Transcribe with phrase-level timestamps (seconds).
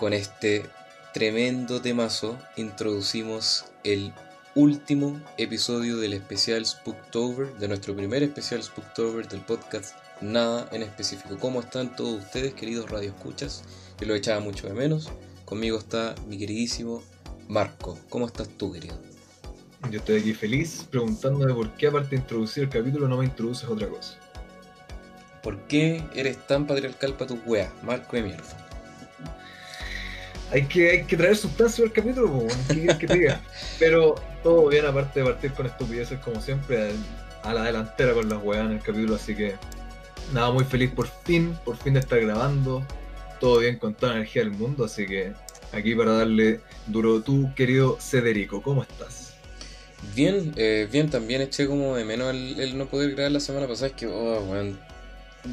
[0.00, 0.64] con este
[1.12, 4.14] tremendo temazo introducimos el
[4.54, 11.36] último episodio del especial Spooktober, de nuestro primer especial Spooktober del podcast Nada en específico.
[11.38, 13.62] ¿Cómo están todos ustedes, queridos radioescuchas?
[13.98, 15.10] Que lo echaba mucho de menos.
[15.44, 17.02] Conmigo está mi queridísimo
[17.46, 17.98] Marco.
[18.08, 18.98] ¿Cómo estás tú, querido?
[19.90, 23.68] Yo estoy aquí feliz preguntándome por qué aparte de introducir el capítulo no me introduces
[23.68, 24.18] otra cosa.
[25.42, 28.69] ¿Por qué eres tan patriarcal para tus weas, Marco de mierda?
[30.52, 33.40] Hay que, hay que traer sustancia al capítulo, po, ¿qué quieres que te diga?
[33.78, 36.90] Pero todo bien, aparte de partir con estupideces como siempre,
[37.42, 39.54] a la delantera con las weas en el capítulo, así que
[40.32, 42.84] nada, muy feliz por fin, por fin de estar grabando,
[43.38, 45.32] todo bien con toda la energía del mundo, así que
[45.72, 49.34] aquí para darle duro tú, querido Cederico, ¿cómo estás?
[50.14, 53.88] Bien, eh, bien, también eché como de menos el, no poder grabar la semana pasada,
[53.88, 54.76] es que, oh, bueno,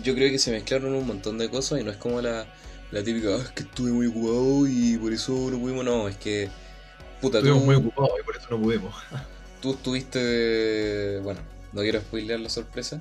[0.04, 2.46] yo creo que se mezclaron un montón de cosas y no es como la,
[2.92, 6.18] la típica, ah, es que estuve muy ocupado y por eso no pudimos, no, es
[6.18, 6.50] que,
[7.22, 8.96] puta, Estuvimos muy ocupados y por eso no pudimos.
[9.62, 11.40] tú estuviste, bueno,
[11.74, 12.98] no quiero spoilear la sorpresa,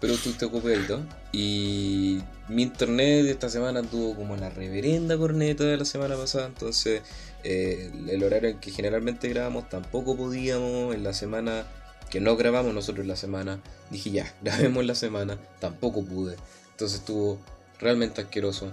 [0.00, 1.00] pero tú te ocupadito.
[1.32, 7.02] Y mi internet esta semana tuvo como la reverenda corneta de la semana pasada, entonces
[7.42, 10.94] eh, el horario en que generalmente grabamos tampoco podíamos.
[10.94, 11.64] En la semana
[12.10, 16.36] que no grabamos nosotros la semana, dije ya, grabemos la semana, tampoco pude.
[16.70, 17.38] Entonces estuvo
[17.78, 18.72] realmente asqueroso.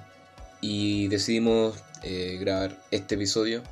[0.62, 3.64] Y decidimos eh, grabar este episodio.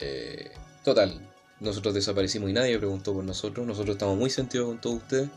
[0.00, 0.50] Eh,
[0.84, 1.20] total,
[1.60, 3.66] nosotros desaparecimos y nadie preguntó por nosotros.
[3.66, 5.28] Nosotros estamos muy sentidos con todos ustedes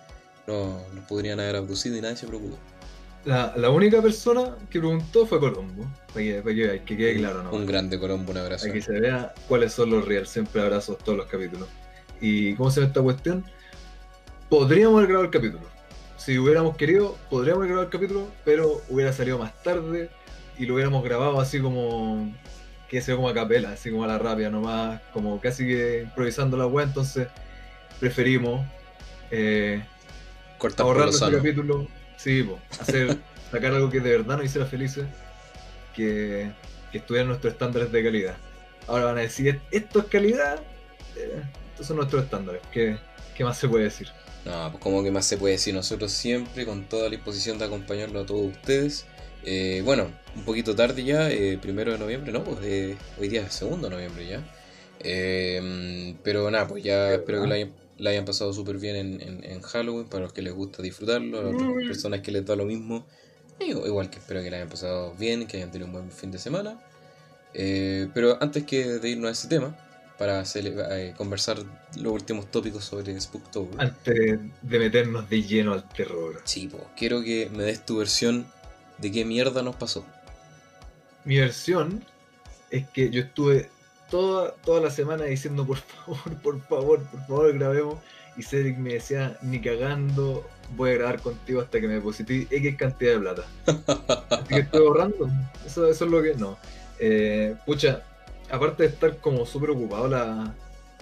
[0.48, 2.58] no, nos podrían haber abducido y nadie se preocupó.
[3.26, 5.84] La, la única persona que preguntó fue Colombo,
[6.14, 7.44] para que, que, quede claro.
[7.44, 7.52] ¿no?
[7.52, 8.68] Un grande Colombo, un abrazo.
[8.68, 11.68] Para que se vea cuáles son los reales, siempre abrazos todos los capítulos.
[12.22, 13.44] ¿Y cómo se ve esta cuestión?
[14.50, 15.64] Podríamos haber grabado el capítulo.
[16.18, 20.10] Si hubiéramos querido, podríamos haber grabado el capítulo, pero hubiera salido más tarde
[20.58, 22.34] y lo hubiéramos grabado así como
[22.90, 26.56] que se como a capela, así como a la rabia nomás, como casi que improvisando
[26.58, 27.28] la web, entonces
[28.00, 28.66] preferimos
[29.32, 29.84] eh,
[30.58, 32.50] Cortar ahorrar este capítulo, sí,
[32.80, 33.18] hacer,
[33.52, 35.06] sacar algo que de verdad nos hiciera felices,
[35.94, 36.52] que,
[36.92, 38.38] que estuvieran nuestros estándares de calidad.
[38.88, 40.62] Ahora van a decir, esto es calidad,
[41.18, 42.98] eh, estos son nuestros estándares, ¿Qué,
[43.36, 44.08] ¿qué, más se puede decir?
[44.46, 47.66] No, pues como que más se puede decir, nosotros siempre con toda la disposición de
[47.66, 49.06] acompañarlo a todos ustedes.
[49.46, 52.44] Eh, bueno, un poquito tarde ya, eh, primero de noviembre, ¿no?
[52.44, 52.60] Pues
[53.20, 54.44] hoy día es segundo de noviembre ya.
[56.24, 59.62] pero nada, pues ya espero que lo hayan la hayan pasado súper bien en, en,
[59.62, 63.06] Halloween, para los que les gusta disfrutarlo, a las personas que les da lo mismo,
[63.60, 66.40] igual que espero que la hayan pasado bien, que hayan tenido un buen fin de
[66.40, 66.80] semana.
[67.54, 69.78] Eh, pero antes que de irnos a ese tema,
[70.18, 71.58] para eh, conversar
[71.98, 73.80] los últimos tópicos sobre Spooktober.
[73.80, 76.42] Antes de meternos de lleno al terror.
[76.44, 78.46] Sí, pues, quiero que me des tu versión
[78.98, 80.06] de qué mierda nos pasó.
[81.24, 82.04] Mi versión
[82.70, 83.70] es que yo estuve
[84.10, 88.00] toda, toda la semana diciendo por favor, por favor, por favor grabemos.
[88.38, 90.46] Y Cedric me decía, ni cagando,
[90.76, 93.46] voy a grabar contigo hasta que me deposité X cantidad de plata.
[94.30, 95.30] Así que estoy ahorrando.
[95.66, 96.58] Eso, eso es lo que no.
[97.00, 98.04] Eh, pucha,
[98.52, 100.54] aparte de estar como súper ocupado la,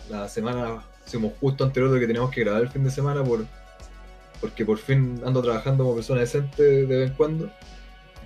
[0.10, 3.46] la semana, como justo anterior de que teníamos que grabar el fin de semana, por,
[4.40, 7.52] porque por fin ando trabajando como persona decente de vez en cuando,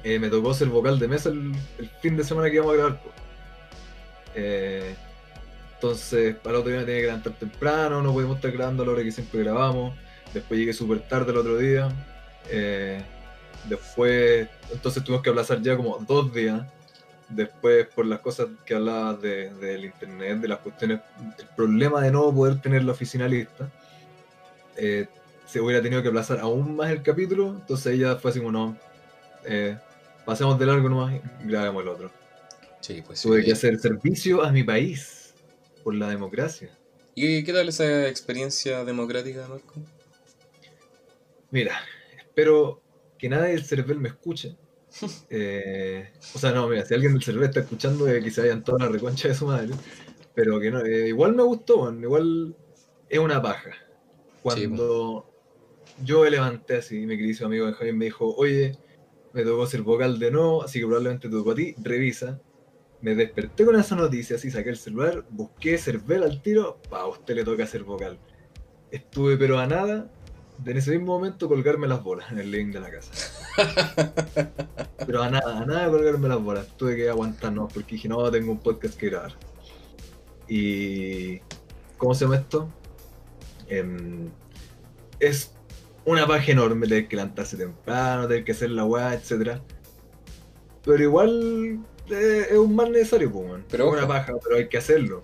[0.07, 1.53] eh, me tocó ser vocal de mesa el,
[2.01, 3.01] fin de semana que íbamos a grabar.
[4.35, 4.95] Eh,
[5.75, 8.85] entonces, para el otro día me tenía que levantar temprano, no podíamos estar grabando a
[8.85, 9.97] la hora que siempre grabamos.
[10.33, 11.89] Después llegué súper tarde el otro día.
[12.49, 13.01] Eh,
[13.65, 16.65] después, entonces tuvimos que aplazar ya como dos días.
[17.27, 21.01] Después, por las cosas que hablabas del internet, de las cuestiones,
[21.37, 23.69] el problema de no poder tener la oficina lista,
[24.73, 27.49] se hubiera tenido que aplazar aún más el capítulo.
[27.49, 28.77] Entonces ella fue así como, no,
[30.27, 32.11] pasemos de largo nomás y grabemos el otro.
[33.05, 35.33] Pues Tuve que hacer servicio a mi país
[35.83, 36.77] por la democracia.
[37.15, 39.73] ¿Y qué tal esa experiencia democrática, Marco?
[41.49, 41.79] Mira,
[42.17, 42.81] espero
[43.17, 44.55] que nadie del CERVEL me escuche.
[45.29, 48.63] Eh, o sea, no, mira, si alguien del CERVEL está escuchando, eh, que se vayan
[48.63, 49.73] toda la reconcha de su madre.
[50.33, 52.55] Pero que no, eh, igual me gustó, igual
[53.09, 53.71] es una paja.
[54.41, 55.29] Cuando
[56.03, 58.77] yo me levanté así, mi querido amigo Javier me dijo, oye,
[59.37, 62.39] me tocó ser vocal de nuevo, así que probablemente te tocó a ti, revisa
[63.01, 67.07] me desperté con esa noticia, así saqué el celular, busqué Cervel al tiro, pa, a
[67.07, 68.17] usted le toca hacer vocal.
[68.91, 70.09] Estuve pero a nada
[70.57, 73.11] de en ese mismo momento colgarme las bolas en el link de la casa.
[75.05, 76.67] pero a nada, a nada de colgarme las bolas.
[76.75, 79.33] Tuve que aguantarnos porque dije, no, tengo un podcast que grabar.
[80.47, 81.39] Y...
[81.97, 82.69] ¿Cómo se llama esto?
[83.67, 84.29] Em,
[85.19, 85.51] es
[86.07, 89.59] una paja enorme tener que levantarse temprano, tener que hacer la weá, etc.
[90.83, 93.65] Pero igual eh, es un mal necesario, pues, weón.
[93.69, 94.07] Pero una ojo.
[94.07, 95.23] paja, pero hay que hacerlo.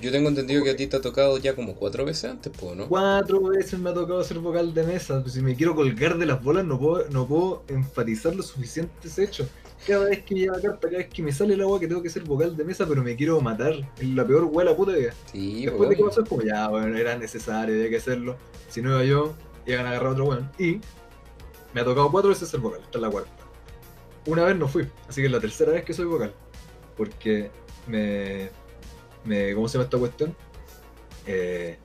[0.00, 2.76] Yo tengo entendido que a ti te ha tocado ya como cuatro veces antes, pues,
[2.76, 2.88] ¿no?
[2.88, 5.22] Cuatro veces me ha tocado ser vocal de mesa.
[5.28, 9.24] Si me quiero colgar de las bolas, no puedo, no puedo enfatizar lo suficiente ese
[9.24, 9.48] hecho.
[9.86, 11.86] Cada vez que me llega la carta, cada vez que me sale el agua que
[11.86, 13.74] tengo que ser vocal de mesa, pero me quiero matar.
[13.98, 15.12] Es la peor huela puta vida.
[15.30, 18.36] Sí, Después de que pasó, es como ya, bueno, era necesario, había que hacerlo.
[18.68, 19.34] Si no iba yo,
[19.66, 20.50] iban a agarrar a otro weón.
[20.58, 20.80] Y
[21.72, 23.30] me ha tocado cuatro veces ser vocal, esta es la cuarta.
[24.26, 26.32] Una vez no fui, así que es la tercera vez que soy vocal.
[26.96, 27.50] Porque
[27.86, 28.50] me.
[29.24, 30.34] me ¿Cómo se llama esta cuestión?
[31.26, 31.78] Eh,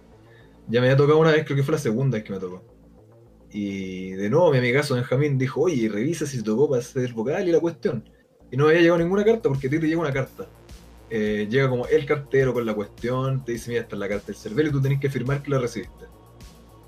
[0.67, 2.63] ya me había tocado una vez, creo que fue la segunda vez que me tocó.
[3.51, 7.47] Y de nuevo mi amigazo Benjamín dijo, oye, revisa si te tocó para ser vocal
[7.47, 8.07] y la cuestión.
[8.51, 10.47] Y no me había llegado ninguna carta, porque a ti te llega una carta.
[11.09, 14.27] Eh, llega como el cartero con la cuestión, te dice, mira, esta es la carta
[14.27, 16.05] del cervelo y tú tenés que firmar que la recibiste.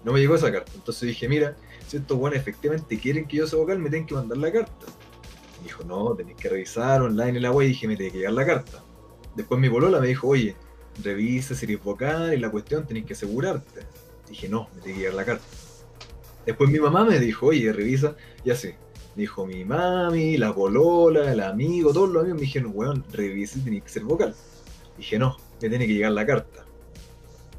[0.04, 0.72] No me llegó esa carta.
[0.76, 1.56] Entonces dije, mira,
[1.88, 4.88] si estos buenos efectivamente quieren que yo sea vocal, me tienen que mandar la carta.
[5.60, 8.18] Y dijo, no, tenéis que revisar online en la web y dije, me tiene que
[8.20, 8.84] llegar la carta.
[9.36, 10.56] Después mi polola me dijo, oye,
[11.04, 13.82] revisa si eres vocal y la cuestión tenés que asegurarte.
[14.28, 15.46] Dije, no, me tiene que llegar la carta.
[16.46, 18.74] Después mi mamá me dijo, oye, revisa, y así.
[19.16, 23.62] Dijo mi mami, la polola, el amigo, todos los amigos me dijeron, weón, revisa y
[23.62, 24.34] tenés que ser vocal.
[24.98, 26.66] Dije, no, me tiene que llegar la carta.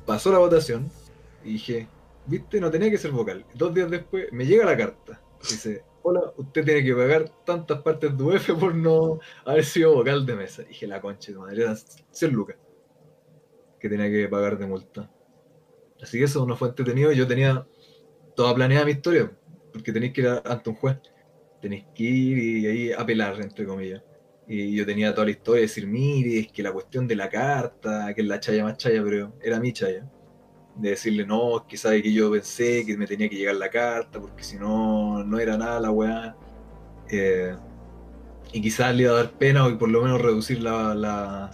[0.07, 0.91] Pasó la votación
[1.45, 1.89] y dije,
[2.27, 3.45] viste, no tenía que ser vocal.
[3.55, 5.21] Dos días después me llega la carta.
[5.41, 10.25] Dice, hola, usted tiene que pagar tantas partes de UF por no haber sido vocal
[10.25, 10.63] de mesa.
[10.63, 11.77] Dije, la concha de madre, eran
[12.11, 12.57] 100 lucas
[13.83, 15.11] que tenía que pagar de multa.
[16.01, 17.11] Así que eso no fue entretenido.
[17.13, 17.67] Yo tenía
[18.37, 19.31] toda planeada mi historia,
[19.73, 20.99] porque tenéis que ir ante un juez.
[21.61, 24.03] Tenéis que ir y ahí apelar, entre comillas.
[24.47, 27.29] Y yo tenía toda la historia de decir, mire, es que la cuestión de la
[27.29, 30.09] carta, que es la chaya más chaya, pero era mi chaya.
[30.77, 34.21] De decirle, no, que sabe que yo pensé que me tenía que llegar la carta,
[34.21, 36.37] porque si no, no era nada la weá.
[37.11, 37.55] Eh,
[38.53, 41.51] y quizás le iba a dar pena o por lo menos reducir la, la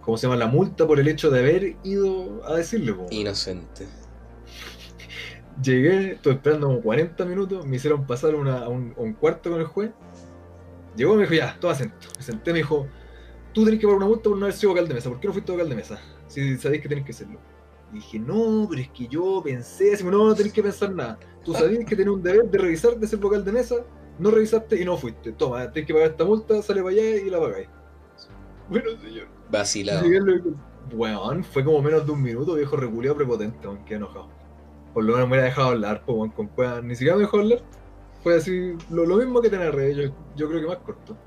[0.00, 0.36] ¿cómo se llama?
[0.36, 2.94] la multa por el hecho de haber ido a decirle.
[2.94, 3.06] po.
[3.10, 3.86] Inocente.
[5.62, 9.50] Llegué, estuve esperando como 40 minutos, me hicieron pasar una- a, un, a un cuarto
[9.50, 9.90] con el juez.
[10.96, 12.08] Llegó y me dijo, ya, todo acento.
[12.16, 12.86] Me senté, me dijo,
[13.52, 15.10] tú tenés que pagar una multa por no haber sido vocal de mesa.
[15.10, 16.00] ¿Por qué no fuiste vocal de mesa?
[16.28, 17.38] Si sabéis que tenés que hacerlo.
[17.92, 21.18] Y dije, no, pero es que yo pensé, así, no, no tenés que pensar nada.
[21.44, 23.76] Tú sabías que tenés un deber de revisar, de ser vocal de mesa,
[24.18, 25.32] no revisaste y no fuiste.
[25.32, 27.70] Toma, tenés que pagar esta multa, sale para allá y la pagáis.
[28.68, 29.28] Bueno, señor.
[29.48, 30.16] Vacilado.
[30.90, 34.32] Weón, fue como menos de un minuto, viejo reculeado prepotente, qué enojado.
[34.92, 37.38] Por lo menos me hubiera dejado hablar, pues, weón, con weón, ni siquiera me dejó
[37.38, 37.60] hablar.
[38.22, 41.20] Fue así, lo, lo mismo que tener redes, yo, yo creo que más corto.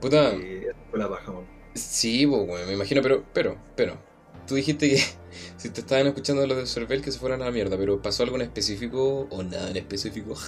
[0.00, 1.48] Puta, Y esa fue la paja, weón.
[1.74, 4.07] sí, pues, bueno, me imagino, pero, pero, pero.
[4.48, 4.96] Tú dijiste que
[5.56, 8.22] si te estaban escuchando los de Cervel que se fueran a la mierda, pero ¿pasó
[8.22, 10.34] algo en específico o nada en específico?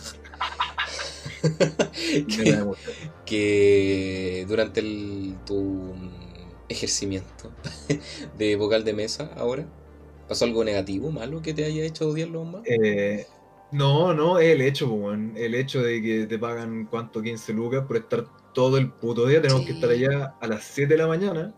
[3.24, 6.10] Que, durante el, tu mm,
[6.68, 7.50] ejercimiento
[8.38, 9.66] de vocal de mesa ahora,
[10.28, 12.62] ¿pasó algo negativo, malo que te haya hecho odiarlo más?
[12.66, 13.26] Eh,
[13.72, 15.12] no, no, es el hecho.
[15.12, 17.22] El hecho de que te pagan, ¿cuánto?
[17.22, 19.40] 15 lucas por estar todo el puto día.
[19.40, 21.54] Tenemos que estar allá a las 7 de la mañana.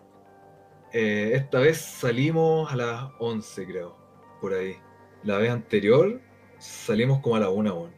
[0.93, 3.97] Eh, esta vez salimos a las 11, creo,
[4.41, 4.77] por ahí.
[5.25, 6.21] La vez anterior
[6.59, 7.93] salimos como a la 1, weón.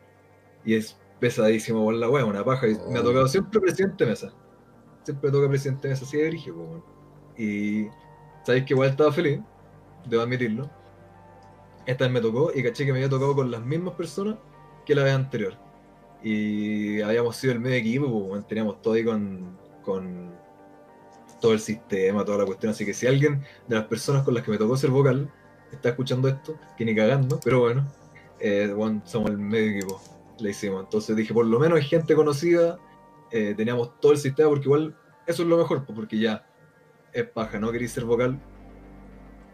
[0.64, 2.68] Y es pesadísimo por la weá, una paja.
[2.68, 3.04] Y Me ha Oh.
[3.04, 4.32] tocado siempre presidente de mesa.
[5.02, 6.84] Siempre toca presidente de mesa, así de weón.
[7.36, 7.88] Y
[8.44, 9.40] sabéis que igual estaba feliz,
[10.06, 10.70] debo admitirlo.
[11.86, 14.36] Esta vez me tocó y caché que me había tocado con las mismas personas
[14.86, 15.54] que la vez anterior.
[16.22, 20.32] Y habíamos sido el medio equipo, pues, weón, teníamos todo ahí con, con
[21.44, 22.72] todo el sistema, toda la cuestión.
[22.72, 25.30] Así que si alguien de las personas con las que me tocó ser vocal
[25.70, 27.86] está escuchando esto, que ni cagando, pero bueno,
[28.40, 30.00] eh, bueno, somos el medio equipo,
[30.38, 30.84] le hicimos.
[30.84, 32.78] Entonces dije, por lo menos hay gente conocida,
[33.30, 34.96] eh, teníamos todo el sistema, porque igual
[35.26, 36.48] eso es lo mejor, porque ya
[37.12, 38.40] es paja, no queréis ser vocal,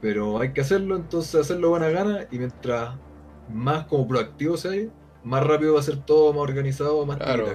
[0.01, 2.95] pero hay que hacerlo, entonces hacerlo buena gana y mientras
[3.49, 4.89] más como proactivo sea,
[5.25, 7.47] más rápido va a ser todo, más organizado, más Claro.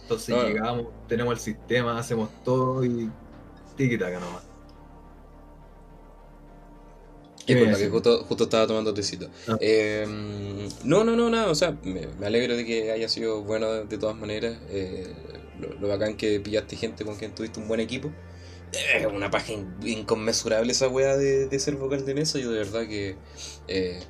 [0.00, 0.42] Entonces No.
[0.42, 3.10] llegamos, tenemos el sistema, hacemos todo y
[3.76, 4.44] tiki-taka nomás.
[7.46, 9.30] ¿Qué me Disculpa, que justo, justo estaba tomando tecito.
[9.46, 9.56] Ah.
[9.60, 10.04] Eh,
[10.82, 11.48] no, no, no, nada.
[11.50, 14.58] O sea, me, me alegro de que haya sido bueno de, de todas maneras.
[14.68, 15.14] Eh,
[15.60, 18.12] lo, lo bacán que pillaste gente con quien tuviste un buen equipo.
[18.72, 22.38] Es una paja in- inconmensurable esa weá de, de ser vocal de mesa.
[22.40, 23.18] Yo de verdad que.
[23.68, 24.00] eh,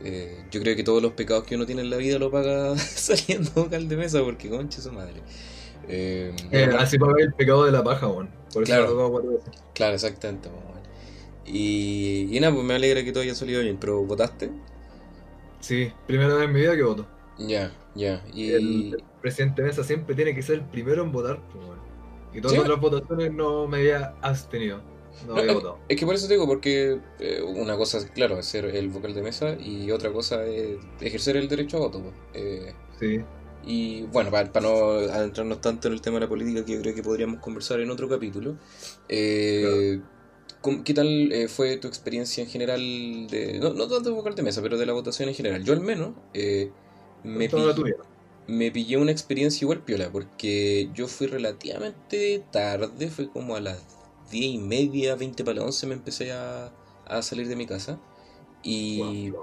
[0.00, 2.76] eh, yo creo que todos los pecados que uno tiene en la vida lo paga
[2.78, 5.24] saliendo vocal de mesa, porque concha su madre.
[6.50, 8.30] Bueno, así paga el pecado de la paja, weón.
[8.54, 8.82] Por eso Claro.
[8.82, 9.54] me ha tocado cuatro veces.
[9.74, 10.50] Claro, exactamente.
[11.44, 13.78] Y, y nada, pues me alegra que todo haya salido bien.
[13.78, 14.50] ¿Pero votaste?
[15.60, 17.10] Sí, primera vez en mi vida que voto.
[17.38, 18.24] Ya, ya.
[18.32, 18.50] Y.
[18.52, 21.80] El presidente de mesa siempre tiene que ser el primero en votar, pues.
[22.32, 22.56] Y todas ¿Sí?
[22.56, 24.84] las otras votaciones no me había abstenido.
[25.20, 25.80] No No, había es, votado.
[25.88, 28.88] es que por eso te digo, porque eh, una cosa, es, claro, es ser el
[28.90, 32.02] vocal de mesa y otra cosa es ejercer el derecho a voto.
[32.02, 32.14] pues.
[32.34, 33.24] Eh, Sí.
[33.66, 36.94] Y bueno, para, no adentrarnos tanto en el tema de la política, que yo creo
[36.94, 38.58] que podríamos conversar en otro capítulo,
[39.08, 40.00] eh,
[40.60, 42.80] ¿cómo- ¿qué tal eh, fue tu experiencia en general?
[43.30, 45.64] de No, no tanto de vocal de mesa, pero de la votación en general.
[45.64, 46.70] Yo al menos eh,
[47.22, 47.94] me, Toda la pi- tuya.
[48.46, 53.84] me pillé una experiencia igual piola, porque yo fui relativamente tarde, fue como a las
[54.30, 56.72] 10 y media, 20 para las 11 me empecé a,
[57.06, 58.00] a salir de mi casa.
[58.62, 59.34] Y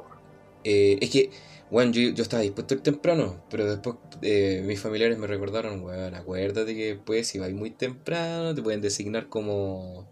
[0.63, 1.31] eh, es que,
[1.71, 5.81] bueno, yo, yo estaba dispuesto a ir temprano, pero después eh, mis familiares me recordaron,
[5.83, 10.07] weón, acuérdate que pues si vais muy temprano te pueden designar como...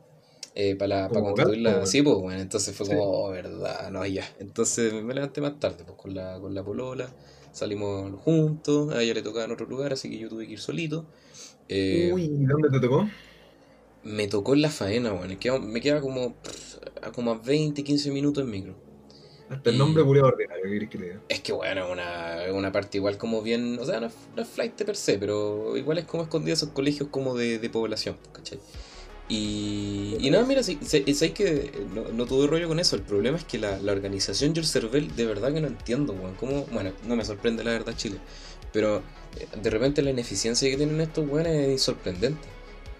[0.55, 1.85] eh, para, para constituir la...
[1.85, 2.95] gato, Sí, pues, bueno, entonces fue Sí.
[2.95, 4.25] como, oh, verdad, no, ya.
[4.39, 7.13] Entonces me levanté más tarde, pues, con la, con la polola,
[7.51, 10.59] salimos juntos, a ella le tocaba en otro lugar, así que yo tuve que ir
[10.59, 11.07] solito.
[11.69, 13.11] Eh, Uy, ¿dónde te tocó?
[14.03, 18.11] me tocó en la faena, bueno, me queda como, pff, a como a 20, 15
[18.11, 18.75] minutos en micro.
[19.49, 21.21] Hasta el nombre culiado ordinario, ¿qué querés que te diga?
[21.27, 24.41] Es que bueno, es una, una parte igual como bien, o sea, no es, no
[24.41, 28.17] es flight per se, pero igual es como escondida esos colegios como de, de población,
[28.31, 28.59] ¿cachai?
[29.29, 33.03] Y, y nada, mira, si, si- sabes que no, no tuve rollo con eso, el
[33.03, 36.65] problema es que la, la organización Your Cervel, de verdad que no entiendo, weón, cómo,
[36.71, 38.19] bueno, no me sorprende la verdad Chile,
[38.73, 39.03] pero
[39.37, 42.47] eh, de repente la ineficiencia que tienen estos weones es sorprendente.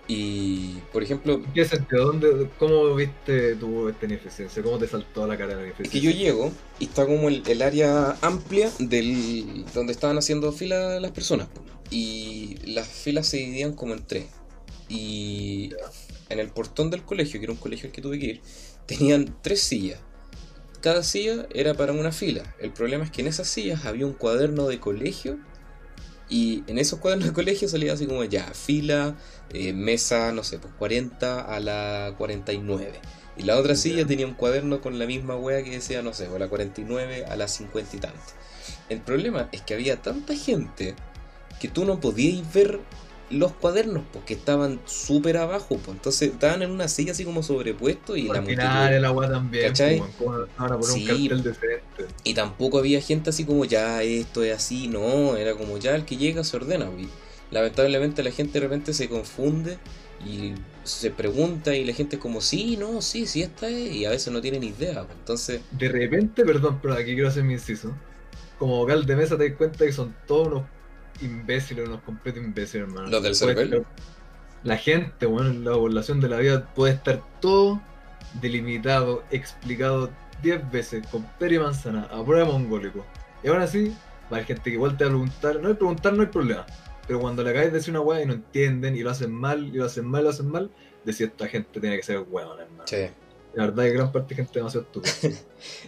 [0.10, 2.06] Y, por ejemplo, ¿En qué sentido?
[2.08, 4.64] ¿Dónde, ¿Cómo viste tu esta ineficiencia?
[4.64, 5.90] ¿Cómo te saltó a la cara la Es ineficiencia?
[5.90, 11.00] que yo llego y está como el, el área amplia del donde estaban haciendo fila
[11.00, 11.50] las personas.
[11.90, 14.32] Y las filas se dividían como en tres.
[14.88, 15.72] Y
[16.30, 18.44] en el portón del colegio, que era un colegio al que tuve que ir,
[18.86, 20.02] tenían tres sillas.
[20.82, 22.56] Cada silla era para una fila.
[22.60, 25.40] El problema es que en esas sillas había un cuaderno de colegio.
[26.30, 29.16] Y en esos cuadernos de colegio salía así como ya, fila,
[29.52, 32.92] eh, mesa, no sé, pues 40 a la 49.
[33.38, 36.28] Y la otra silla tenía un cuaderno con la misma wea que decía, no sé,
[36.28, 38.20] o la 49 a las 50 y tanto.
[38.90, 40.96] El problema es que había tanta gente
[41.60, 42.80] que tú no podías ver
[43.30, 45.78] los cuadernos porque estaban súper abajo.
[45.78, 45.90] Pues.
[45.98, 48.42] Entonces estaban en una silla así como sobrepuesto y la
[49.00, 49.68] la weá también.
[49.68, 50.00] ¿Cachai?
[50.00, 51.02] pues, ¿Cómo no van a poner Sí.
[51.02, 52.06] un cartel decente?
[52.24, 56.06] Y tampoco había gente así como ya esto es así, no, era como ya el
[56.06, 56.90] que llega se ordena.
[56.90, 57.08] pues.
[57.52, 59.78] Lamentablemente la gente de repente se confunde
[60.26, 64.06] y se pregunta y la gente es como sí, no, sí, sí esta es y
[64.06, 65.04] a veces no tienen idea.
[65.04, 65.18] pues.
[65.20, 67.94] Entonces, De repente, perdón, pero aquí quiero hacer mi inciso.
[68.58, 70.64] Como vocal de mesa te das cuenta que son todos unos
[71.22, 73.10] imbéciles, unos completos imbéciles, hermano.
[73.10, 73.84] ¿Los del estar-
[74.64, 77.82] La gente, bueno, la población de la vida puede estar todo
[78.42, 80.10] delimitado, explicado
[80.42, 83.06] 10 veces, con peri y manzana, a prueba de mongólico.
[83.44, 83.94] Y aún así,
[84.32, 86.66] va gente que igual te va a preguntar, no hay preguntar, no hay problema.
[87.08, 89.66] Pero cuando le acabas de decir una weá y no entienden, y lo hacen mal,
[89.68, 90.70] y lo hacen mal, y lo hacen mal,
[91.04, 92.84] decir esta gente tiene que ser weón, hermano.
[92.86, 93.08] sí.
[93.56, 95.12] La verdad es que gran parte de gente demasiado estúpida.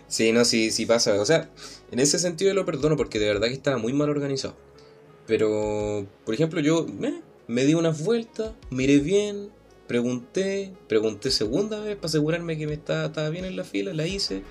[0.08, 1.22] Sí, no, sí, sí pasa.
[1.22, 1.48] O sea,
[1.92, 4.58] en ese sentido yo lo perdono porque de verdad que estaba muy mal organizado.
[5.32, 9.48] Pero, por ejemplo, yo eh, me di unas vueltas, miré bien,
[9.88, 14.06] pregunté, pregunté segunda vez para asegurarme que me estaba, estaba bien en la fila, la
[14.06, 14.42] hice.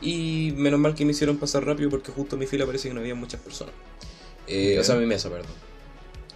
[0.00, 2.94] Y menos mal que me hicieron pasar rápido porque justo en mi fila parece que
[2.94, 3.74] no había muchas personas.
[4.46, 4.78] Eh.
[4.78, 5.50] O sea, mi mesa, perdón.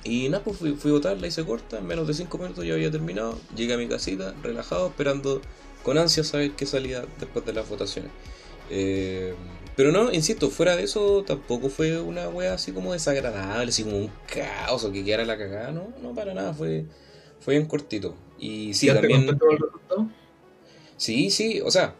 [0.02, 2.66] Y nada, pues fui, fui a votar, la hice corta, en menos de 5 minutos
[2.66, 3.38] ya había terminado.
[3.54, 5.40] Llegué a mi casita, relajado, esperando
[5.84, 8.10] con ansia saber qué salía después de las votaciones.
[8.70, 9.34] Eh,
[9.76, 13.96] pero no, insisto, fuera de eso tampoco fue una wea así como desagradable, así como
[13.98, 16.84] un caos o que quedara la cagada, no, no para nada, fue,
[17.40, 18.14] fue bien cortito.
[18.38, 20.08] Y sí, ¿Ya te también, con el resultado?
[20.96, 21.94] sí, sí, o sea,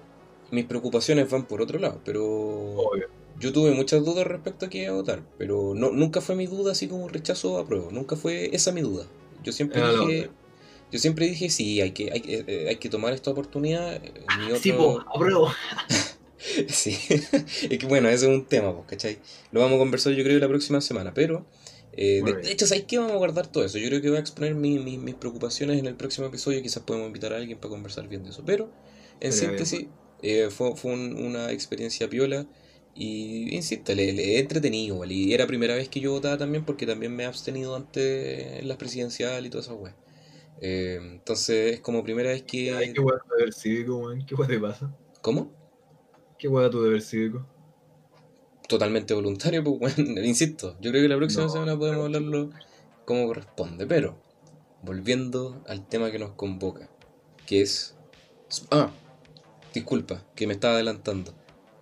[0.51, 3.07] mis preocupaciones van por otro lado, pero Obvio.
[3.41, 6.47] yo tuve muchas dudas respecto a qué iba a votar, pero no, nunca fue mi
[6.47, 9.07] duda así como rechazo o apruebo, nunca fue esa mi duda.
[9.43, 10.31] Yo siempre la dije,
[10.91, 13.95] yo siempre dije sí, hay que, hay, que- eh, hay que tomar esta oportunidad.
[13.95, 15.49] eh, mi Sí, otro- po, apruebo.
[16.69, 16.97] Sí,
[17.71, 19.19] es que bueno, ese es un tema, ¿cachai?
[19.51, 21.47] Lo vamos a conversar yo creo la próxima semana, pero
[21.93, 22.99] eh, de, de hecho, ¿sabes qué?
[22.99, 23.79] Vamos a guardar todo eso.
[23.79, 26.83] Yo creo que voy a exponer mi- mi- mis preocupaciones en el próximo episodio, quizás
[26.83, 28.75] podemos invitar a alguien para conversar bien de eso, pero
[29.21, 29.89] en síntesis
[30.23, 32.47] eh, fue, fue un- una experiencia piola
[32.95, 36.65] y, insisto, le, le he entretenido, igual, y era primera vez que yo votaba también
[36.65, 39.97] porque también me he abstenido antes en las presidenciales y todas esas weas.
[40.59, 42.73] Eh, entonces es como primera vez que...
[42.73, 43.03] Ay, qué
[43.39, 44.25] deber cívico, weón.
[44.27, 44.95] ¿Qué weá te pasa?
[45.23, 45.57] ¿Cómo?
[46.45, 47.47] ¿Qué weá tu deber cívico?
[48.69, 52.51] totalmente voluntario, pues bueno, insisto, yo creo que la próxima No, semana podemos pero- hablarlo
[53.07, 54.15] como corresponde, pero
[54.83, 56.91] volviendo al tema que nos convoca,
[57.47, 57.95] que es...
[58.71, 58.91] Ah,
[59.73, 61.33] disculpa, que me estaba adelantando.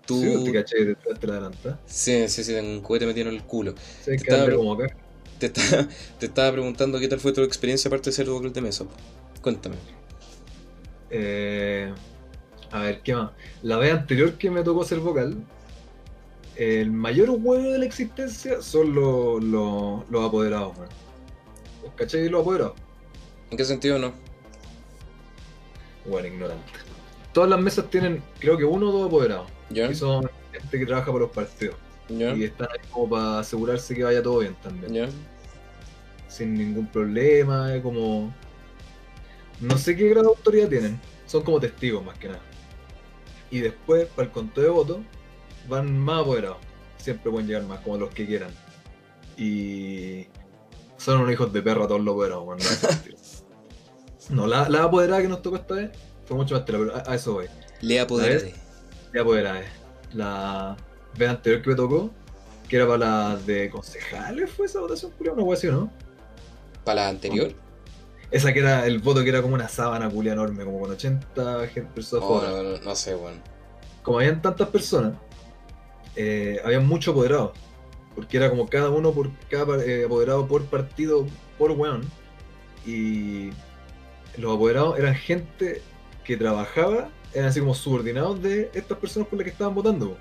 [0.07, 0.21] Tú...
[0.21, 1.81] Sí, te caché que te te la adelantas.
[1.87, 3.75] Sí, sí, sí, tengo un cohete metido en el culo.
[4.05, 4.95] Sí, Te estaba como acá.
[5.41, 5.89] Te estaba,
[6.21, 8.85] te estaba preguntando qué tal fue tu experiencia aparte de ser vocal de mesa.
[9.41, 9.75] Cuéntame.
[11.11, 11.93] Eh,
[12.73, 13.31] a ver, ¿qué más?
[13.63, 15.37] La vez anterior que me tocó ser vocal,
[16.57, 20.89] el mayor huevo de la existencia son los, los, los apoderados, man.
[21.97, 22.29] ¿Cachai?
[22.29, 22.75] Los apoderados.
[23.51, 24.13] ¿En qué sentido no?
[26.07, 26.73] Bueno, ignorante.
[27.35, 29.49] Todas las mesas tienen, creo que uno o dos apoderados.
[29.71, 29.91] ¿Ya?
[29.91, 31.77] Y son gente que trabaja por los partidos.
[32.09, 32.35] ¿Ya?
[32.35, 34.95] Y están ahí como para asegurarse que vaya todo bien también.
[34.95, 35.09] ¿Ya?
[36.29, 38.33] Sin ningún problema, como.
[39.61, 41.01] No sé qué grado de autoridad tienen.
[41.27, 42.41] Son como testigos más que nada.
[43.53, 44.99] Y después, para el conteo de votos,
[45.69, 46.57] van más apoderados.
[46.97, 48.51] Siempre pueden llegar más, como los que quieran.
[49.37, 50.27] Y.
[50.97, 53.23] Son unos hijos de perra todos los apoderados, man, no.
[54.37, 55.91] No, la, la apoderada que nos tocó esta vez
[56.25, 57.47] fue mucho más tela, pero a, a eso voy.
[57.83, 58.55] Le apoderate.
[59.13, 59.67] La apoderada es.
[60.15, 60.77] La
[61.19, 62.11] vez anterior que me tocó,
[62.69, 65.93] que era para la de concejales, fue esa votación, culiao, una hueá así, ¿o ¿no?
[66.85, 67.53] ¿Para la anterior?
[68.33, 71.67] Esa que era el voto que era como una sábana culia enorme, como con 80
[71.69, 73.37] gente, personas Oh, no, no, no sé, bueno.
[74.03, 75.13] Como habían tantas personas,
[76.17, 77.53] eh, había mucho apoderado.
[78.15, 81.27] Porque era como cada uno por cada eh, apoderado por partido
[81.59, 82.03] por weón.
[82.87, 83.51] Y
[84.39, 85.83] los apoderados eran gente
[86.25, 90.17] que trabajaba, eran así como subordinados de estas personas por las que estaban votando.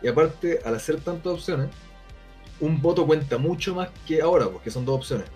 [0.00, 1.68] Y aparte, al hacer tantas opciones,
[2.60, 5.26] un voto cuenta mucho más que ahora, porque son dos opciones.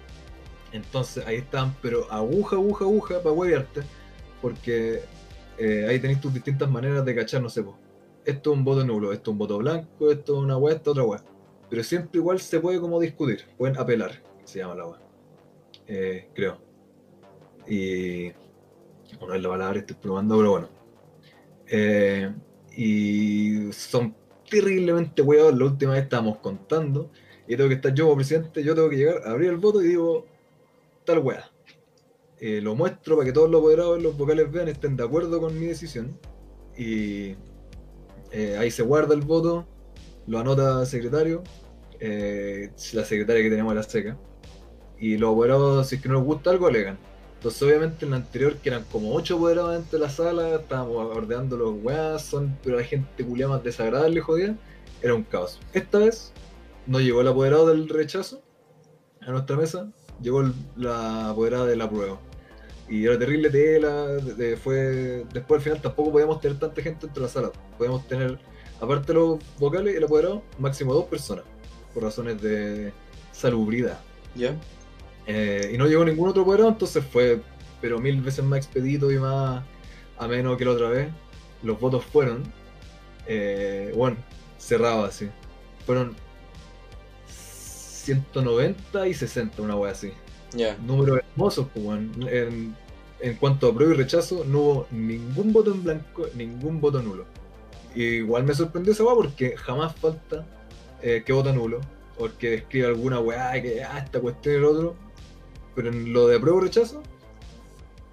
[0.72, 3.82] Entonces ahí estaban, pero aguja, aguja, aguja para huevearte,
[4.40, 5.02] porque
[5.58, 7.76] eh, ahí tenéis tus distintas maneras de cachar, no sé, po.
[8.24, 10.90] esto es un voto nulo, esto es un voto blanco, esto es una hueá, esto
[10.90, 11.24] es otra hueá.
[11.68, 15.00] Pero siempre igual se puede como discutir, pueden apelar, se llama la hueá.
[15.86, 16.58] Eh, creo.
[17.66, 18.32] Y.
[19.18, 20.68] Bueno, es la palabra estoy probando, pero bueno.
[21.68, 22.32] Eh,
[22.76, 24.14] y son
[24.48, 25.58] terriblemente huevados.
[25.58, 27.10] La última vez estábamos contando.
[27.46, 29.88] Y tengo que estar yo como presidente, yo tengo que llegar, abrir el voto y
[29.88, 30.26] digo,
[31.04, 31.50] tal hueá.
[32.40, 35.58] Eh, lo muestro para que todos los apoderados, los vocales vean, estén de acuerdo con
[35.58, 36.18] mi decisión.
[36.76, 37.36] Y
[38.32, 39.66] eh, ahí se guarda el voto,
[40.26, 41.42] lo anota el secretario,
[42.00, 44.16] eh, la secretaria que tenemos la seca.
[44.98, 46.98] Y los apoderados, si es que no les gusta algo, alegan.
[47.36, 51.16] Entonces, obviamente, en la anterior, que eran como 8 apoderados dentro de la sala, estábamos
[51.16, 54.56] ordenando los weas, son, pero la gente culia más desagradable, jodida,
[55.00, 55.60] era un caos.
[55.72, 56.32] Esta vez,
[56.86, 58.42] no llegó el apoderado del rechazo
[59.20, 60.42] a nuestra mesa, llegó
[60.76, 62.18] la apoderada de la prueba.
[62.88, 65.24] Y era terrible tela, de- de- fue...
[65.32, 67.52] después al final tampoco podíamos tener tanta gente dentro de la sala.
[67.78, 68.38] Podíamos tener,
[68.80, 71.44] aparte de los vocales, el apoderado, máximo dos personas,
[71.94, 72.92] por razones de
[73.32, 74.00] salubridad.
[74.34, 74.54] ¿Ya?
[75.26, 77.40] Eh, y no llegó ningún otro apoderado, entonces fue
[77.80, 79.64] pero mil veces más expedito y más
[80.18, 81.08] ameno que la otra vez.
[81.62, 82.42] Los votos fueron,
[83.26, 84.16] eh, bueno,
[84.58, 85.28] cerrado así.
[85.86, 86.14] Fueron
[88.02, 90.12] 190 y 60, una wea así.
[90.54, 90.76] Ya.
[90.78, 92.12] Números hermosos, pues, weón.
[92.28, 92.74] En,
[93.20, 97.24] en cuanto a prueba y rechazo, no hubo ningún voto en blanco, ningún voto nulo.
[97.94, 100.46] Y igual me sorprendió esa weá porque jamás falta
[101.02, 101.80] eh, que vota nulo,
[102.18, 104.96] o que escribe alguna weá que ah, esta cuestión y el otro.
[105.74, 107.02] Pero en lo de prueba y rechazo,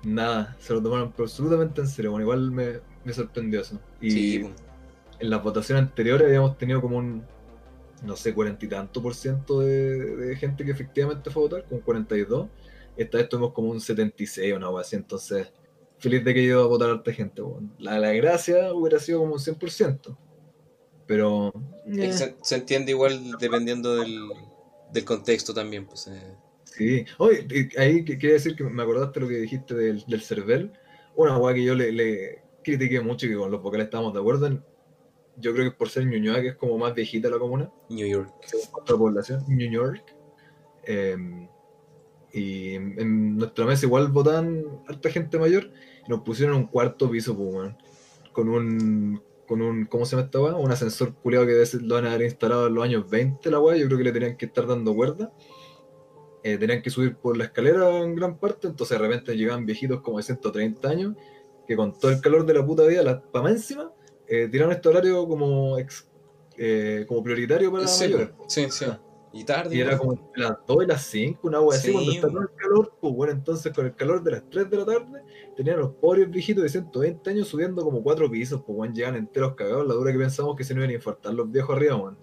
[0.03, 2.11] nada, se lo tomaron absolutamente en serio.
[2.11, 3.79] Bueno, igual me, me sorprendió eso.
[3.99, 4.49] Y Sí, po.
[5.19, 7.23] en las votaciones anteriores habíamos tenido como un,
[8.03, 11.65] no sé, cuarenta y tanto por ciento de, de gente que efectivamente fue a votar,
[11.67, 12.47] como 42.
[12.97, 15.47] Esta vez tuvimos como un 76 o una cosa así, entonces
[15.99, 17.41] feliz de que iba a votar harta gente.
[17.41, 17.73] weón.
[17.79, 20.17] La, la gracia hubiera sido como un 100%.
[21.05, 21.51] Pero...
[21.87, 24.19] Eh, se, se entiende igual dependiendo del,
[24.93, 26.07] del contexto también, pues.
[26.07, 26.35] eh.
[26.63, 27.03] Sí.
[27.17, 27.45] Oye,
[27.77, 30.71] ahí que- quería decir que me acordaste lo que dijiste del, del CERVEL.
[31.15, 34.19] Una weá que yo le, le critiqué mucho y que con los vocales estábamos de
[34.19, 34.63] acuerdo en-
[35.39, 38.33] Yo creo que por ser Ñuñoa, que es como más viejita la comuna, New York.
[38.45, 40.15] según otra población, New York.
[40.83, 41.15] Eh,
[42.31, 45.71] y en, en nuestra mesa igual votaban harta gente mayor
[46.05, 47.71] y nos pusieron un cuarto piso, pues,
[48.33, 50.55] con un, con un, ¿cómo se llama esta weá?
[50.55, 53.49] Un ascensor culiado que debe ser- lo van a haber instalado en los años 20,
[53.49, 55.31] la weá, yo creo que le tenían que estar dando cuerda.
[56.43, 60.01] Eh, tenían que subir por la escalera en gran parte, entonces de repente llegaban viejitos
[60.01, 61.15] como de 130 años,
[61.67, 63.91] que con todo el calor de la puta vida, la, más encima,
[64.29, 66.07] eh, tiraron este horario como, ex-
[66.57, 68.29] eh, como prioritario para Sí, mayores.
[68.29, 68.45] po.
[68.47, 68.85] sí, sí.
[69.31, 69.75] Y tarde.
[69.75, 72.21] Y era como las 2 y las 5, una wea así, Sí, cuando weón.
[72.21, 75.21] todo el calor, pues bueno, entonces con el calor de las 3 de la tarde,
[75.55, 79.53] tenían los pobres viejitos de 120 años subiendo como 4 pisos, pues bueno, llegan enteros
[79.53, 82.17] cagados, la dura que pensamos que se no iban a infartar los viejos arriba, weón.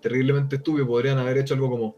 [0.00, 1.94] Terriblemente estúpido, podrían haber hecho algo como,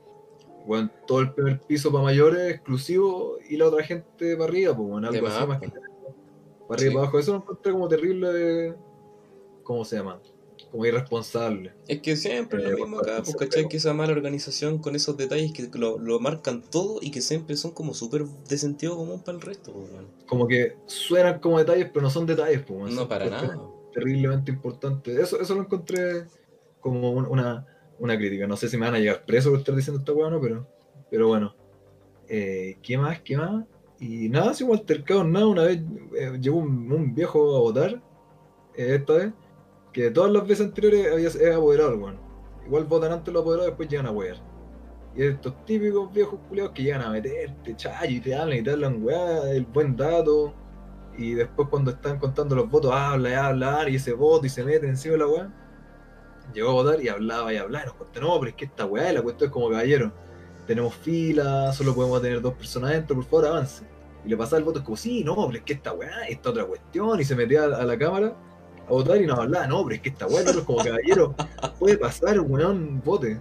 [0.66, 4.88] bueno, todo el primer piso para mayores exclusivo y la otra gente para arriba, pues
[4.88, 5.80] bueno, algo así más, más que pues.
[6.66, 6.94] para arriba y Sí.
[6.94, 7.18] para abajo.
[7.20, 8.74] Eso lo encontré como terrible de,
[9.62, 10.20] ¿cómo se llama?
[10.70, 11.74] como irresponsable.
[11.86, 13.68] Es que siempre es Eh, lo mismo acá, bueno, pues, ¿cachai?
[13.68, 17.56] Que esa mala organización con esos detalles que lo, lo marcan todo y que siempre
[17.56, 19.90] son como súper de sentido común para el resto, pues.
[20.26, 23.60] Como que suenan como detalles, pero no son detalles, pues, No para nada.
[23.92, 25.18] Terriblemente importantes.
[25.18, 26.24] Eso, eso lo encontré
[26.80, 27.66] como un- una,
[27.98, 28.46] una crítica.
[28.46, 30.40] No sé si me van a llegar preso por estar diciendo esta weá o no,
[30.40, 30.66] pero,
[31.10, 31.54] pero bueno.
[32.28, 33.20] Eh, ¿Qué más?
[33.20, 33.66] ¿Qué más?
[34.00, 35.46] Y nada, así como altercado, nada.
[35.46, 35.80] Una vez
[36.18, 38.00] eh, llegó un, un viejo a votar,
[38.74, 39.32] eh, esta vez,
[39.92, 42.18] que todas las veces anteriores había era apoderado, weón.
[42.66, 44.36] Igual votan antes los apoderados, después llegan a wear.
[45.14, 48.70] Y estos típicos viejos culiados que llegan a meterte, chayo, y te hablan y te
[48.70, 50.54] hablan, weá, el buen dato.
[51.18, 54.64] Y después cuando están contando los votos, habla y habla, y ese voto y se
[54.64, 55.52] mete encima de la weá.
[56.54, 58.86] Llegó a votar y hablaba y hablaba y nos contó, no, pero es que esta
[58.86, 60.12] weá, la cuestión es como caballero.
[60.66, 63.84] Tenemos fila, solo podemos tener dos personas adentro, por favor avance.
[64.24, 66.50] Y le pasaba el voto, es como, sí, no, pero es que esta weá, esta
[66.50, 68.34] otra cuestión, y se metía a, la cámara
[68.88, 71.34] votar y nos hablaba, no, pero es que esta weá, es como caballero,
[71.78, 73.40] puede pasar, weón, vote.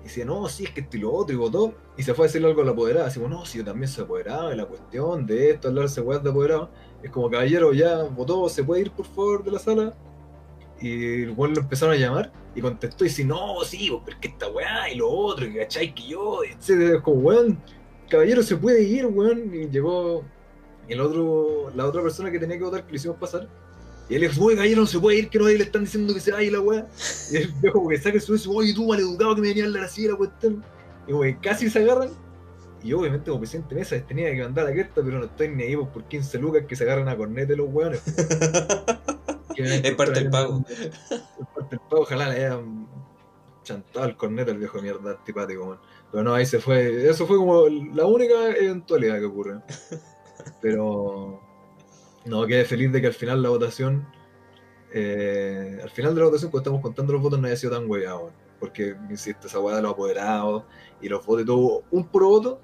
[0.00, 1.74] Y decía, no, sí, es que esto y lo otro, y votó.
[1.96, 3.06] Y se fue a decirle algo a la apoderada.
[3.06, 6.30] Así, no, si yo también soy apoderado, y la cuestión de esto, hablarse weas de
[6.30, 6.70] apoderado.
[7.02, 9.94] Es como, caballero, ya votó, ¿se puede ir por favor de la sala?
[10.80, 14.16] Y el weón lo empezaron a llamar y contestó y dice, no, sí, pues, pero
[14.16, 16.96] es que esta weá y lo otro, y cachai que yo, etcétera.
[16.96, 17.62] Es como, weón,
[18.08, 19.54] caballero se puede ir, weón.
[19.54, 20.24] Y llegó
[20.88, 23.48] el otro, la otra persona que tenía que votar, que le hicimos pasar.
[24.12, 26.12] Y él le dijo, oye, caballero, no se puede ir, que no le están diciendo
[26.12, 26.86] que se vaya la weá.
[27.30, 29.66] Y el viejo como que saca su eso, oye, tú maleducado que me venía a
[29.68, 30.62] hablar así la cuestión.
[31.06, 32.10] Y como que casi se agarran.
[32.82, 35.24] Y yo, obviamente, como presidente de mesa, les tenía que mandar la carta, pero no
[35.24, 38.02] estoy ni ahí pues, por 15 lucas que se agarran a cornete los weones.
[39.56, 40.62] Es parte del pago.
[40.68, 41.00] Es
[41.54, 42.88] parte del pago, ojalá le hayan
[43.62, 45.78] chantado el cornete al viejo de mierda antipático, man.
[46.10, 47.08] Pero no, ahí se fue.
[47.08, 49.60] Eso fue como la única eventualidad que ocurre.
[50.60, 51.41] Pero.
[52.24, 54.06] No, quedé feliz de que al final la votación.
[54.92, 57.88] eh, al final de la votación, cuando estamos contando los votos, no haya sido tan
[57.90, 58.32] hueveado.
[58.60, 60.64] Porque, insisto, esa hueá de los apoderados
[61.00, 61.84] y los votos y todo.
[61.90, 62.60] Un puro voto.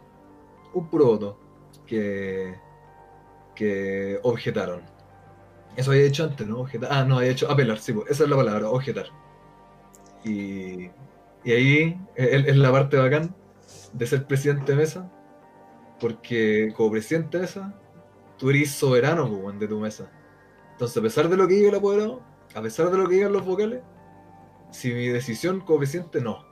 [0.74, 1.40] Un puro voto.
[1.86, 2.60] Que.
[3.54, 4.82] Que objetaron.
[5.76, 6.60] Eso había hecho antes, ¿no?
[6.60, 6.90] Objetar.
[6.92, 9.06] Ah, no, había hecho apelar, sí, pues, esa es la palabra, objetar.
[10.24, 10.90] Y,
[11.44, 13.34] y ahí es la parte bacán
[13.92, 15.12] de ser presidente de mesa,
[16.00, 17.80] porque como presidente de mesa,
[18.38, 20.10] tú eres soberano pues, de tu mesa.
[20.72, 22.22] Entonces, a pesar de lo que diga el apoderado,
[22.54, 23.82] a pesar de lo que digan los vocales,
[24.70, 26.44] si mi decisión como presidente no,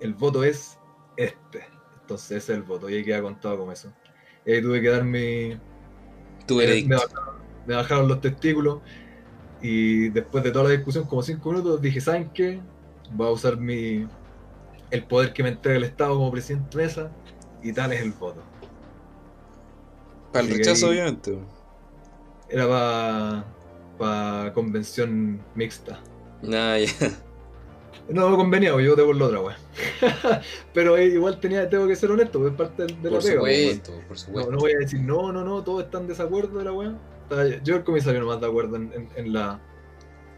[0.00, 0.78] el voto es
[1.16, 1.64] este.
[2.00, 3.92] Entonces, ese es el voto, y ahí queda contado como eso.
[4.44, 5.58] Y ahí tuve que dar mi,
[6.46, 6.96] Tu me, veredicto.
[6.96, 7.34] bajaron,
[7.66, 8.80] me bajaron los testículos
[9.62, 12.60] y después de toda la discusión, como cinco minutos, dije, ¿saben qué?
[13.12, 14.06] Voy a usar mi
[14.90, 17.10] el poder que me entrega el Estado como presidente de mesa
[17.62, 18.42] y tal es el voto.
[20.32, 21.30] Para el rechazo, obviamente.
[21.32, 21.46] weón.
[22.48, 23.44] Era
[23.98, 26.00] para convención mixta.
[26.42, 26.86] Nah, ya.
[28.08, 29.56] No me convenía, pues, yo por la otra, weón.
[30.74, 33.58] Pero eh, igual tenía, tengo que ser honesto, es parte de la Por pega, pues,
[33.58, 33.74] weón.
[33.76, 34.50] supuesto, por No, supuesto.
[34.52, 36.98] no voy a decir, no, no, no, todos están en desacuerdo de la.
[37.22, 39.60] Estaba Yo el comisario nomás de acuerdo en, en- en la,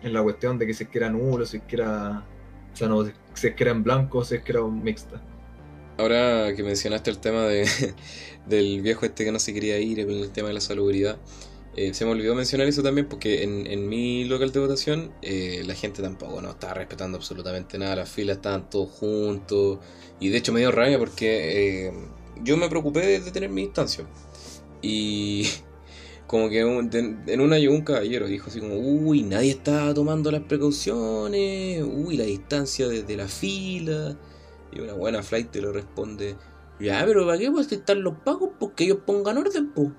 [0.02, 2.22] en la cuestión de que si es que era nulo, si es que era.
[2.72, 3.02] O sea, no,
[3.32, 5.22] si es que era en blanco, si es que era mixta.
[5.96, 7.68] Ahora que mencionaste el tema de,
[8.46, 11.18] del viejo este que no se quería ir, con el tema de la salubridad,
[11.76, 15.74] eh, se me olvidó mencionar eso también porque en, mi local de votación eh, la
[15.74, 19.78] gente tampoco no estaba respetando absolutamente nada, las filas estaban todos juntos
[20.20, 21.92] y de hecho me dio rabia porque eh,
[22.42, 24.04] yo me preocupé de, de tener mi distancia
[24.82, 25.48] y
[26.26, 29.92] como que un- de- en una llegó un caballero dijo así como, uy, nadie está
[29.94, 34.16] tomando las precauciones, uy, la distancia desde la fila.
[34.74, 36.36] Y una buena flight te lo responde,
[36.80, 38.50] ya, pero ¿para qué pues están los pagos?
[38.58, 39.90] Porque ellos pongan orden, pues.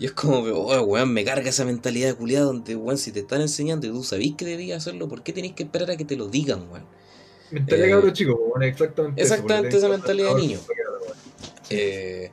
[0.00, 3.40] Y es como, oh, weón, me carga esa mentalidad culiada donde, weón, si te están
[3.40, 6.16] enseñando y tú sabís que debías hacerlo, ¿por qué tenés que esperar a que te
[6.16, 6.86] lo digan, weón?
[7.50, 9.22] Mentalidad Eh, cabro chico, pues, bueno, exactamente.
[9.22, 10.58] eso, exactamente esa mentalidad de niño.
[11.70, 12.30] Eh,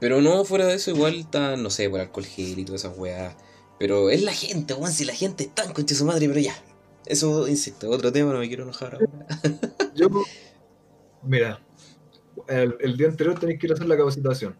[0.00, 2.96] pero no, fuera de eso, igual está, no sé, por alcohol gel y todas esas
[2.96, 3.34] weas.
[3.78, 6.40] Pero es la gente, weón, si la gente está en concha de su madre, pero
[6.40, 6.54] ya.
[7.06, 9.08] Eso, insisto, otro tema, no me quiero enojar ahora.
[9.94, 10.08] Yo,
[11.24, 11.60] mira,
[12.48, 14.56] el, el día anterior tenéis que ir a hacer la capacitación.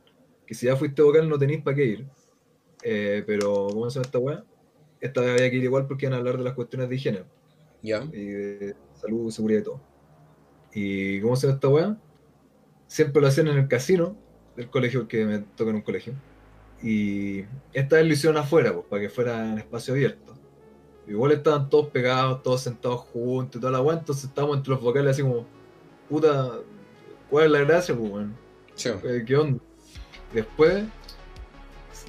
[0.46, 2.06] Que si ya fuiste vocal no tenéis para qué ir.
[2.82, 4.44] Eh, pero, ¿cómo se llama esta weá?
[5.00, 7.24] Esta vez había que ir igual porque iban a hablar de las cuestiones de higiene.
[7.82, 8.02] Ya.
[8.12, 9.80] y de salud, seguridad y todo.
[10.72, 11.98] ¿Y cómo se llama esta weá?
[12.86, 14.16] Siempre lo hacían en el casino
[14.56, 16.14] del colegio, que me toca en un colegio.
[16.82, 20.34] Y esta vez lo hicieron afuera, pues, para que fuera en espacio abierto.
[21.06, 24.82] Igual estaban todos pegados, todos sentados juntos y toda la weá, entonces estábamos entre los
[24.82, 25.46] vocales así como,
[26.08, 26.52] puta,
[27.30, 28.36] ¿cuál es la gracia, pues, weón?
[28.74, 28.90] Sí.
[29.04, 29.60] Eh, ¿Qué onda?
[30.32, 30.84] Después,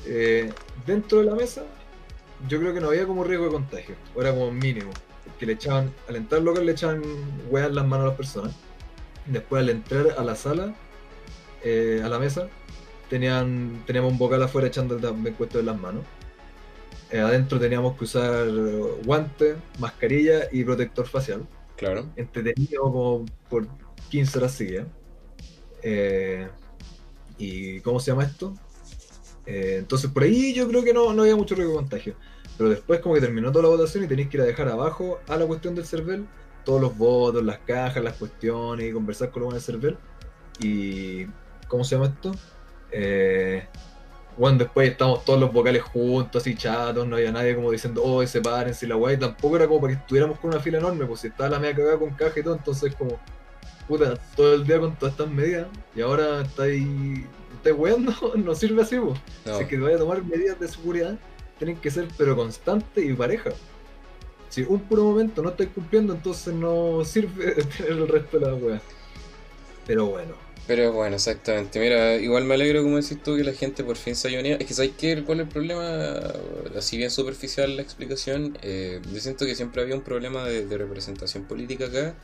[0.05, 0.51] eh,
[0.85, 1.63] dentro de la mesa,
[2.47, 4.91] yo creo que no había como riesgo de contagio, o era como mínimo.
[5.39, 7.01] que le echaban, al entrar al local le echaban
[7.49, 8.55] weas en las manos a las personas.
[9.25, 10.75] Después al entrar a la sala,
[11.63, 12.47] eh, a la mesa,
[13.09, 16.03] tenían, teníamos un vocal afuera echando el encuentro en las manos.
[17.11, 18.47] Eh, adentro teníamos que usar
[19.03, 21.45] guantes, mascarilla y protector facial.
[21.75, 22.05] Claro.
[22.15, 23.67] Entretenido como por
[24.15, 24.87] 15 horas seguidas.
[25.83, 26.47] Eh,
[27.37, 28.53] ¿Y cómo se llama esto?
[29.45, 32.15] Eh, entonces por ahí yo creo que no, no había mucho riesgo de contagio.
[32.57, 35.19] Pero después como que terminó toda la votación y tenéis que ir a dejar abajo
[35.27, 36.25] a la cuestión del CERVEL
[36.63, 39.97] todos los votos, las cajas, las cuestiones y conversar con los buenos del CERVEL.
[40.61, 41.27] Y...
[41.67, 42.31] ¿Cómo se llama esto?
[42.91, 43.65] Eh,
[44.37, 48.25] bueno, después estamos todos los vocales juntos, así chatos, no había nadie como diciendo, oh,
[48.25, 51.27] sepárense la guay, tampoco era como para que estuviéramos con una fila enorme, pues si
[51.27, 53.19] estaba la media cagada con caja y todo, entonces como,
[53.87, 56.85] puta, todo el día con todas estas medidas, y ahora estáis,
[57.55, 59.19] estáis weando, no sirve así, pues.
[59.57, 61.17] Si que vaya a tomar medidas de seguridad,
[61.57, 63.51] tienen que ser pero constantes y pareja.
[64.49, 68.55] Si un puro momento no estáis cumpliendo, entonces no sirve tener el resto de la
[68.55, 68.81] weas.
[69.85, 70.45] Pero bueno.
[70.67, 71.79] Pero bueno, exactamente.
[71.79, 74.57] Mira, igual me alegro, como decís tú, que la gente por fin se haya unido.
[74.59, 75.23] Es que ¿sabes qué?
[75.23, 76.33] ¿Cuál es el problema?
[76.75, 78.57] Así bien superficial la explicación.
[78.63, 82.15] Eh, yo siento que siempre había un problema de, representación política acá.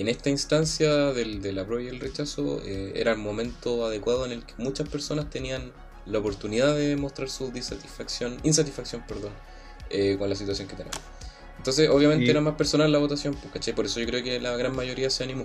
[0.00, 4.24] Y en esta instancia del, del apruebo y el rechazo eh, era el momento adecuado
[4.24, 5.72] en el que muchas personas tenían
[6.06, 9.32] la oportunidad de mostrar su disatisfacción, insatisfacción, perdón,
[9.90, 10.98] eh, con la situación que tenemos.
[11.58, 13.74] Entonces, obviamente era más personal la votación, pues.
[13.74, 15.42] Por eso yo creo que la gran mayoría se animó.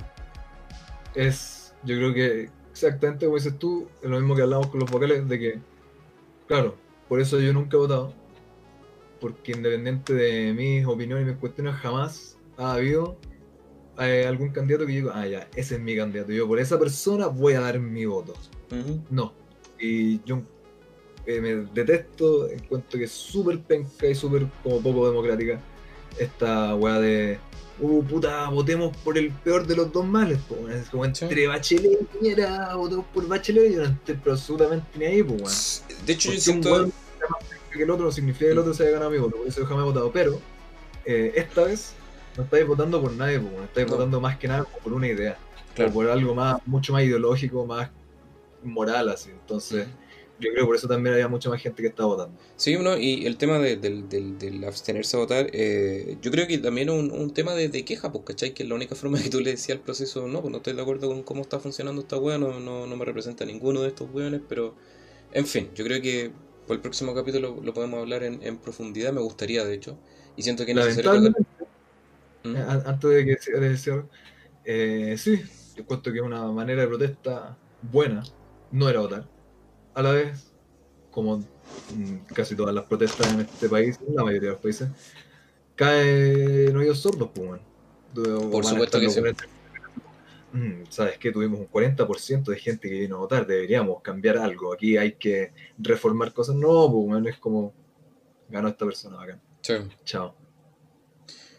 [1.16, 4.90] Es yo creo que exactamente como dices tú, es lo mismo que hablamos con los
[4.90, 5.60] vocales, de que,
[6.48, 6.78] claro,
[7.10, 8.14] por eso yo nunca he votado,
[9.20, 13.18] porque independiente de mis opiniones y mis cuestiones, jamás ha habido
[14.00, 17.28] eh, algún candidato que diga, ah, ya, ese es mi candidato, yo por esa persona
[17.28, 18.34] voy a dar mi voto.
[19.10, 19.34] No.
[19.80, 20.42] Y yo
[21.26, 25.60] eh, me detesto, encuentro que es súper penca y súper como poco democrática
[26.20, 27.40] esta weá de
[27.80, 32.06] uh, puta, votemos por el peor de los dos males, pues, como entre Bachelet y
[32.06, 36.90] Piñera, votemos por Bachelet, y no estoy absolutamente ni ahí, pues, De hecho, yo siento...
[37.72, 39.68] que el otro significa que el otro se haya ganado mi voto, por eso yo
[39.68, 40.40] jamás he votado, pero
[41.06, 41.94] eh, esta vez
[42.38, 45.38] no estáis votando por nadie, pues, estáis votando más que nada por una idea,
[45.78, 47.90] o por algo más, mucho más ideológico, más
[48.64, 49.88] moral, así, entonces...
[50.38, 52.38] Yo creo que por eso también había mucha más gente que estaba votando.
[52.58, 56.90] Sí, no, y el tema de, del, abstenerse a votar, eh, yo creo que también
[56.90, 58.54] un, un tema de, queja, pues, ¿cachai?
[58.54, 60.82] Que la única forma que tú le decías al proceso, no, pues no estoy de
[60.82, 64.42] acuerdo con cómo está funcionando esta wea, no, no, me representa ninguno de estos weones,
[64.50, 64.76] pero,
[65.32, 66.32] en fin, yo creo que
[66.68, 69.98] por el próximo capítulo lo podemos hablar en, en profundidad, me gustaría, de hecho,
[70.36, 71.34] y siento que es necesario...
[72.46, 72.56] ¿Mm?
[72.56, 74.04] Eh, antes de que se
[74.68, 75.44] eh, sí,
[75.76, 78.24] yo cuento que es una manera de protesta buena,
[78.72, 79.28] no era votar
[79.96, 80.52] a la vez,
[81.10, 84.90] como mm, casi todas las protestas en este país, en la mayoría de los países,
[85.76, 87.62] cae en oídos sordos, pues,
[88.14, 89.22] Por supuesto que sí.
[90.52, 94.74] Mm, Sabes que tuvimos un 40% de gente que vino a votar, deberíamos cambiar algo.
[94.74, 96.56] Aquí hay que reformar cosas.
[96.56, 97.74] No, pues, es como
[98.50, 99.40] ganó esta persona acá.
[100.06, 100.36] Chao.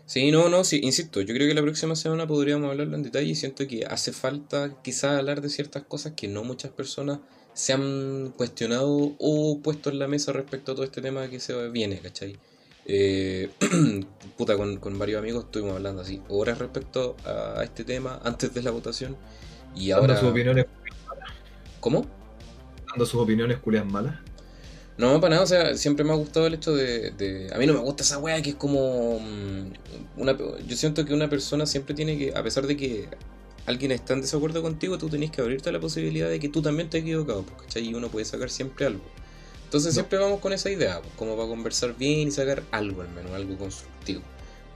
[0.07, 3.27] Sí, no, no, sí, insisto, yo creo que la próxima semana podríamos hablarlo en detalle
[3.27, 7.19] y siento que hace falta quizás hablar de ciertas cosas que no muchas personas
[7.55, 11.71] se han cuestionado o puesto en la mesa respecto a todo este tema que se
[11.71, 12.39] viene, ¿cachai?
[12.85, 13.51] Eh,
[14.39, 18.71] puta, con, varios amigos estuvimos hablando así horas respecto a este tema antes de la
[18.71, 19.17] votación
[19.75, 20.15] y ahora...
[20.15, 20.67] Dando sus opiniones
[21.81, 22.07] ¿Cómo?
[22.89, 24.21] Dando sus opiniones culias malas.
[24.99, 27.53] No, para nada, o sea, siempre me ha gustado el hecho de, de...
[27.55, 29.21] A mí no me gusta esa weá que es como...
[29.21, 29.73] Mm,
[30.17, 33.09] una, yo siento que una persona siempre tiene que, a pesar de que
[33.67, 36.63] alguien está en desacuerdo contigo, tú tenés que abrirte a la posibilidad de que tú
[36.63, 37.87] también te has equivocado, ¿cachai?
[37.89, 39.03] Y uno puede sacar siempre algo.
[39.65, 43.09] Entonces siempre vamos con esa idea, pues, como para conversar bien y sacar algo al
[43.11, 44.23] menos, algo constructivo.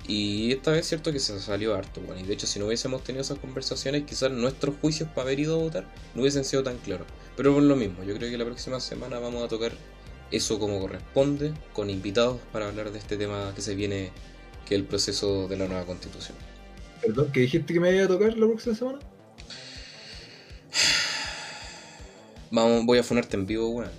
[0.07, 2.67] Y esta vez es cierto que se salió harto, bueno, y de hecho si no
[2.67, 6.65] hubiésemos tenido esas conversaciones, quizás nuestros juicios para haber ido a votar no hubiesen sido
[6.65, 7.07] tan claros.
[7.37, 9.73] Pero por lo mismo, yo creo que la próxima semana vamos a tocar
[10.31, 14.11] eso como corresponde, con invitados para hablar de este tema que se viene,
[14.67, 16.37] que es el proceso de la nueva constitución.
[17.03, 18.99] Perdón, ¿qué dijiste que me iba a tocar la próxima semana?
[22.51, 23.91] Vamos, voy a fonarte en vivo, weón.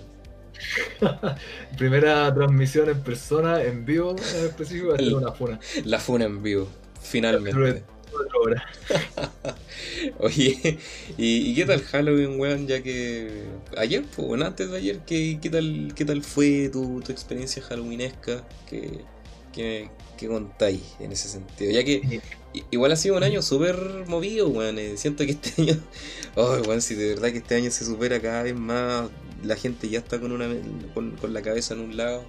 [1.76, 5.60] Primera transmisión en persona, en vivo, en específico, va a ser una funa.
[5.84, 6.68] La funa en vivo,
[7.00, 7.82] finalmente.
[10.18, 10.78] Oye,
[11.16, 12.66] ¿y, qué tal Halloween, weón?
[12.66, 13.44] Ya que
[13.76, 17.62] ayer, pues, bueno, antes de ayer, ¿qué, qué, tal, qué tal fue tu, tu experiencia
[17.62, 18.46] halloweenesca?
[18.68, 19.00] ¿Qué,
[19.52, 21.72] qué, qué contáis en ese sentido?
[21.72, 22.20] Ya que
[22.70, 24.78] Igual ha sido un año súper movido, weón.
[24.78, 25.80] Eh, siento que este año.
[26.36, 29.10] Oh, weón, si de verdad que este año se supera cada vez más.
[29.42, 30.48] La gente ya está con una
[30.94, 32.24] con, la cabeza en un lado.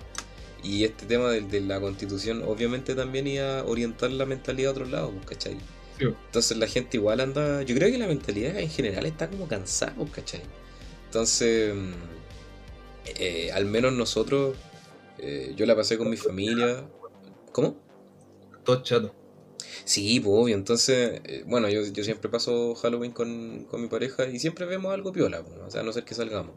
[0.63, 4.71] Y este tema de, de la constitución obviamente también iba a orientar la mentalidad a
[4.71, 5.57] otros lados, pues, ¿cachai?
[5.97, 6.05] Sí.
[6.05, 7.61] Entonces la gente igual anda.
[7.63, 10.41] Yo creo que la mentalidad en general está como cansada, pues, ¿cachai?
[11.05, 11.91] Entonces, mm,
[13.19, 14.57] eh, al menos nosotros,
[15.19, 16.85] eh, yo la pasé con mi familia.
[17.51, 17.77] ¿Cómo?
[18.63, 19.13] Todo chato.
[19.85, 20.55] Sí, pues obvio.
[20.55, 24.93] Entonces, eh, bueno, yo, yo siempre paso Halloween con, con mi pareja y siempre vemos
[24.93, 26.55] algo piola, pues, o sea, a no ser que salgamos.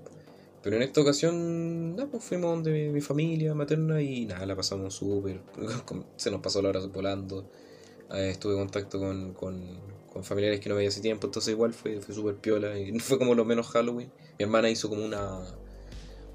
[0.63, 4.57] Pero en esta ocasión, nada, pues fuimos donde mi, mi familia materna y nada, la
[4.57, 5.41] pasamos súper.
[6.17, 7.51] Se nos pasó la hora volando.
[8.13, 9.61] Eh, estuve en contacto con, con,
[10.13, 12.79] con familiares que no veía hace tiempo, entonces igual fue, fue súper piola.
[12.79, 14.11] Y fue como lo menos Halloween.
[14.39, 15.41] Mi hermana hizo como una.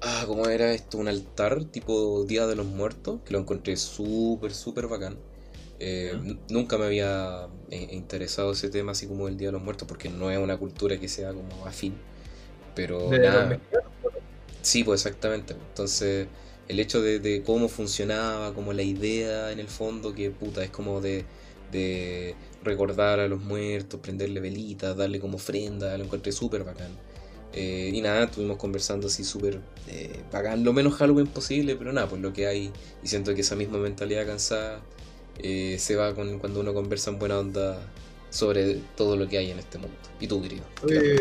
[0.00, 0.98] Ah, ¿cómo era esto?
[0.98, 5.16] Un altar tipo Día de los Muertos, que lo encontré súper, súper bacán.
[5.78, 9.86] Eh, Nunca me había eh, interesado ese tema así como el Día de los Muertos,
[9.88, 11.94] porque no es una cultura que sea como afín.
[12.74, 13.60] Pero De nada.
[14.62, 15.54] Sí, pues exactamente.
[15.54, 16.28] Entonces,
[16.68, 20.70] el hecho de, de cómo funcionaba, como la idea en el fondo, que puta, es
[20.70, 21.24] como de,
[21.72, 26.92] de recordar a los muertos, prenderle velitas, darle como ofrenda, lo encontré súper bacán.
[27.54, 32.08] Eh, y nada, estuvimos conversando así súper eh, bacán, lo menos Halloween posible, pero nada,
[32.08, 32.70] pues lo que hay,
[33.02, 34.80] y siento que esa misma mentalidad cansada
[35.38, 37.78] eh, se va con, cuando uno conversa en buena onda
[38.32, 39.96] sobre todo lo que hay en este mundo.
[40.18, 40.64] Y tú, querido.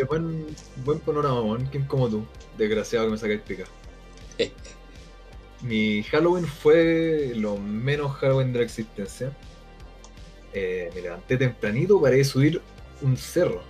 [0.08, 0.48] buen,
[0.86, 1.68] buen panorama, man.
[1.70, 2.26] ¿Quién como tú?
[2.58, 3.66] Desgraciado que me sacáis pica.
[4.38, 4.52] Eh,
[5.62, 9.36] Mi Halloween fue lo menos Halloween de la existencia.
[10.54, 12.62] Eh, me levanté tempranito para ir a subir
[13.02, 13.62] un cerro.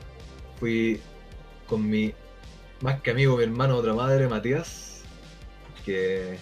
[0.60, 1.00] Fui
[1.68, 2.14] con mi
[2.82, 5.04] más que amigo, mi hermano, otra madre, Matías,
[5.86, 6.38] que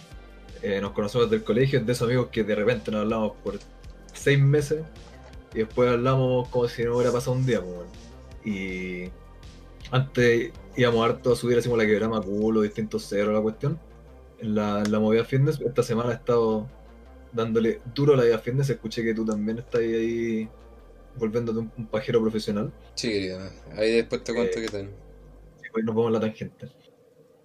[0.61, 3.59] eh, nos conocemos del colegio, es de esos amigos que de repente nos hablamos por
[4.13, 4.83] seis meses
[5.53, 7.61] y después hablamos como si no hubiera pasado un día.
[7.61, 7.87] pues.
[8.45, 9.11] Y
[9.91, 13.79] antes íbamos harto a subir como la quebrama culo, distintos cerros, la cuestión
[14.39, 15.59] en la, en la movida fitness.
[15.59, 16.67] Esta semana he estado
[17.31, 18.69] dándole duro a la vida fitness.
[18.69, 20.49] Escuché que tú también estás ahí
[21.15, 22.73] volviéndote un, un pajero profesional.
[22.95, 23.39] sí, querido.
[23.77, 24.95] Ahí después te cuento Eh, qué tal.
[25.73, 26.69] Hoy nos vamos a la tangente.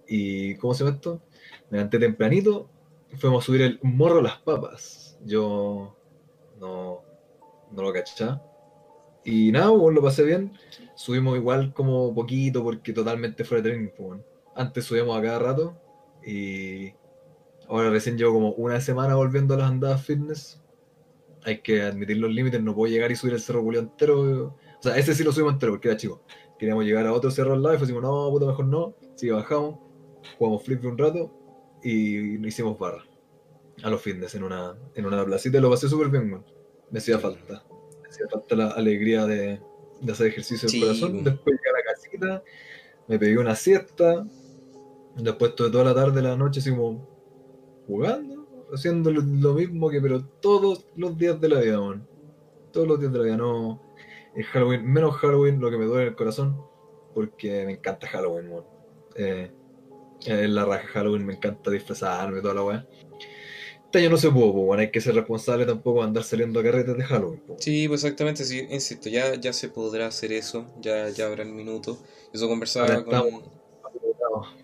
[0.07, 1.21] ¿Y cómo se llama esto?
[1.69, 2.69] Me levanté tempranito.
[3.17, 5.17] Fuimos a subir el morro a las papas.
[5.25, 5.95] Yo
[6.59, 7.01] no,
[7.71, 8.41] no lo cachaba.
[9.23, 10.53] Y nada, pues, lo pasé bien.
[10.95, 13.89] Subimos igual como poquito porque totalmente fuera de training.
[13.95, 14.23] pues, bueno.
[14.55, 15.77] Antes subíamos a cada rato
[16.25, 16.93] y
[17.67, 20.61] ahora recién llevo como una semana volviendo a las andadas fitness.
[21.43, 24.55] Hay que admitir los límites, no puedo llegar y subir el cerro Julio entero.
[24.79, 26.23] O sea, ese sí lo subimos entero porque era chico.
[26.57, 28.95] Queríamos llegar a otro cerro al lado y como, no, puta, mejor no.
[29.19, 29.77] Que bajamos,
[30.37, 31.31] jugamos flip un rato
[31.83, 33.03] y hicimos barra.
[33.83, 36.45] A los fitness en una, en una placita y lo pasé súper bien, man.
[36.89, 37.63] Me hacía falta.
[38.01, 39.59] Me hacía falta la alegría de,
[40.01, 41.23] de hacer ejercicio del Sí, corazón.
[41.23, 42.43] Después llegué a la casita,
[43.07, 44.25] me pegué una siesta.
[45.17, 47.14] Después estuve toda la tarde, la noche, así como
[47.87, 52.07] jugando, haciendo lo, mismo que, pero todos los días de la vida, man.
[52.71, 53.81] Todos los días de la vida, no.
[54.35, 56.61] Es Halloween, menos Halloween, lo que me duele en el corazón,
[57.13, 58.63] porque me encanta Halloween, man.
[59.15, 59.51] Eh,
[60.25, 62.87] la raja Halloween, me encanta disfrazarme, toda la weá.
[63.95, 66.59] Este año no se pudo, pues, bueno, hay que ser responsable tampoco de andar saliendo
[66.59, 67.39] a carretes de Halloween.
[67.39, 67.55] po.
[67.59, 71.53] Sí, pues exactamente, sí, insisto, ya, ya se podrá hacer eso, ya, ya habrá el
[71.53, 71.97] minuto.
[72.33, 73.43] Eso conversaba Ahora con...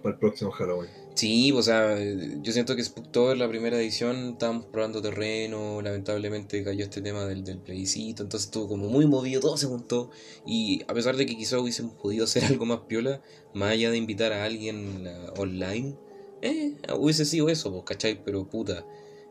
[0.03, 0.89] Para el próximo Halloween.
[1.13, 1.97] Sí, o sea,
[2.41, 7.43] yo siento que Spooktober, la primera edición, estábamos probando terreno, lamentablemente cayó este tema del,
[7.43, 10.09] del plebiscito, entonces estuvo como muy movido, todo se juntó,
[10.45, 13.21] y a pesar de que quizás hubiésemos podido hacer algo más piola,
[13.53, 15.95] más allá de invitar a alguien eh, online,
[16.41, 18.23] eh, hubiese sido eso, pues, ¿cachai?
[18.23, 18.85] Pero puta,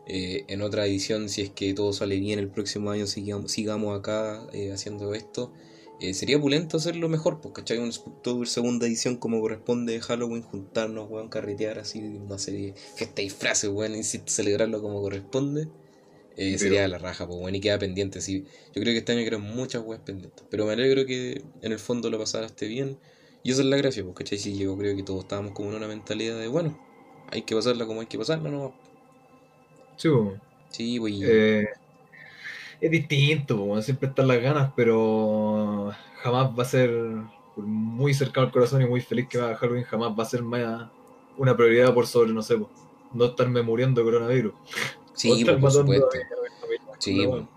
[0.06, 3.98] eh, en otra edición, si es que todo sale bien el próximo año, sigamos, sigamos
[3.98, 5.52] acá eh, haciendo esto.
[6.00, 7.78] Eh, sería pulento hacerlo mejor, pues, ¿cachai?
[7.78, 13.22] Un Spooktober segunda edición como corresponde de Halloween, juntarnos, weón, carretear así, una serie, fiesta
[13.22, 15.68] y frases, weón, insisto, celebrarlo como corresponde.
[16.36, 18.44] eh, Pero- sería la raja, pues, weón, y queda pendiente, sí.
[18.74, 21.78] Yo creo que este año quedan muchas weas pendientes, pero me alegro que en el
[21.78, 22.98] fondo lo pasaste bien.
[23.42, 24.38] Y esa es la gracia, pues, ¿cachai?
[24.38, 26.78] Sí, yo creo que todos estábamos como en una mentalidad de, bueno,
[27.30, 28.74] hay que pasarla como hay que pasarla, ¿no?
[29.96, 30.34] Sí, po.
[30.70, 31.66] Sí, pues, Eh,
[32.80, 36.90] es distinto, bueno, siempre están las ganas, pero jamás va a ser
[37.56, 40.42] muy cercano al corazón y muy feliz que va a Halloween, jamás va a ser
[40.42, 40.90] más
[41.36, 42.70] una prioridad por sobre, no sé, po,
[43.12, 44.54] no estarme muriendo de coronavirus.
[45.14, 46.08] sí, por supuesto.
[46.98, 47.48] Sí, bueno.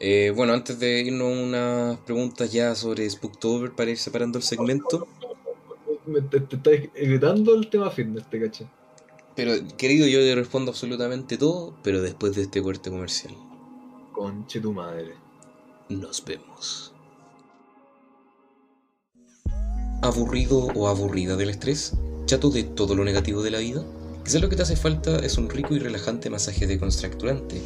[0.00, 4.44] Eh, bueno, antes de irnos a unas preguntas ya sobre Spooktober para ir separando el
[4.44, 5.06] segmento.
[6.06, 8.66] Me- Te, te estás evitando el tema fitness, te caché.
[9.36, 13.32] Pero, querido, yo le respondo absolutamente todo, pero después de este corte comercial.
[14.22, 15.14] Conche tu madre.
[15.88, 16.94] Nos vemos.
[20.00, 21.94] ¿Aburrido o aburrida del estrés?
[22.26, 23.84] ¿Chato de todo lo negativo de la vida?
[24.24, 27.60] Quizás lo que te hace falta es un rico y relajante masaje decontracturante.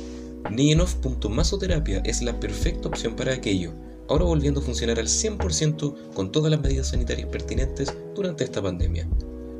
[0.50, 3.74] Nienov.masoterapia es la perfecta opción para aquello,
[4.08, 9.06] ahora volviendo a funcionar al 100% con todas las medidas sanitarias pertinentes durante esta pandemia.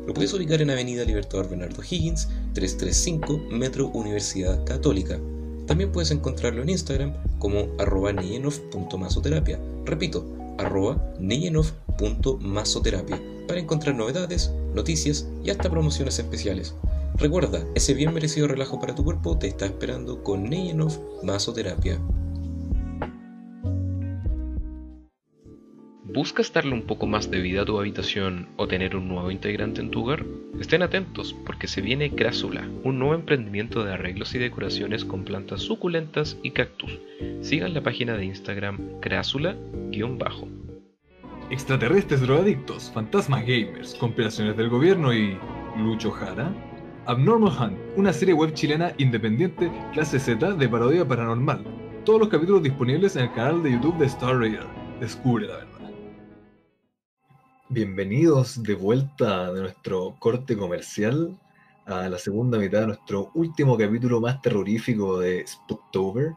[0.06, 5.20] Lo puedes ubicar en Avenida Libertador Bernardo Higgins, 335, Metro Universidad Católica.
[5.66, 8.12] También puedes encontrarlo en Instagram como arroba.
[9.84, 10.24] Repito,
[10.58, 11.12] arroba
[13.46, 16.74] para encontrar novedades, noticias y hasta promociones especiales.
[17.16, 20.92] Recuerda, ese bien merecido relajo para tu cuerpo te está esperando con Nienov
[21.22, 21.98] Masoterapia.
[26.16, 29.82] ¿Buscas darle un poco más de vida a tu habitación o tener un nuevo integrante
[29.82, 30.24] en tu hogar?
[30.58, 35.60] Estén atentos porque se viene Crásula, un nuevo emprendimiento de arreglos y decoraciones con plantas
[35.60, 36.98] suculentas y cactus.
[37.42, 40.48] Sigan la página de Instagram crásula-bajo.
[41.50, 45.36] Extraterrestres drogadictos, fantasmas gamers, compilaciones del gobierno y.
[45.76, 46.50] Lucho Jara.
[47.04, 51.62] Abnormal Hunt, una serie web chilena independiente, clase Z de parodia paranormal.
[52.06, 54.64] Todos los capítulos disponibles en el canal de YouTube de Star Raider.
[54.98, 55.75] Descubre la verdad.
[57.68, 61.36] Bienvenidos de vuelta de nuestro corte comercial
[61.84, 66.34] a la segunda mitad de nuestro último capítulo más terrorífico de Spooktober.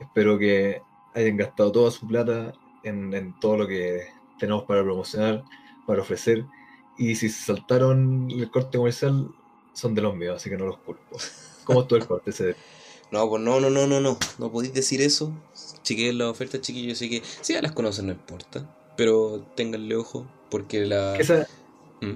[0.00, 0.80] Espero que
[1.14, 4.06] hayan gastado toda su plata en, todo lo que
[4.38, 5.44] tenemos para promocionar,
[5.86, 6.46] para ofrecer.
[6.96, 9.28] Y si se saltaron el corte comercial,
[9.74, 11.18] son de los míos, así que no los culpo.
[11.64, 12.56] ¿Cómo estuvo el corte ese?
[13.12, 14.18] No, pues no, no, no, no, no.
[14.38, 15.30] No podéis decir eso.
[15.82, 18.68] Chiquillos, las ofertas, chiquillos, así que si ya las conocen, no importa.
[18.96, 21.16] Pero ténganle ojo, porque la.
[21.16, 21.48] Esa,
[22.00, 22.12] ¿Mm?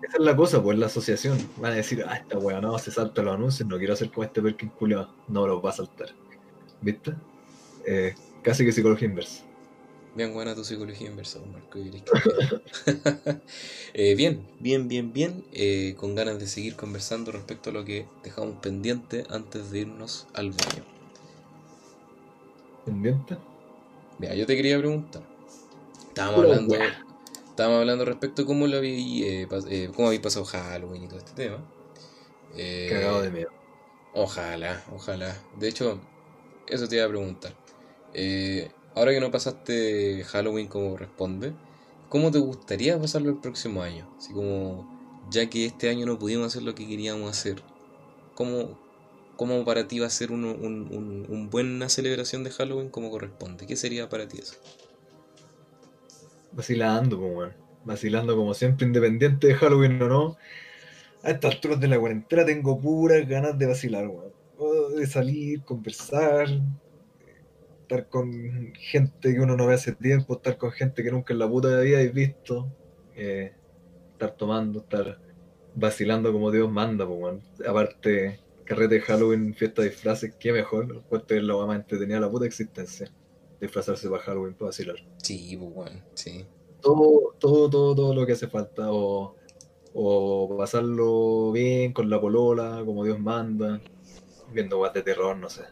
[0.00, 1.36] esa es la cosa, pues la asociación.
[1.56, 4.22] Van a decir, ah, esta weá no, se salta los anuncios, no quiero hacer como
[4.22, 5.12] este Perkin culiao.
[5.26, 6.10] No los va a saltar.
[6.80, 7.14] ¿Viste?
[7.84, 9.42] Eh, casi que psicología inversa.
[10.14, 11.80] Bien buena tu psicología inversa, don Marco.
[11.80, 12.04] Iris.
[13.94, 15.44] Eh, bien, bien, bien, bien.
[15.52, 20.28] eh, con ganas de seguir conversando respecto a lo que dejamos pendiente antes de irnos
[20.34, 20.84] al baño.
[22.84, 23.36] ¿Pendiente?
[24.20, 25.22] Mira, yo te quería preguntar.
[26.08, 27.05] Estábamos hablando, wea.
[27.56, 31.18] Estábamos hablando respecto a cómo lo habí, eh, eh, cómo había pasado Halloween y todo
[31.18, 31.64] este tema.
[32.50, 33.50] Eh, Cagado de miedo.
[34.12, 35.48] Ojalá, ojalá.
[35.52, 36.00] De hecho,
[36.66, 37.56] eso te iba a preguntar.
[38.94, 41.52] Ahora que no pasaste Halloween como corresponde,
[42.08, 44.08] ¿cómo te gustaría pasarlo el próximo año?
[44.18, 44.88] Así como,
[45.30, 47.62] ya que este año no pudimos hacer lo que queríamos hacer,
[48.34, 48.78] ¿cómo,
[49.36, 53.10] cómo para ti va a ser un, un, un- un buena celebración de Halloween como
[53.10, 53.66] corresponde?
[53.66, 54.56] ¿Qué sería para ti eso?
[56.56, 57.52] Vacilando, weón.
[57.84, 60.36] Vacilando como siempre, independiente de Halloween o no.
[61.22, 64.10] A estas alturas de la cuarentena tengo puras ganas de vacilar.
[64.58, 66.48] Oh, De salir, conversar,
[67.82, 71.40] estar con gente que uno no ve hace tiempo, estar con gente que nunca en
[71.40, 72.66] la puta vida habéis visto,
[73.14, 73.52] eh,
[74.12, 75.20] estar tomando, estar
[75.74, 77.42] vacilando como Dios manda, pues.
[77.68, 82.18] Aparte, carrete de Halloween, fiesta de disfraces, qué mejor, encuentro que es weá más entretenida
[82.20, 83.10] la puta existencia.
[83.60, 86.44] Disfrazarse para Halloween, para vacilar Sí, pues bueno, sí.
[86.80, 89.34] todo, todo, todo, todo lo que hace falta, o,
[89.94, 93.80] o pasarlo bien con la polola, como Dios manda,
[94.52, 95.62] viendo guas de terror, no sé.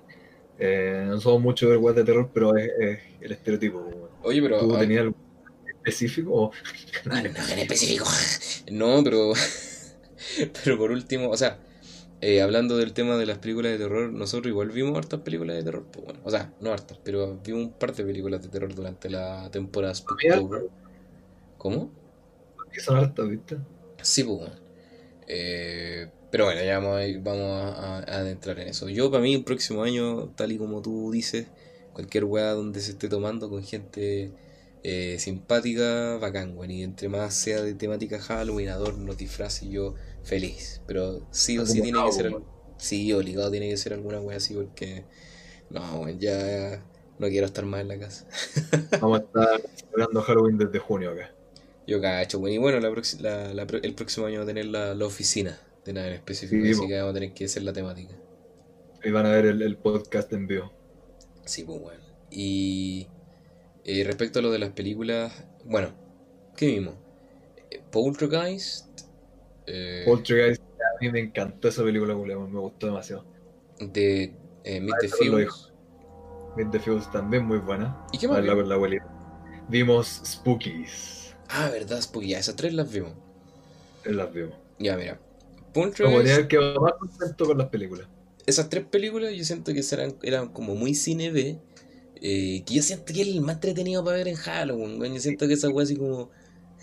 [0.59, 3.79] Eh, no somos mucho de ver guas de terror, pero es, es el estereotipo.
[3.81, 4.11] weón.
[4.23, 4.61] Oye, pero...
[4.61, 5.17] ¿Tú ah, tenías algo
[5.79, 6.31] específico?
[6.35, 6.51] O-
[7.09, 8.07] No, no, en específico.
[8.71, 9.33] No, pero.
[10.65, 11.59] Pero por último, o sea,
[12.25, 15.65] eh, hablando del tema de las películas de terror, nosotros igual vimos hartas películas de
[15.65, 15.87] terror.
[15.93, 19.11] Pues bueno, o sea, no hartas, pero vimos un par de películas de terror durante
[19.11, 20.65] la temporada Spooktober.
[21.59, 21.93] ¿Cómo?
[22.85, 23.57] son hartas, ¿viste?
[24.03, 24.55] Sí, pues bueno.
[25.27, 27.43] Eh, pero bueno, ya vamos a, vamos
[27.77, 28.89] a, a- a adentrar en eso.
[28.89, 31.49] Yo, para mí, el próximo año, tal y como tú dices,
[31.93, 34.35] cualquier weá donde se esté tomando con gente
[34.85, 36.71] eh, simpática, bacán, weón.
[36.71, 40.83] Y entre más sea de temática Halloween, adornos, disfraces, yo feliz.
[40.87, 42.35] Pero sí o sí tiene que ser.
[42.77, 45.05] Sí, obligado tiene que ser alguna weá así porque.
[45.71, 46.85] No, weón, ya
[47.19, 48.27] no quiero estar más en la casa.
[49.01, 51.33] Vamos a estar celebrando Halloween desde junio acá.
[51.87, 54.95] Yo cacho, bueno, y bueno, la la- la el próximo año va a tener la,
[54.95, 57.73] la oficina de nada en específico, Sí, así que vamos a tener que hacer la
[57.75, 58.15] temática.
[59.03, 60.73] Ahí van a ver el, el podcast en vivo.
[61.45, 62.03] Sí, pues bueno.
[62.31, 63.07] Y
[63.85, 65.91] eh, respecto a lo de las películas, bueno,
[66.57, 66.95] ¿qué vimos?
[67.71, 68.95] Eh, Poltergeist,
[69.67, 73.25] eh, Poltergeist, a mí me encantó esa película, me gustó demasiado.
[73.81, 75.73] de eh, Meet the Fears.
[76.57, 78.07] Meet the Fears también muy buena.
[78.13, 78.57] ¿Y qué más vimos?
[78.57, 79.07] con la abuelita.
[79.69, 81.35] Vimos Spookies.
[81.49, 83.13] Ah, verdad, ya esas tres las vimos.
[84.05, 84.55] Las vimos.
[84.79, 85.19] Ya, mira.
[85.73, 88.07] Como Poltergeist, tenía que más contento con las películas.
[88.47, 91.59] esas tres películas yo siento que eran, eran como muy cine B.
[92.25, 95.15] eh, que yo siento que es el más entretenido para ver en Halloween, weón.
[95.15, 96.31] Yo siento que esa weá así como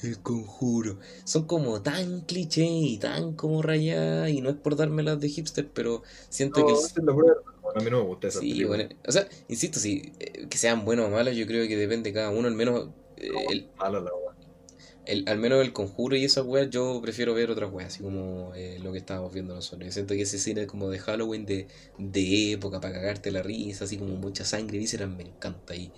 [0.03, 0.99] el conjuro.
[1.25, 5.71] Son como tan cliché y tan como rayadas, y no es por dármelas de hipster,
[5.73, 6.73] pero siento No, que...
[6.73, 7.35] el- la prueba.
[7.61, 10.57] Bueno, a mí no me gusta esa Sí, bueno, o sea, insisto, sí, eh, que
[10.57, 13.69] sean buenos o malos, yo creo que depende de cada uno, al menos eh, el,
[13.77, 14.11] Mala la.
[15.11, 18.53] El- al menos el conjuro y esas weas, yo prefiero ver otras weas, así como
[18.55, 19.85] eh, lo que estábamos viendo nosotros.
[19.87, 23.85] Yo siento que ese cine como de Halloween de, de época, para cagarte la risa,
[23.85, 25.75] así como mucha sangre y vísceras, me encanta.
[25.75, 25.93] Y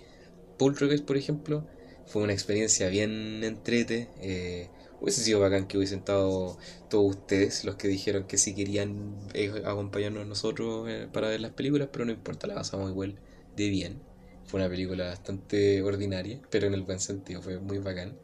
[0.56, 1.66] Poltergeist, por ejemplo,
[2.04, 4.12] fue una experiencia bien entrete.
[4.16, 6.58] Eh, hubiese sido bacán que hubiesen estado
[6.88, 11.52] todos ustedes, los que dijeron que sí querían eh, acompañarnos nosotros eh, para ver las
[11.52, 13.20] películas, pero no importa, la pasamos igual
[13.52, 14.06] de bien.
[14.44, 18.20] Fue una película bastante ordinaria, pero en el buen sentido, fue muy bacán.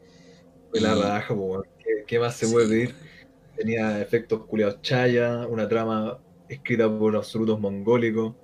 [0.71, 1.63] Fue la Y- raja, po.
[1.79, 2.95] ¿Qué, qué más se Sí, puede pedir?
[3.55, 6.19] Tenía efectos culiados chaya, una trama
[6.49, 8.35] escrita por absolutos mongólicos,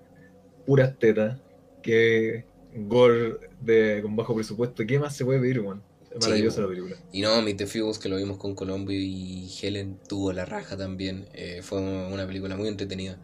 [0.65, 1.39] puras tetas,
[1.82, 4.86] que gore de, con bajo presupuesto.
[4.86, 5.82] ¿Qué más se puede pedir, weón?
[6.11, 6.95] Es maravillosa la película.
[7.11, 7.65] Y no, Meet the
[8.01, 11.28] que lo vimos con Colombo y Helen, tuvo la raja también.
[11.34, 13.17] Eh, fue una película muy entretenida.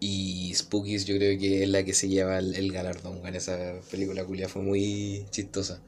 [0.00, 3.20] Y Spookies yo creo que es la que se lleva el, el galardón.
[3.20, 3.34] weón.
[3.34, 5.82] Esa película culia fue muy chistosa.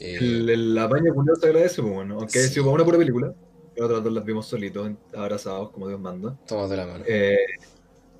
[0.00, 2.48] Eh, El, el apaño culiado se agradece, pues, bueno, aunque Sí.
[2.54, 3.34] sido para una pura película.
[3.76, 6.36] Las otras dos las vimos solitos, abrazados, como Dios manda.
[6.46, 7.04] tomas de la mano.
[7.06, 7.38] Eh,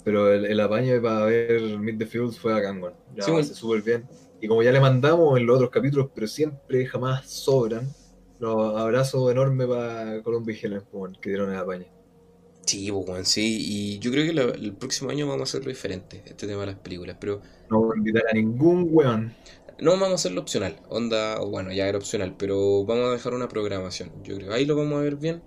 [0.04, 2.94] pero el, el apaño para ver Meet the Fields fue acá, weón.
[3.14, 3.46] Ya Sí, bueno.
[3.46, 4.08] súper bien.
[4.40, 7.88] Y como ya le mandamos en los otros capítulos, pero siempre jamás sobran,
[8.40, 11.84] los abrazos enormes para Colombia y Helen, weón, que dieron el apaño.
[12.64, 13.56] Sí, pues, weón, sí.
[13.60, 16.66] Y yo creo que la- el próximo año vamos a hacerlo diferente, este tema de
[16.68, 17.16] las películas.
[17.20, 19.32] Pero No voy a invitar a ningún weón.
[19.78, 20.76] No vamos a hacerlo opcional.
[20.88, 24.10] Onda, o bueno, ya era opcional, pero vamos a dejar una programación.
[24.24, 25.42] Yo creo, ahí lo vamos a ver bien.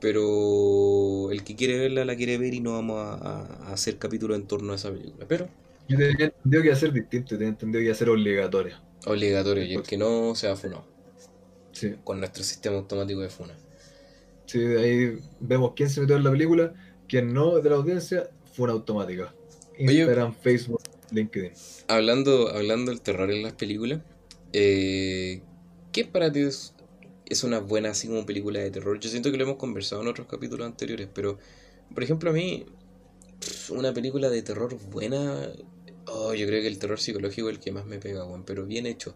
[0.00, 4.46] Pero el que quiere verla la quiere ver y no vamos a, hacer capítulo en
[4.46, 5.26] torno a esa película.
[5.26, 5.48] Pero
[5.88, 8.76] Yo tenía entendido que iba a ser distinto, tenía entendido que iba a ser obligatorio.
[9.06, 10.84] obligatorio, y el que no se va funado
[11.72, 13.54] Sí, con nuestro sistema automático de funa.
[14.46, 16.74] sí, de ahí vemos quién se metió en la película,
[17.08, 19.34] quién no de la audiencia, fue una automática.
[19.78, 20.80] Instagram, Facebook,
[21.10, 21.52] LinkedIn.
[21.88, 24.00] Hablando, hablando del terror en las películas,
[24.52, 25.42] eh,
[25.92, 26.74] ¿qué para ti es,
[27.26, 28.98] es una buena así como película de terror?
[29.00, 31.38] Yo siento que lo hemos conversado en otros capítulos anteriores, pero
[31.92, 32.66] por ejemplo a mí,
[33.70, 35.50] una película de terror buena,
[36.06, 38.66] oh, yo creo que el terror psicológico es el que más me pega, weón, pero
[38.66, 39.14] bien hecho.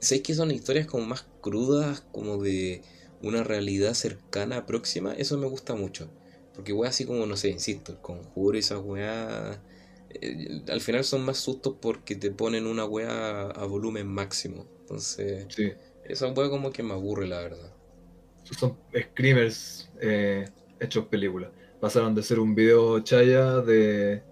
[0.00, 2.82] ¿Sabes que son historias como más crudas, como de
[3.22, 5.14] una realidad cercana, próxima?
[5.14, 6.08] Eso me gusta mucho.
[6.54, 9.58] Porque weas así como, no sé, insisto, el conjuro y esas weas
[10.10, 14.66] eh, al final son más sustos porque te ponen una wea a volumen máximo.
[14.80, 15.72] Entonces, Sí.
[16.04, 17.72] esa wea como que me aburre, la verdad.
[18.58, 20.48] son screamers eh,
[20.80, 21.50] hechos películas.
[21.80, 24.22] Pasaron de ser un video chaya de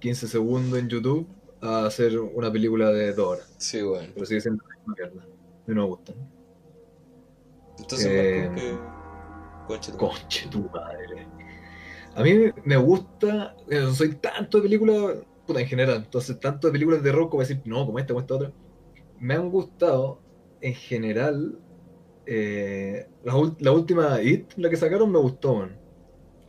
[0.00, 1.26] 15 segundos en YouTube
[1.60, 3.54] a hacer una película de 2 horas.
[3.58, 4.08] Sí, bueno.
[4.14, 5.22] Pero sigue siendo la misma mierda.
[5.24, 5.26] A
[5.66, 6.14] mí no me gustan.
[7.78, 8.60] Entonces, Eh, más
[9.86, 9.92] que.
[9.96, 11.26] Conche tu madre.
[12.16, 16.68] A mí me gusta, eh, no soy tanto de películas, puta, en general, entonces tanto
[16.68, 18.52] de películas de terror como decir, no, como esta, como esta otra.
[19.18, 20.20] Me han gustado,
[20.60, 21.58] en general,
[22.26, 25.76] eh, la, última It, la que sacaron, me gustó, man.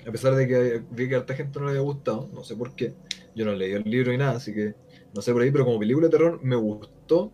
[0.07, 2.55] A pesar de que vi que a harta gente no le había gustado, no sé
[2.55, 2.93] por qué.
[3.36, 4.76] Yo no leí el libro ni nada, así que
[5.16, 7.32] no sé por ahí, pero como película de terror me gustó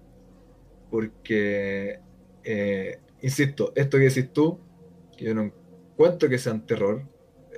[0.89, 1.99] porque,
[2.43, 4.59] eh, insisto, esto que decís tú,
[5.17, 7.07] que yo no encuentro que sean terror,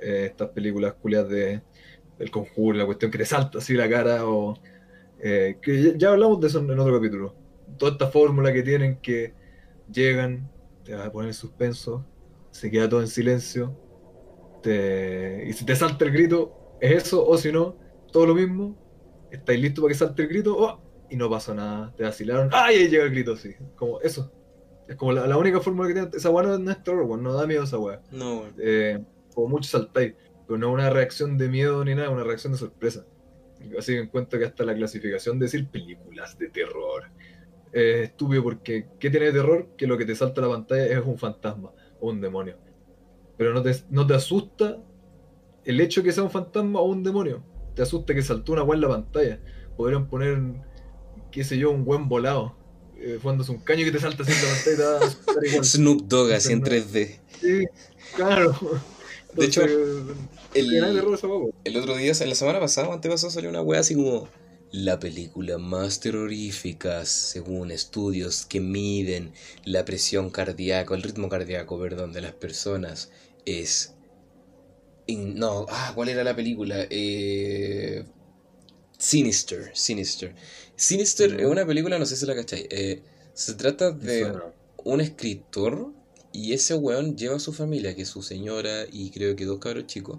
[0.04, 1.62] eh, estas películas culias de
[2.18, 4.58] El Conjuro, la cuestión que te salta así la cara, o
[5.20, 7.34] eh, que ya, hablamos de eso en otro capítulo.
[7.78, 9.34] Toda esta fórmula que tienen que
[9.90, 10.50] llegan,
[10.84, 12.04] te van a poner suspenso,
[12.50, 13.76] se queda todo en silencio,
[14.62, 17.76] te- y si te salta el grito, es eso, o si no,
[18.12, 18.76] todo lo mismo,
[19.30, 20.80] estáis listos para que salte el grito, ¡oh!
[21.10, 22.76] y no pasa nada, te vacilaron, ¡ay!
[22.76, 24.30] ahí llega el grito, así, como eso.
[24.86, 27.46] Es como la, la única fórmula que tiene, esa weá no, es terror, no da
[27.46, 28.02] miedo esa weá.
[28.10, 28.42] No.
[28.58, 29.02] Eh,
[29.34, 30.14] como mucho saltáis,
[30.46, 33.06] pero no una reacción de miedo ni nada, una reacción de sorpresa.
[33.78, 37.04] Así que encuentro que hasta la clasificación de decir películas de terror
[37.72, 39.68] es estúpido porque ¿qué tiene de terror?
[39.76, 42.56] Que lo que te salta a la pantalla es un fantasma o un demonio.
[43.36, 44.78] Pero no te, no te asusta
[45.64, 47.42] el hecho de que sea un fantasma o un demonio.
[47.74, 49.40] Te asusta que saltó una weá en la pantalla.
[49.76, 50.38] Podrían poner,
[51.32, 52.56] qué sé yo, un buen volado.
[52.96, 55.46] Eh, fumándose un caño que te salta así en la pantalla y te va a
[55.46, 55.64] igual.
[55.64, 56.66] Snoop Dogg así en No.
[56.66, 57.18] 3D.
[57.40, 57.64] Sí,
[58.14, 58.54] claro.
[59.36, 59.62] De hecho,
[61.64, 64.28] El, otro día, en la semana pasada, o antepasada, salió una wea así como.
[64.72, 69.32] La película más terrorífica según estudios que miden
[69.64, 73.10] la presión cardíaca, el ritmo cardíaco, perdón, de las personas
[73.44, 73.94] es...
[75.06, 76.86] in- no, ah, ¿cuál era la película?
[76.90, 78.04] Eh,
[78.98, 80.34] Sinister, Sinister.
[80.76, 82.66] Sinister es una película, no sé si la cachai.
[82.70, 84.32] eh, se trata de
[84.84, 85.92] un escritor
[86.34, 89.60] Y ese weón lleva a su familia, que es su señora y creo que dos
[89.60, 90.18] cabros chicos,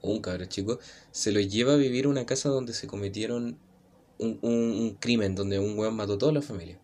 [0.00, 0.78] o un cabro chico,
[1.10, 3.58] se los lleva a vivir a una casa donde se cometieron
[4.18, 6.78] un, un, un crimen, donde un weón mató a toda la familia.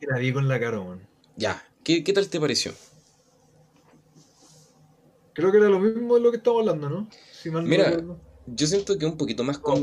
[0.00, 1.06] Que la vi con la cara, weón.
[1.36, 2.72] Ya, ¿qué, qué tal te pareció?
[5.34, 7.10] Creo que era lo mismo de lo que estamos hablando, ¿no?
[7.32, 8.02] Si mal no Mira,
[8.46, 9.74] yo siento que es un poquito más No.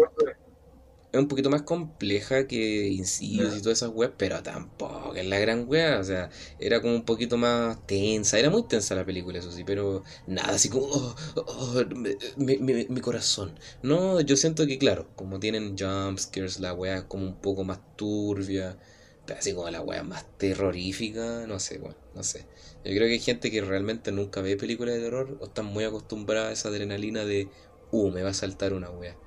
[1.13, 5.39] Es un poquito más compleja que Insidious y todas esas weas, pero tampoco es la
[5.39, 9.39] gran wea, o sea, era como un poquito más tensa, era muy tensa la película,
[9.39, 13.59] eso sí, pero nada, así como, oh, oh, me- mi, mi- mi corazón.
[13.83, 17.79] No, yo siento que, claro, como tienen jumpscares, la wea es como un poco más
[17.95, 18.79] turbia,
[19.25, 22.47] pero así como la wea más terrorífica, no sé, bueno, no sé.
[22.83, 25.83] Yo creo que hay gente que realmente nunca ve películas de terror o están muy
[25.85, 27.51] acostumbradas a esa adrenalina de,
[27.91, 29.17] uh, me va a saltar una wea.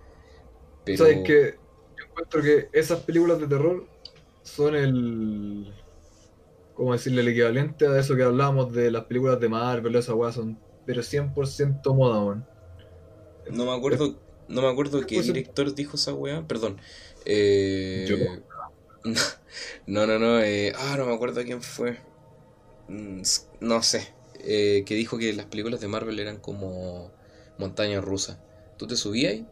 [0.85, 1.07] Pero...
[1.07, 1.61] ¿Sabes que
[1.99, 3.87] Yo encuentro que esas películas de terror
[4.43, 5.73] son el.
[6.75, 7.23] ¿Cómo decirle?
[7.23, 10.59] El equivalente a eso que hablábamos de las películas de Marvel, esas weas son.
[10.85, 12.47] Pero 100% moda, weón.
[13.51, 14.19] No me acuerdo,
[14.49, 16.79] no me acuerdo qué director dijo esa weá, perdón.
[17.25, 18.17] Eh, Yo.
[19.87, 21.99] no, no, no, eh, ah, no me acuerdo quién fue.
[22.89, 23.23] Mm,
[23.61, 27.13] No sé, eh, que dijo que las películas de Marvel eran como
[27.59, 28.39] montañas rusas.
[28.77, 29.47] Tú te subías ahí,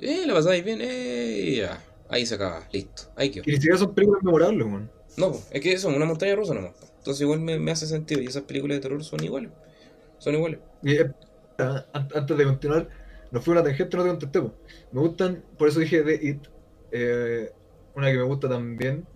[0.00, 3.44] eh, la pasabas bien, eh, ya, ahí se acaba, listo, ahí quedó.
[3.44, 4.90] Que ni siquiera son películas memorables, weón.
[5.16, 6.72] No, po, es que eso, una montaña rusa nomás.
[6.72, 6.86] po.
[6.98, 9.50] Entonces igual me, me hace sentido y esas películas de terror son iguales,
[10.18, 10.60] son iguales.
[10.82, 11.10] Y, eh,
[11.58, 12.88] an- antes de continuar,
[13.30, 14.40] nos fue una tangente, no te contesté.
[14.42, 14.52] po.
[14.92, 16.46] Me gustan, por eso dije de It.
[16.92, 17.50] eh,
[17.94, 19.06] una que me gusta también,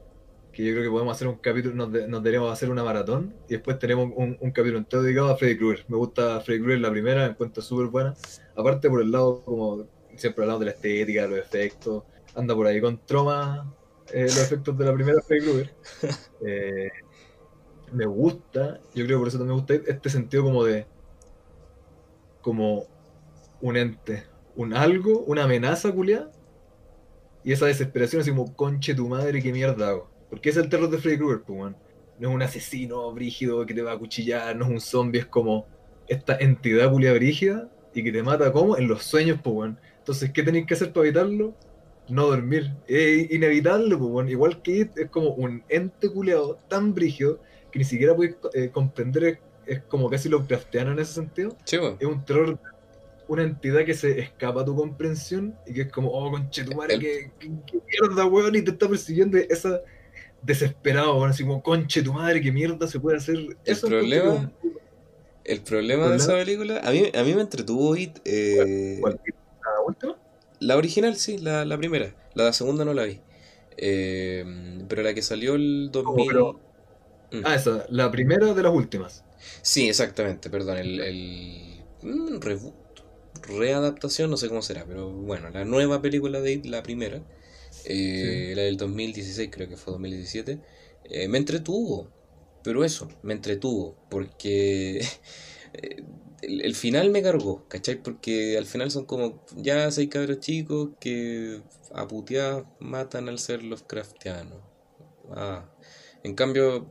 [0.52, 3.34] que yo creo que podemos hacer un capítulo, nos, de- nos deberíamos hacer una maratón
[3.48, 5.84] y después tenemos un, un capítulo entero dedicado a Freddy Krueger.
[5.88, 8.14] Me gusta Freddy Krueger la primera, la encuentro súper buena.
[8.56, 9.86] Aparte por el lado, como
[10.20, 12.04] siempre hablamos de la estética, de los efectos,
[12.34, 13.74] anda por ahí con troma
[14.12, 15.74] eh, los efectos de la primera Freddy Krueger.
[16.46, 16.88] Eh,
[17.92, 20.86] me gusta, yo creo que por eso también me gusta este sentido como de
[22.40, 22.86] como
[23.60, 24.24] un ente,
[24.56, 26.30] un algo, una amenaza culiada,
[27.44, 30.10] y esa desesperación así como, conche tu madre, qué mierda hago.
[30.28, 31.74] Porque es el terror de Freddy Krueger, pues.
[32.18, 35.26] No es un asesino brígido que te va a cuchillar, no es un zombie, es
[35.26, 35.66] como
[36.06, 39.78] esta entidad culia brígida y que te mata como en los sueños, pues, weón.
[40.10, 41.54] Entonces, ¿qué tenéis que hacer para evitarlo?
[42.08, 42.72] No dormir.
[42.88, 44.28] Es inevitable, pues, weón.
[44.28, 47.38] Igual que It, es como un ente culiado tan brígido
[47.70, 51.76] que ni siquiera puedes eh, comprender, es, como casi lo crafteano en ese sentido Sí,
[52.00, 52.58] es un terror,
[53.28, 57.00] una entidad que se escapa a tu comprensión y que es como, oh, conchetumare, El-
[57.00, 59.80] que, que, que mierda, weón, y te está persiguiendo esa
[60.42, 63.56] desesperado, así como, conche tu madre, qué mierda se puede hacer.
[63.64, 64.50] Eso problema-
[65.44, 69.20] El problema de esa película, a mí, a mí me entretuvo It, eh, ¿Cuál?
[69.80, 70.16] ¿La última?
[70.60, 72.14] La original sí, la, la primera.
[72.34, 73.20] La segunda no la vi.
[73.76, 74.44] Eh,
[74.88, 76.26] pero la que salió el 2000...
[76.28, 76.60] pero-
[77.32, 77.42] Mm.
[77.44, 79.22] Ah, esa, la primera de las últimas.
[79.62, 80.78] Sí, exactamente, perdón.
[80.78, 82.74] El, el mm, reboot,
[83.46, 87.22] readaptación, no sé cómo será, pero bueno, la nueva película de It, la primera,
[87.84, 90.58] eh, la del 2016, creo que fue 2017,
[91.04, 92.08] eh, me entretuvo.
[92.64, 95.06] Pero eso, me entretuvo, porque
[96.42, 98.02] el, el final me cargó, ¿cachai?
[98.02, 101.62] Porque al final son como ya seis cabros chicos que
[101.94, 102.06] a
[102.80, 104.56] matan al ser Lovecraftiano.
[105.30, 105.68] Ah,
[106.22, 106.90] en cambio,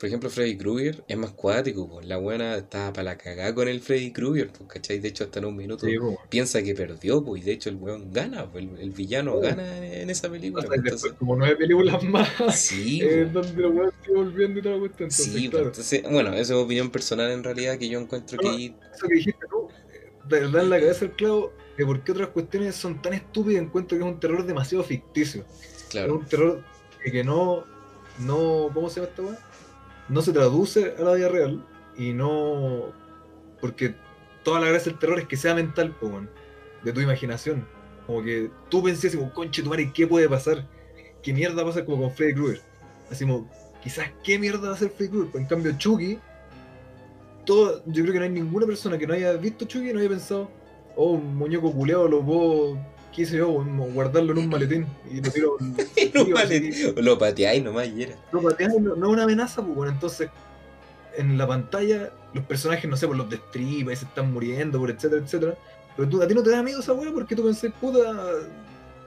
[0.00, 2.06] por ejemplo, Freddy Krueger es más cuático, pues.
[2.06, 4.98] La buena estaba para la cagada con el Freddy Krueger, pues, ¿cachai?
[4.98, 5.94] De hecho, hasta en un minuto Sí,
[6.30, 9.76] piensa que perdió, pues, y de hecho el weón gana, pues, el, el villano gana
[9.76, 14.24] en, en esa película, después como nueve películas más Sí, eh, donde los weones siguen
[14.24, 15.10] volviendo y toda la cuestión.
[15.10, 18.56] Entonces, Sí, claro, entonces, bueno, esa es opinión personal en realidad que yo encuentro No,
[18.56, 19.68] que eso que dijiste tú,
[20.28, 23.62] de verdad en la cabeza el clavo de por qué otras cuestiones son tan estúpidas,
[23.62, 25.44] encuentro que es un terror demasiado ficticio.
[25.76, 26.62] Es claro, un terror
[27.02, 27.64] que, no,
[28.18, 29.49] no, ¿cómo se llama esta weá?
[30.10, 31.64] No se traduce a la vida real
[31.96, 32.92] y no,
[33.60, 33.94] porque
[34.42, 36.10] toda la gracia del terror es que sea mental, po,
[36.82, 37.64] de tu imaginación.
[38.08, 40.66] Como que tú pensás como, conche tu madre, ¿qué puede pasar?
[41.22, 42.60] ¿Qué mierda pasa como con Freddy Krueger?
[43.08, 43.48] Así como,
[43.82, 45.40] quizás qué mierda va a hacer Freddy Krueger.
[45.40, 46.18] En cambio, Chucky,
[47.46, 50.00] todo, yo creo que no hay ninguna persona que no haya visto Chucky y no
[50.00, 50.50] haya pensado,
[50.96, 52.78] oh, un muñeco culeado lo puedo,
[53.14, 53.50] qué sé yo,
[53.92, 55.56] guardarlo en un maletín y lo tiro.
[56.34, 56.92] vale, así.
[56.96, 58.16] lo pateáis nomás y era.
[58.32, 60.30] Lo pateas y no, no es una amenaza, pues bueno, entonces
[61.16, 64.90] en la pantalla los personajes, no sé, por los destripa y se están muriendo, por
[64.90, 65.56] etcétera, etcétera.
[65.96, 68.00] Pero tú, a ti no te da miedo esa weá porque tú pensás, puta,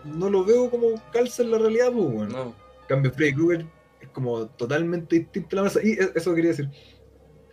[0.04, 2.32] no lo veo como calza en la realidad, pues bueno.
[2.32, 3.66] No, En cambio, Freddy Krueger
[4.02, 5.80] es como totalmente distinta a la masa.
[5.82, 6.70] Y e- eso quería decir,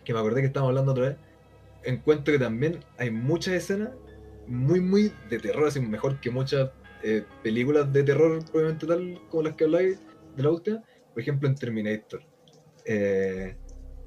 [0.03, 1.17] que me acordé que estábamos hablando otra vez.
[1.83, 3.91] Encuentro que también hay muchas escenas
[4.51, 6.71] muy, muy de terror, así mejor que muchas
[7.03, 9.99] eh, películas de terror, obviamente tal como las que habláis
[10.35, 10.83] de la última.
[11.13, 12.21] Por ejemplo, en Terminator.
[12.85, 13.55] Eh,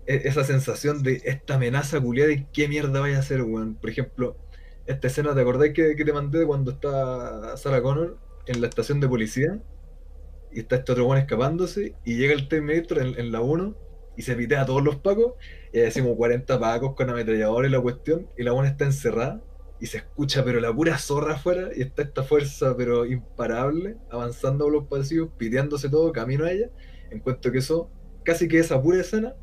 [0.06, 3.74] e- esa sensación de esta amenaza culiada y qué mierda vaya a hacer, weón.
[3.76, 4.36] Por ejemplo,
[4.86, 9.00] esta escena, ¿te acordás que, que te mandé cuando está Sarah Connor en la estación
[9.00, 9.60] de policía?
[10.52, 13.76] Y está este otro weón escapándose y llega el Terminator en, la 1
[14.16, 15.34] y se pitea a todos los pacos
[15.72, 19.42] y como 40 pacos con ametrallador y la cuestión y la buena está encerrada
[19.80, 24.64] y se escucha pero la pura zorra afuera y está esta fuerza pero imparable avanzando
[24.64, 26.70] por los pasillos, piteándose todo camino a ella.
[27.10, 27.90] Encuentro que eso,
[28.24, 29.34] casi que esa pura escena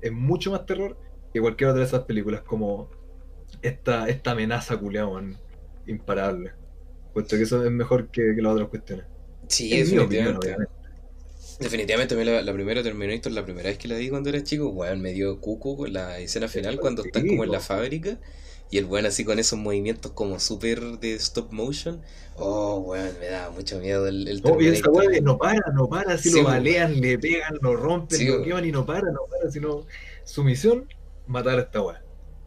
[0.00, 0.98] es mucho más terror
[1.32, 2.90] que cualquier otra de esas películas, como
[3.62, 5.36] esta, esta amenaza culiada, weón,
[5.86, 6.52] imparable.
[7.12, 9.06] Puesto que eso es mejor que, que las otras cuestiones.
[9.48, 10.72] Sí, opinión, definitivamente.
[11.58, 14.42] Definitivamente, a mí la, la primera Terminator, la primera vez que la vi cuando era
[14.42, 18.18] chico, weón, me dio cuco con la escena final cuando están como en la fábrica
[18.70, 22.02] y el weón así con esos movimientos como súper de stop motion.
[22.34, 25.88] Oh, weón, me daba mucho miedo el, el No, y esa weá no para, no
[25.88, 29.10] para, si Sí, lo balean, le pegan, lo rompen, Sí, lo queman y no para,
[29.10, 29.86] no para, sino
[30.24, 30.88] su misión,
[31.26, 32.02] matar a esta weá.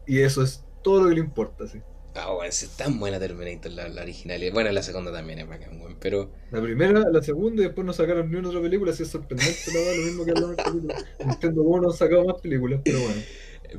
[0.06, 1.80] Y eso es todo lo que le importa, sí.
[2.14, 4.40] Ah, sí, es tan buena Terminator la, la original.
[4.52, 7.92] Bueno, la segunda también es bacán, weón, pero La primera, la segunda y después no
[7.92, 10.96] sacaron ni una otra película, así es sorprendente la lo mismo que la película.
[11.18, 13.24] Entiendo cómo no han sacado más películas, pero bueno.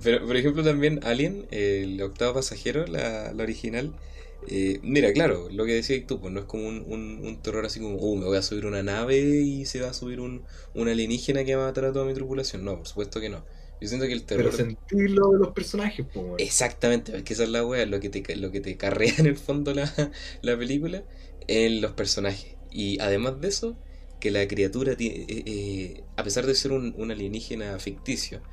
[0.03, 3.93] Pero, por ejemplo, también Alien, el octavo pasajero, la, la original.
[4.47, 7.65] eh, mira, claro, lo que decías tú, pues no es como un, un, un terror
[7.65, 10.43] así como, oh, me voy a subir una nave y se va a subir un,
[10.73, 12.63] un alienígena que va a matar a toda mi tripulación.
[12.63, 13.43] No, por supuesto que no.
[13.81, 14.43] Yo siento que el terror.
[14.45, 16.43] Pero sentí lo de los personajes, pues.
[16.43, 19.27] Exactamente, es que esa es la wea, lo que te, lo que te carrea en
[19.27, 19.85] el fondo la,
[20.41, 21.05] la película,
[21.47, 22.57] en los personajes.
[22.69, 23.79] Y además de eso,
[24.19, 28.43] que la criatura, ti- eh, eh, a pesar de ser un, un alienígena ficticio,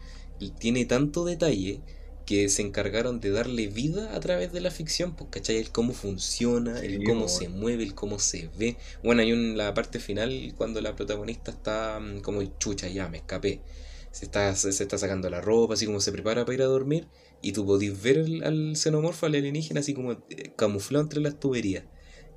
[0.59, 1.85] tiene tanto detalle
[2.25, 5.57] que se encargaron de darle vida a través de la ficción, pues, ¿cachai?
[5.57, 8.79] El cómo funciona, el cómo se mueve, el cómo se ve.
[9.03, 13.19] Bueno, hay un, la parte final cuando la protagonista está mm, como chucha, ya me
[13.19, 13.65] escapé.
[14.11, 17.09] Se está, se, está sacando la ropa, así como se prepara para ir a dormir.
[17.43, 21.39] Y tú podís ver al, al xenomorfo, al alienígena, así como eh, camuflado entre las
[21.41, 21.85] tuberías.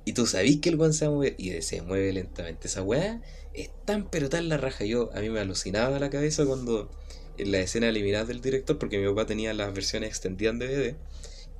[0.04, 1.34] Y tú sabís que el weón se va a mover.
[1.38, 2.68] Y se mueve lentamente.
[2.68, 3.20] Esa weá
[3.54, 4.84] es tan pero tan la raja.
[4.84, 6.90] Yo, a mí me alucinaba la cabeza cuando
[7.38, 10.96] en la escena eliminada del director, porque mi papá tenía las versiones extendidas en DVD.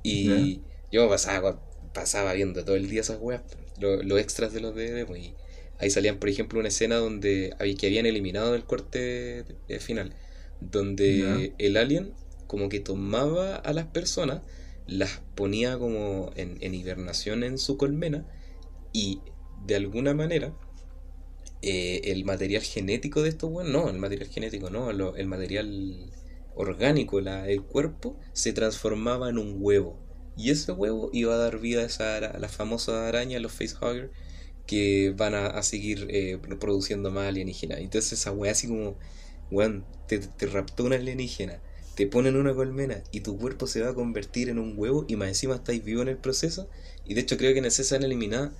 [0.03, 0.61] Y
[0.91, 1.61] yo pasaba,
[1.93, 3.43] pasaba viendo todo el día esas weas,
[3.79, 5.35] lo- los extras de los DVD, pues, y
[5.83, 9.45] ahí salían, por ejemplo, una escena donde que habían eliminado del corte
[9.79, 10.15] final,
[10.61, 12.13] donde el alien
[12.47, 14.41] como que tomaba a las personas,
[14.87, 18.25] las ponía como en, en hibernación en su colmena
[18.93, 19.21] y
[19.65, 20.53] de alguna manera
[21.61, 26.11] eh, el material genético de estos weones, no, el material genético no, lo- el material
[26.55, 29.97] orgánico, la, el cuerpo, se transformaba en un huevo.
[30.35, 34.11] Y ese huevo iba a dar vida a, esa, a las famosas arañas, los facehugger,
[34.67, 37.79] que van a, a seguir eh, produciendo más alienígenas.
[37.79, 38.95] Entonces esa weá así como,
[39.51, 41.59] weón, te, te raptó una alienígena,
[41.95, 45.15] te ponen una colmena y tu cuerpo se va a convertir en un huevo y
[45.15, 46.69] más encima estáis vivo en el proceso.
[47.05, 48.53] Y de hecho creo que en esa escena eliminada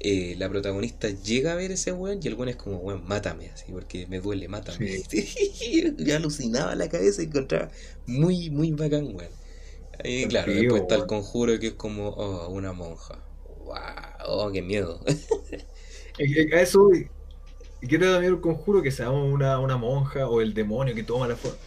[0.00, 3.50] eh, la protagonista llega a ver ese weón y el weón es como, weón, mátame,
[3.50, 5.02] así, porque me duele, mátame.
[5.98, 7.70] Yo alucinaba la cabeza y encontraba
[8.06, 9.30] muy, muy bacán, weón.
[10.02, 13.22] Y claro, después está el conjuro que es como, oh, una monja.
[13.64, 15.00] Wow, oh, qué miedo.
[16.52, 17.10] A eso voy.
[17.80, 18.82] ¿Y qué te da miedo el conjuro?
[18.82, 21.58] Que sea una, una monja o el demonio que toma la forma.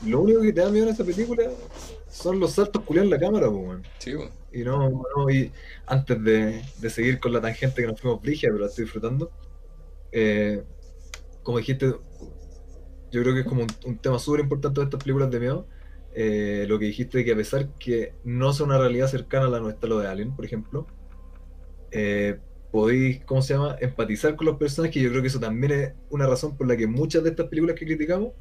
[0.00, 1.44] Lo único que te da miedo en esa película
[2.08, 3.88] son los saltos culiados en la cámara, pues, weón.
[3.98, 4.32] Sí, weón.
[4.52, 5.52] Y no, no, y
[5.86, 9.32] antes de, de seguir con la tangente que nos fuimos brigia, pero la estoy disfrutando.
[10.12, 10.64] eh,
[11.42, 11.94] como dijiste,
[13.10, 15.68] yo creo que es como un, un tema súper importante de estas películas de miedo.
[16.12, 19.60] eh, lo que dijiste que a pesar que no sea una realidad cercana a la
[19.60, 20.86] nuestra, lo de Alien, por ejemplo,
[21.98, 22.38] eh,
[22.70, 24.96] podéis, ¿cómo se llama?, empatizar con los personajes.
[24.96, 27.46] y Yo creo que eso también es una razón por la que muchas de estas
[27.46, 28.34] películas que criticamos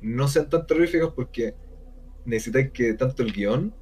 [0.00, 1.54] no sean tan terroríficas porque
[2.24, 3.74] necesitáis que tanto el guion,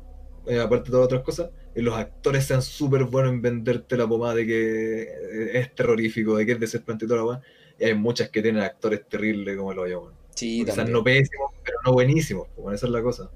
[0.46, 4.08] eh, aparte de todas otras cosas, eh, los actores sean súper buenos en venderte la
[4.08, 5.08] pomada de que
[5.54, 7.42] es terrorífico, de que es desesperante y toda la weá.
[7.78, 10.14] Y hay muchas que tienen actores terribles como lo weón.
[10.34, 13.30] Sí, Quizás no pésimos, pero no buenísimos, pues, bueno, esa es la cosa.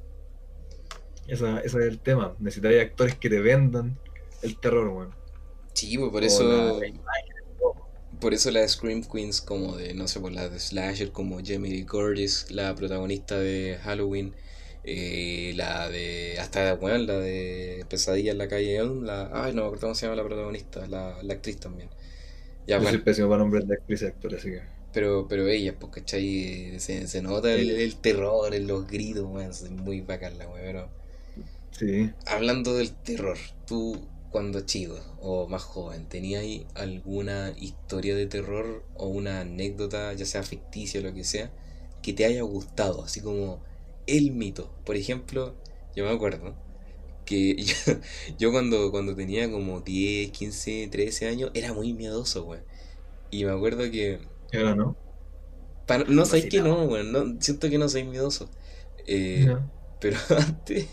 [1.29, 2.35] Esa, ese es el tema.
[2.41, 3.97] Necesitáis actores que te vendan
[4.43, 5.24] el terror, weón.
[5.75, 6.89] Sí, pues por eso,
[8.20, 11.70] por eso las Scream Queens como de, no sé, por las de Slasher, como Jamie
[11.70, 14.35] Lee Curtis, la protagonista de Halloween,
[14.85, 19.62] eh, la de, hasta, bueno, la de Pesadilla en la calle Elm, la, ay, no
[19.62, 21.91] me acuerdo cómo se llama la protagonista, la, la actriz también.
[22.66, 24.62] Ya, Yo soy bueno, pésimo para nombres de actriz y actores, así que.
[24.93, 26.79] pero, pero ella, pues, ¿cachai?
[26.81, 30.62] Se, se nota el, el terror en los gritos, weón, es muy bacán la weón,
[30.64, 30.91] pero...
[31.70, 32.14] Sí.
[32.27, 39.09] Hablando del terror, tú cuando chico o más joven, ¿tenías alguna historia de terror o
[39.09, 41.53] una anécdota, ya sea ficticia o lo que sea,
[42.03, 43.62] que te haya gustado, así como
[44.07, 44.70] el mito.
[44.87, 45.55] Por ejemplo,
[45.97, 46.57] yo me acuerdo
[47.26, 47.74] que yo,
[48.39, 52.61] yo cuando, cuando tenía como 10, 15, 13 años era muy miedoso, güey.
[53.30, 54.20] Y me acuerdo que...
[54.53, 54.97] ¿Y ahora no?
[55.87, 57.05] para- no sabéis que no, güey.
[57.05, 58.49] No, siento que no soy miedoso.
[59.07, 59.70] Eh, No.
[60.01, 60.87] Pero antes,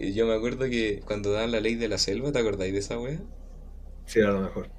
[0.00, 2.98] yo me acuerdo que cuando daban la ley de la selva, ¿te acordáis de esa
[2.98, 3.20] wea?
[4.06, 4.70] Sí, era lo mejor.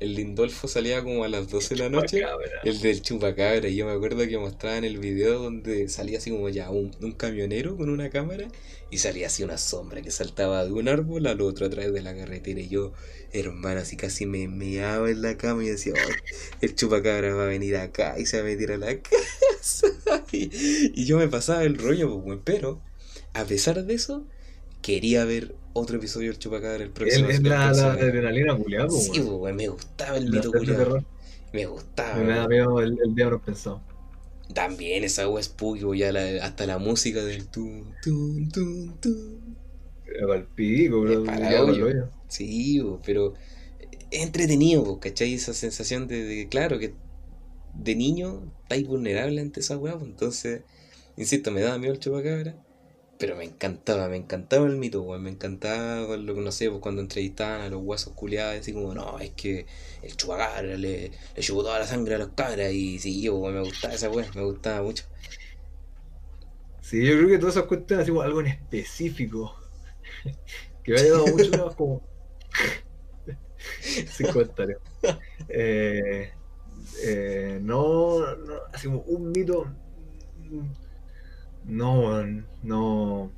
[0.00, 2.18] El Lindolfo salía como a las 12 de la noche.
[2.18, 2.60] Chupacabra.
[2.62, 6.48] El del chupacabra, y yo me acuerdo que mostraban el video donde salía así como
[6.48, 8.48] ya un, un camionero con una cámara
[8.90, 12.02] y salía así una sombra que saltaba de un árbol al otro a través de
[12.02, 12.60] la carretera.
[12.60, 12.92] Y yo,
[13.32, 16.16] hermano, así casi me meaba en la cama y decía, "Oh,
[16.60, 19.86] el chupacabra va a venir acá y se va a meter a la casa.
[20.32, 20.50] y,
[21.00, 22.82] y yo me pasaba el rollo, pues, pero
[23.34, 24.26] a pesar de eso,
[24.82, 27.28] quería ver otro episodio del chupacabra el próximo.
[27.28, 31.04] Es la, la adrenalina culiada, Sí, pues, pues, me gustaba el mito terror.
[31.52, 32.16] Me gustaba.
[32.22, 33.80] Me da miedo el, el diablo pensado.
[34.54, 38.50] También esa wea spooky, ya la- hasta la música del tun, tun,
[39.00, 39.56] tun.
[40.04, 41.24] Pero al pico, bro.
[41.24, 42.10] Para hoyo.
[42.28, 43.34] Sí, weón, pero
[44.10, 45.34] es entretenido, weón, ¿cachai?
[45.34, 46.92] Esa sensación de, de, claro, que
[47.74, 50.62] de niño estáis vulnerable ante esa weá, pues, entonces,
[51.16, 52.56] insisto, me daba miedo el chupacabra,
[53.22, 56.82] pero me encantaba, me encantaba el mito, weón, me encantaba lo que no sé, pues
[56.82, 59.64] cuando entrevistaban a los guasos culiados, así como, no, es que
[60.02, 63.60] el chupacabra le, le chupó toda la sangre a los cabras, y sí, weón, me
[63.60, 65.04] gustaba esa weá, me gustaba mucho.
[66.80, 69.54] Sí, yo creo que todas esas cuestiones, así algo en específico,
[70.82, 72.02] que me haya dado mucho más como.
[73.80, 74.80] Sin comentarios.
[75.48, 76.32] Eh,
[77.04, 79.68] eh, no, no, así un mito.
[81.64, 83.30] No, weón, no.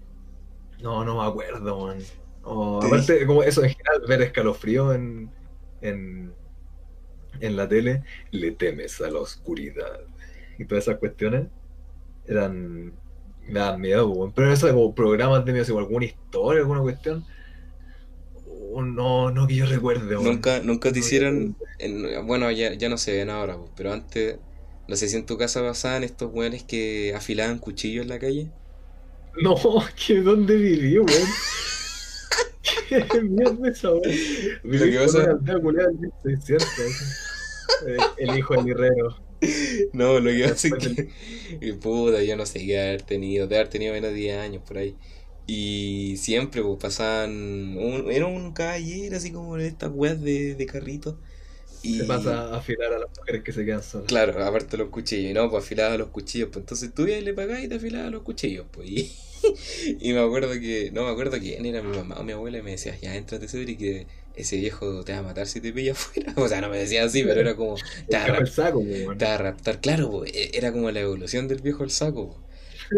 [0.80, 1.98] No, no me acuerdo, man.
[2.44, 5.32] No, Te aparte, como eso en general, ver escalofrío en,
[5.80, 6.36] en,
[7.40, 10.00] en la tele, le temes a la oscuridad.
[10.58, 11.48] Y todas esas cuestiones
[12.26, 12.94] eran.
[13.48, 14.32] Me daban miedo, weón.
[14.34, 17.26] Pero eso de como programas de miedo, como alguna historia, alguna cuestión.
[18.72, 20.24] oh, no, no que yo recuerde, weón.
[20.24, 23.92] Nunca, nunca te No hicieron, en- bueno, ya, ya no se ven ahora, pues, pero
[23.92, 24.38] antes,
[24.88, 28.52] no sé si en tu casa pasaban estos weones que afilaban cuchillos en la calle.
[29.42, 29.54] No,
[30.06, 31.38] que dónde viví, weón.
[33.10, 34.20] ¿Qué mierda esa, weón?
[34.62, 37.04] Viví que pasa- una aldea culiada en 1600, así.
[37.80, 39.16] Eh, El hijo del herrero.
[39.92, 41.08] No, lo que pasa es que,
[41.60, 44.62] y puta, yo no sé qué haber tenido, de haber tenido menos de 10 años
[44.66, 44.98] por ahí.
[45.46, 50.66] Y siempre, pues, pasaban, un, era un caballero así como de estas weas de, de
[50.66, 51.20] carrito.
[51.84, 54.06] Y, Se pasa a afilar a las mujeres que se quedan solas.
[54.08, 57.24] Claro, aparte los cuchillos, y no, pues afilaba los cuchillos, pues entonces tú ibas y
[57.24, 58.88] le pagabas y te afilaba los cuchillos, pues.
[58.88, 59.12] Y,
[60.00, 62.62] y me acuerdo que, no me acuerdo quién era mi mamá o mi abuela y
[62.62, 65.92] me decía, ya entrate Cedric que ese viejo te va a matar si te pilla
[65.92, 66.32] afuera.
[66.36, 67.76] O sea, no me decía así, pero era como,
[68.08, 69.18] te va a, Escapa el rap- saco, weón.
[69.18, 69.80] te va a raptar.
[69.80, 72.44] Claro, pues, e- era como la evolución del viejo al saco, pues.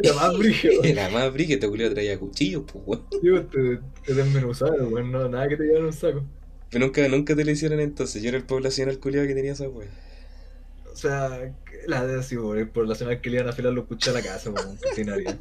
[0.02, 0.82] Era más brígido.
[0.84, 3.06] Era más brillo, este culio traía cuchillos, pues, weón.
[3.22, 5.10] Digo, te, te desmenuzaron, weón.
[5.12, 6.24] No, nada que te llevan un saco.
[6.70, 9.68] Pero nunca, nunca te lo hicieron entonces, yo era el poblacional culiado que tenía esa
[9.68, 9.88] wea.
[10.92, 11.52] O sea,
[11.86, 12.36] la de así.
[12.72, 14.76] Por la semana que le iban a afilar los cuchillos a la casa, weón.
[14.76, 15.36] Cocinaria.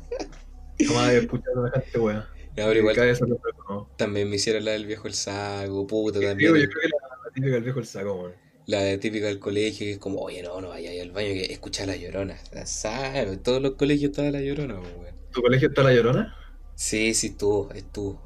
[0.79, 2.25] Jamás había escuchado a semejante weón.
[2.57, 3.89] No, pero igual lo no.
[3.97, 6.53] también me hicieron la del viejo el saco, puta, también.
[6.53, 8.33] yo creo que la, la típica del viejo el saco, weón.
[8.65, 11.27] La de típica del colegio, que es como, oye, no, no vaya ahí al baño,
[11.33, 12.37] que escucha la llorona.
[12.51, 15.15] La sabe, en todos los colegios estaba la llorona, weón.
[15.31, 16.35] ¿Tu colegio está la llorona?
[16.75, 18.21] Sí, sí, estuvo, estuvo.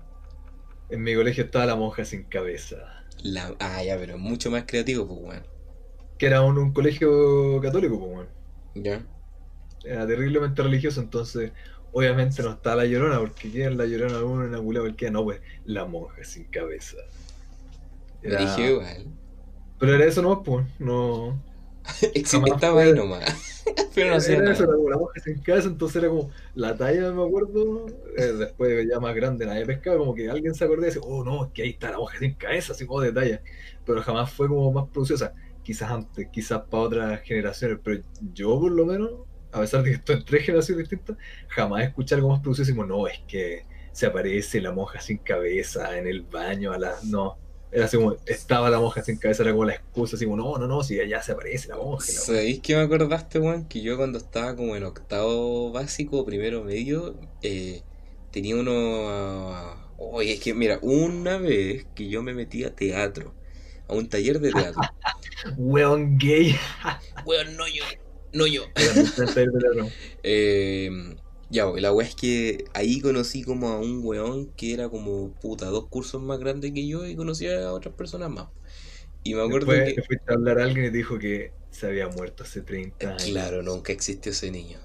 [0.90, 3.06] En mi colegio estaba la monja sin cabeza.
[3.24, 3.56] La...
[3.60, 5.44] Ah, ya, pero mucho más creativo, pues, weón.
[6.18, 8.28] Que era un, un colegio católico, pues, weón.
[8.76, 9.06] ¿Ya?
[9.84, 11.52] Era terriblemente religioso, entonces
[11.92, 15.12] obviamente no está la llorona, porque ¿quién es la llorona uno en Angulado cualquiera?
[15.14, 16.98] No, pues la monja sin cabeza.
[18.22, 19.08] Era- dije igual.
[19.80, 21.42] Pero era eso nomás, pues, no.
[22.14, 23.64] Estaba ahí nomás.
[23.96, 26.76] pero no hacía era eso, era como la monja sin cabeza, entonces era como la
[26.76, 27.88] talla, me acuerdo.
[28.18, 31.24] eh, después ya más grande, nadie pescaba, como que alguien se acordó y decía, oh
[31.24, 33.42] no, es que ahí está la monja sin cabeza, así como de talla.
[33.86, 35.34] Pero jamás fue como más produciosa.
[35.64, 38.02] Quizás antes, quizás para otras generaciones, pero
[38.34, 39.12] yo por lo menos,
[39.52, 41.18] a pesar de que estoy en tres generaciones distintas,
[41.48, 45.18] jamás escuché algo más producioso y como, no, es que se aparece la monja sin
[45.18, 47.04] cabeza en el baño a las.
[47.04, 47.38] No.
[47.72, 50.58] Era así como, estaba la monja sin cabeza, era como la excusa, así como, no,
[50.58, 52.08] no, no, si allá se aparece la monja.
[52.08, 53.66] la ¿Sabéis que me acordaste, weón?
[53.66, 57.84] Que yo cuando estaba como en octavo básico, primero medio, eh,
[58.32, 59.90] tenía uno...
[59.98, 63.36] Oye, es que mira, una vez que yo me metí a teatro,
[63.88, 64.82] a un taller de teatro.
[65.58, 66.56] Weón gay.
[67.26, 67.84] Weón, no yo,
[68.34, 68.64] no yo.
[70.24, 70.90] Eh,
[71.50, 75.34] ya, wey, la weá es que ahí conocí como a un weón que era como,
[75.36, 78.50] puta, dos cursos más grande que yo y conocía a otras personas más.
[79.24, 80.04] Y me acuerdo Después que.
[80.04, 83.24] fuiste a hablar a alguien y te dijo que se había muerto hace 30 años.
[83.24, 84.80] Claro, nunca existió ese niño.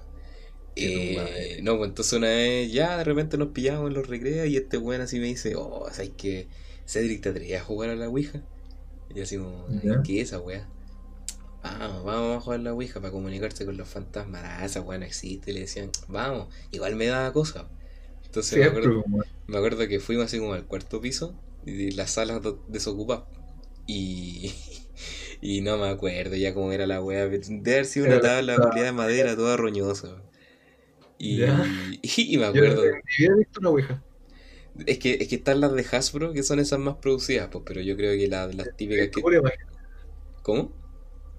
[0.75, 1.61] Eh, madre.
[1.61, 4.77] no, pues entonces una vez ya de repente nos pillamos en los recreos y este
[4.77, 6.49] weón así me dice, oh, ¿sabes que
[6.85, 8.43] Cedric te atrevías a jugar a la Ouija?
[9.09, 9.67] Y yo así como.
[10.03, 10.67] ¿qué es esa weá?
[11.65, 14.41] Vamos, vamos a jugar la Ouija para comunicarse con los fantasmas.
[14.45, 15.51] Ah, esa weá no existe.
[15.53, 17.67] Le decían, vamos, igual me daba cosa.
[18.25, 18.93] Entonces me acuerdo,
[19.47, 21.33] me acuerdo que fuimos así como al cuarto piso
[21.65, 23.25] y las salas desocupadas.
[23.87, 24.53] Y,
[25.41, 27.27] y no me acuerdo ya cómo era la weá.
[27.27, 30.21] Debe haber sido una tabla de madera toda roñosa.
[31.17, 31.41] Y,
[32.03, 32.83] y me Yo acuerdo.
[32.85, 34.03] he visto una ouija.
[34.85, 37.81] Es que, es que están las de Hasbro, que son esas más producidas, pues, pero
[37.81, 39.21] yo creo que la- las típicas que.
[40.43, 40.71] ¿Cómo?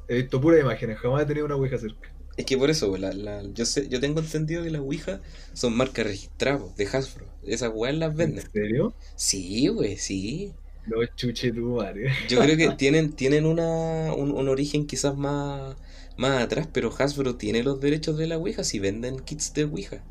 [0.09, 2.09] He visto puras imágenes, jamás he tenido una ouija cerca.
[2.37, 5.21] Es que por eso, la, la- yo sé, yo tengo entendido que las Ouija
[5.55, 7.27] son marcas registradas de Hasbro.
[7.43, 8.45] Esas weas las ¿En venden.
[8.53, 8.95] serio?
[9.17, 10.55] Sí, güey, sí.
[10.87, 12.11] No chuche tu madre.
[12.27, 15.77] Yo creo que tienen, tienen una, un, un origen quizás más,
[16.17, 20.05] más atrás, pero Hasbro tiene los derechos de la Ouija si venden kits de Ouija.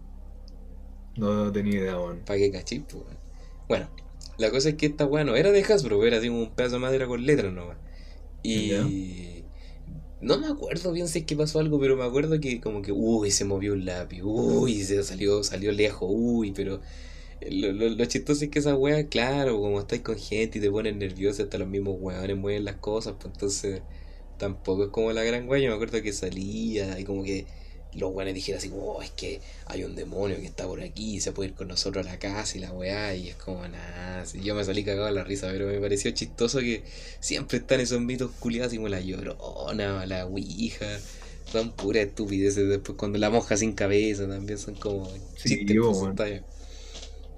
[1.16, 2.24] No, no tenía idea, weón.
[2.26, 3.18] Para que cachis, pues, weón.
[3.68, 3.90] Bueno,
[4.38, 6.80] la cosa es que esta weá no era de Hasbro, era como un pedazo de
[6.82, 7.78] madera con letras nomás.
[8.44, 9.35] Y.
[10.26, 12.92] no me acuerdo bien si es que pasó algo, pero me acuerdo que como que,
[12.92, 16.82] uy, se movió un lápiz, uy, se salió, salió lejos, uy, pero
[17.50, 20.72] lo, lo, lo chistoso es que esa weá, claro, como estáis con gente y te
[20.72, 23.82] pones nervioso, hasta los mismos weones mueven las cosas, pues entonces
[24.38, 27.48] tampoco es como la gran weá, yo me acuerdo que salía y como que
[27.96, 31.22] los weones dijeron así oh, es que hay un demonio que está por aquí y
[31.22, 34.24] se puede ir con nosotros a la casa y la weá, y es como nada,
[34.34, 36.84] yo me salí cagado de la risa, pero me pareció chistoso que
[37.20, 40.86] siempre están esos mitos culiados como la llorona, la ouija,
[41.52, 45.10] son puras estupideces después cuando la monja sin cabeza también son como
[45.44, 46.10] Sí, chistes.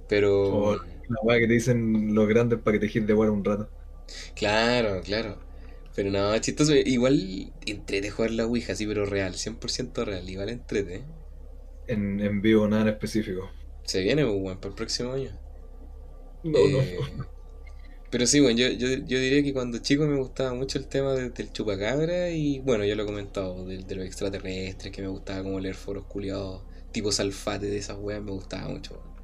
[0.07, 0.75] Pero O
[1.07, 3.71] la weá que te dicen los grandes para que te gires de guardar un rato.
[4.35, 5.46] claro, claro.
[5.97, 10.95] Pero no, chistoso, igual entrete jugar la ouija, sí, pero real, 100% real, igual entrete.
[10.95, 11.05] ¿eh?
[11.87, 13.49] En, en vivo, nada en específico.
[13.83, 15.31] Se viene, pues, weón, para el próximo año.
[16.43, 17.27] No, Eh, no.
[18.09, 21.13] Pero sí, bueno, yo, yo, yo diría que cuando chico me gustaba mucho el tema
[21.13, 25.07] de- del chupacabra y bueno, ya lo he comentado, de, de los extraterrestres, que me
[25.09, 28.95] gustaba como leer foros culiados, tipo salfate de esas weas, me gustaba mucho.
[28.95, 29.16] weón.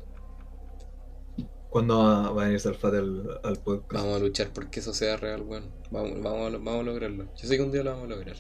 [1.73, 3.93] ¿Cuándo va, va a venir Salfate al, al podcast?
[3.93, 5.71] Vamos a luchar porque eso sea real, weón.
[5.89, 7.25] Vamos, vamos, vamos a lograrlo.
[7.35, 8.35] Yo sé que un día lo vamos a lograr.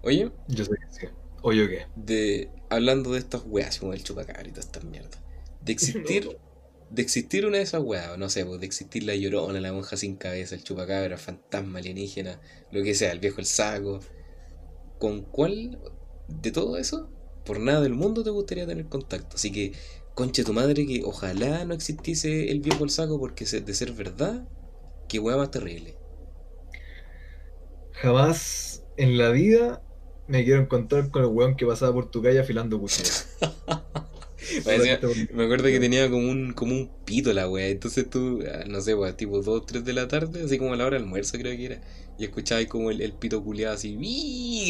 [0.00, 1.06] Oye, Yo sé que sí.
[1.42, 1.88] ¿O yo qué?
[1.94, 5.20] de, hablando de estas weas, como el chupacabra y todas estas mierdas,
[5.60, 6.38] de existir,
[6.90, 9.98] de existir una de esas weas, no sé, pues, de existir la llorona, la monja
[9.98, 12.40] sin cabeza, el chupacabra, el fantasma alienígena,
[12.72, 14.00] lo que sea, el viejo el saco,
[14.98, 15.78] ¿con cuál
[16.28, 17.10] de todo eso,
[17.44, 19.36] por nada del mundo te gustaría tener contacto?
[19.36, 19.74] Así que,
[20.20, 24.36] conche tu madre, que ojalá no existiese el viejo el saco, porque de ser verdad,
[25.08, 25.96] qué wea más terrible.
[27.92, 29.82] Jamás en la vida
[30.26, 33.26] me quiero encontrar con el weón que pasaba por tu calle afilando cuchillos.
[34.64, 35.00] Parecía-
[35.32, 37.68] Me acuerdo que tenía como un, como un pito la wea.
[37.68, 40.76] Entonces tú, ah, no sé, pues, tipo 2 3 de la tarde, así como a
[40.76, 41.80] la hora del almuerzo creo que era.
[42.18, 43.96] Y escuchabas como el, el pito culiado así.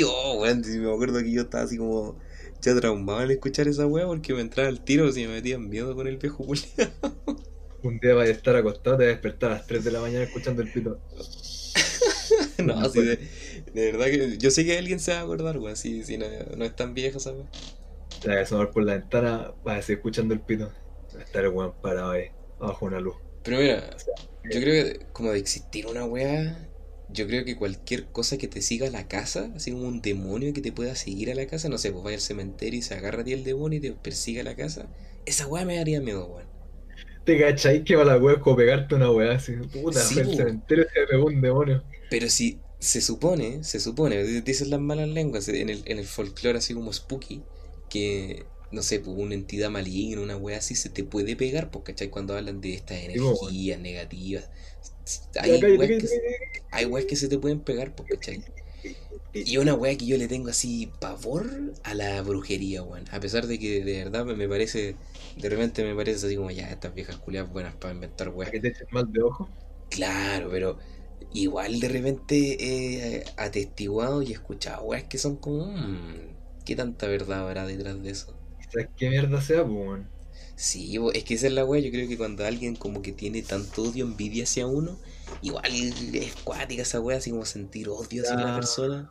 [0.06, 2.18] Oh, weón, me acuerdo que yo estaba así como
[2.60, 5.68] ya traumado al escuchar esa wea porque me entraba el tiro y me metía en
[5.68, 6.68] miedo con el viejo culiado.
[7.82, 10.00] Un día vas a estar acostado, te vas a despertar a las 3 de la
[10.00, 10.98] mañana escuchando el pito.
[12.58, 13.18] no, No, así de,
[13.72, 15.76] de verdad que yo sé que alguien se va a acordar, weón.
[15.76, 17.46] Sí, sí, no, no es tan vieja esa wea.
[18.20, 20.72] Te vas a asomar por la ventana, vas a seguir escuchando el pito.
[21.14, 22.26] Va a estar el weón parado ahí,
[22.58, 23.16] abajo de una luz.
[23.44, 23.96] Pero mira,
[24.44, 26.68] yo creo que como de existir una wea,
[27.08, 30.52] yo creo que cualquier cosa que te siga a la casa, así como un demonio
[30.52, 32.94] que te pueda seguir a la casa, no sé, pues vaya al cementerio y se
[32.94, 34.88] agarra a ti el demonio y te persigue a la casa,
[35.26, 36.48] esa wea me daría miedo, weón.
[37.24, 39.54] Te cachai que va la weá como pegarte una weá así.
[39.72, 41.84] Puta, Sí, el cementerio se pegó un demonio.
[42.08, 46.58] Pero si se supone, se supone, dicen las malas lenguas, en el, en el folclore
[46.58, 47.46] así como spooky,
[47.88, 51.84] que, no sé, pues una entidad maligna, una wea así, se te puede pegar, pues,
[51.84, 52.08] ¿cachai?
[52.10, 54.50] Cuando hablan de estas Sí, energías negativas.
[55.40, 56.62] Hay weas que, cállate, cállate.
[56.70, 58.44] hay weas que se te pueden pegar, pues, ¿cachai?
[59.32, 61.46] Y una weá que yo le tengo así pavor
[61.84, 63.04] a la brujería, weón.
[63.10, 64.96] A pesar de que de verdad me, parece,
[65.36, 68.48] de repente me parece así como ya estas viejas culiadas buenas para inventar weas.
[68.48, 69.48] ¿A que te echen mal de ojo?
[69.90, 70.78] Claro, pero
[71.32, 76.14] igual de repente he atestiguado y escuchado weas que son como, mmm,
[76.64, 78.34] ¿qué tanta verdad habrá detrás de eso?
[78.70, 80.17] ¿Sabes qué mierda sea, pues, weón?
[80.58, 83.42] Sí, es que esa es la wea, yo creo que cuando alguien como que tiene
[83.42, 85.00] tanto odio, envidia hacia uno,
[85.40, 85.64] igual
[86.14, 88.54] es cuática esa wea, así como sentir odio hacia una Ya.
[88.54, 89.10] persona.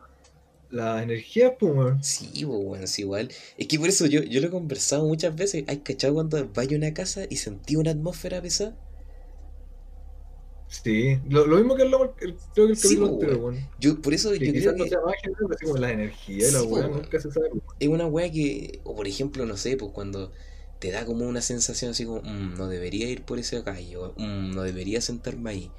[0.70, 2.00] La energía, pues, weón.
[2.00, 3.30] Sí, pues bueno, es igual.
[3.56, 5.64] Es que por eso yo, yo lo he conversado muchas veces.
[5.68, 8.76] ¿Hay cachado cuando vaya a una casa y sentí una atmósfera pesada?
[10.66, 13.40] Sí, lo, lo mismo que hablamos, el- creo que el Sí, capítulo po, anterior, weón.
[13.40, 13.70] weón.
[13.78, 16.50] Yo, por eso Que yo creo no que sea magia, pero así como la energía,
[16.50, 17.02] la Sí, po, weá, weón.
[17.02, 17.48] nunca se sabe.
[17.50, 17.62] weón.
[17.78, 20.32] es una weá que, o por ejemplo, no sé, pues cuando
[20.78, 24.14] te da como una sensación así como, "Mm, no debería ir por ese calle, o
[24.16, 25.72] "Mm, no debería sentarme ahí.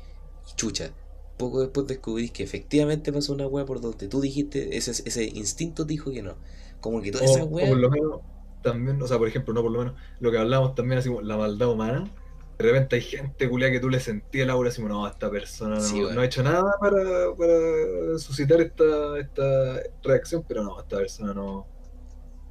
[0.50, 0.94] Y chucha,
[1.38, 5.86] poco después descubrís que efectivamente pasó una weá por donde tú dijiste, ese, ese instinto
[5.86, 6.38] te dijo que no.
[6.80, 8.22] Como que toda esa O, o por lo menos,
[8.62, 11.22] también, o sea, por ejemplo, no por lo menos, lo que hablamos también, así como
[11.22, 12.14] la maldad humana.
[12.58, 15.30] De repente hay gente culia que tú le sentías el aura, así como, no, esta
[15.32, 20.80] persona no, Sí, no ha hecho nada para, para suscitar esta, esta reacción, pero no,
[20.80, 21.70] esta persona no.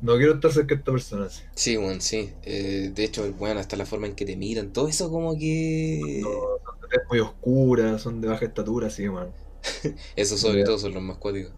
[0.01, 1.27] No quiero estar cerca de esta persona.
[1.27, 1.43] así.
[1.55, 2.33] Sí, bueno, sí.
[2.45, 6.21] Eh, de hecho, bueno, hasta la forma en que te miran, todo eso como que...
[6.23, 9.33] No, son de muy oscuras, son de baja estatura, sí, man.
[10.17, 11.53] Eso sobre todo son los más cuáticos.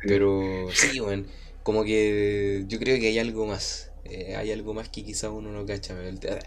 [0.00, 0.08] Sí.
[0.08, 1.24] Pero sí, bueno,
[1.62, 3.90] como que yo creo que hay algo más.
[4.04, 5.96] Eh, hay algo más que quizá uno no cacha.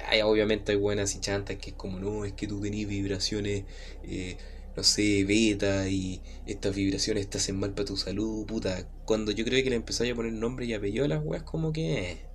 [0.07, 3.63] Hay, obviamente hay buenas y chantas que es como, no, es que tú tenés vibraciones,
[4.03, 4.37] eh,
[4.75, 8.89] no sé, beta y estas vibraciones te hacen mal para tu salud, puta.
[9.05, 11.71] Cuando yo creo que le empezáis a poner nombre y apellido a las weas, como
[11.73, 12.11] que...
[12.11, 12.29] eh.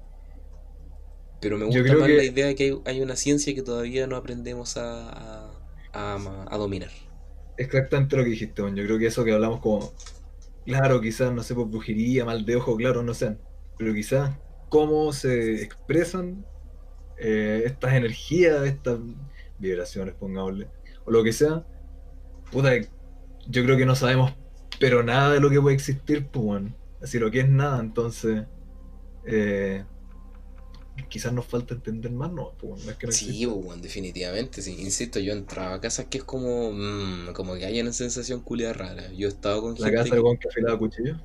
[1.41, 4.07] Pero me gusta más que- la idea de que hay, hay una ciencia que todavía
[4.07, 5.63] no aprendemos a, a,
[5.93, 6.91] a- a dominar.
[7.57, 8.75] Exactamente lo que dijiste, man.
[8.77, 9.95] Yo creo que eso que hablamos como,
[10.65, 13.39] claro, quizás, no sé, por brujería, mal de ojo, claro, no sé,
[13.77, 14.39] pero quizás
[14.69, 16.47] cómo se expresan
[17.17, 19.01] eh, estas energías, estas
[19.59, 20.73] vibraciones, pongámosle,
[21.05, 21.67] o lo que sea,
[22.51, 22.71] puta,
[23.47, 24.33] yo creo que no sabemos,
[24.79, 26.77] pero nada de lo que puede existir, pues, weón.
[27.03, 28.45] Así lo que es nada, entonces,
[29.27, 29.85] eh,
[31.09, 32.53] quizás nos falta entender más, ¿no?
[32.59, 33.55] Pues, weón, no es que no Sí, exista.
[33.55, 34.77] pues, definitivamente, sí.
[34.81, 38.73] Insisto, yo entraba a casas que es como, mm, como que hay una sensación culia
[38.73, 39.11] rara.
[39.13, 41.17] Yo he estado con La gente casa que- de Juan que afilaba cuchillo.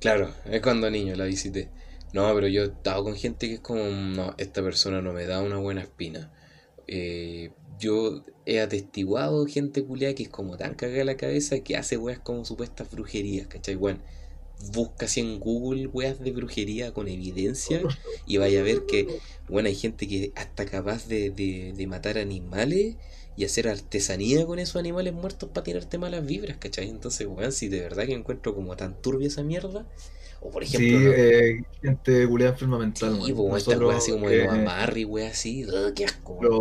[0.00, 1.70] Claro, es cuando niño la visité.
[2.12, 5.24] No, pero yo he estado con gente que es como, no, esta persona no me
[5.26, 6.30] da una buena espina.
[6.86, 11.96] Eh, yo he atestiguado gente culia que es como tan cagada la cabeza que hace
[11.96, 13.76] weas como supuestas brujerías, ¿cachai?
[13.76, 14.02] Weón,
[14.58, 17.88] busca así en Google weas de brujería con evidencia
[18.26, 19.08] y vaya a ver que,
[19.48, 22.96] bueno, hay gente que hasta capaz de, de, de matar animales
[23.36, 26.88] y hacer artesanía con esos animales muertos para tirarte malas vibras, ¿cachai?
[26.88, 29.88] Entonces, weón, si de verdad que encuentro como tan turbia esa mierda,
[30.40, 34.10] o por ejemplo, Sí, no- eh, gente culiada enferma mental, sí, weón, estas weas así
[34.12, 36.54] como de eh, los amarres, weas así, ugh, qué asco, weón.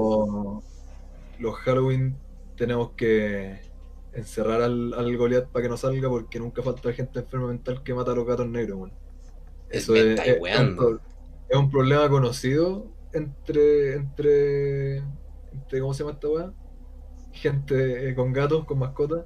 [1.40, 2.22] Los, los Halloween
[2.56, 3.62] tenemos que
[4.14, 7.94] encerrar al, al Goliath para que no salga porque nunca falta gente enferma mental que
[7.94, 8.92] mata a los gatos negros.
[8.92, 8.96] Es-
[9.70, 11.02] Eso es, es- es un,
[11.50, 14.98] es problema conocido entre, entre,
[15.52, 16.54] entre, ¿cómo se llama esta weá?
[17.32, 19.26] Gente eh, con gatos, con mascotas.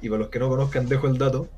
[0.00, 1.54] Y para los que no conozcan, dejo el dato.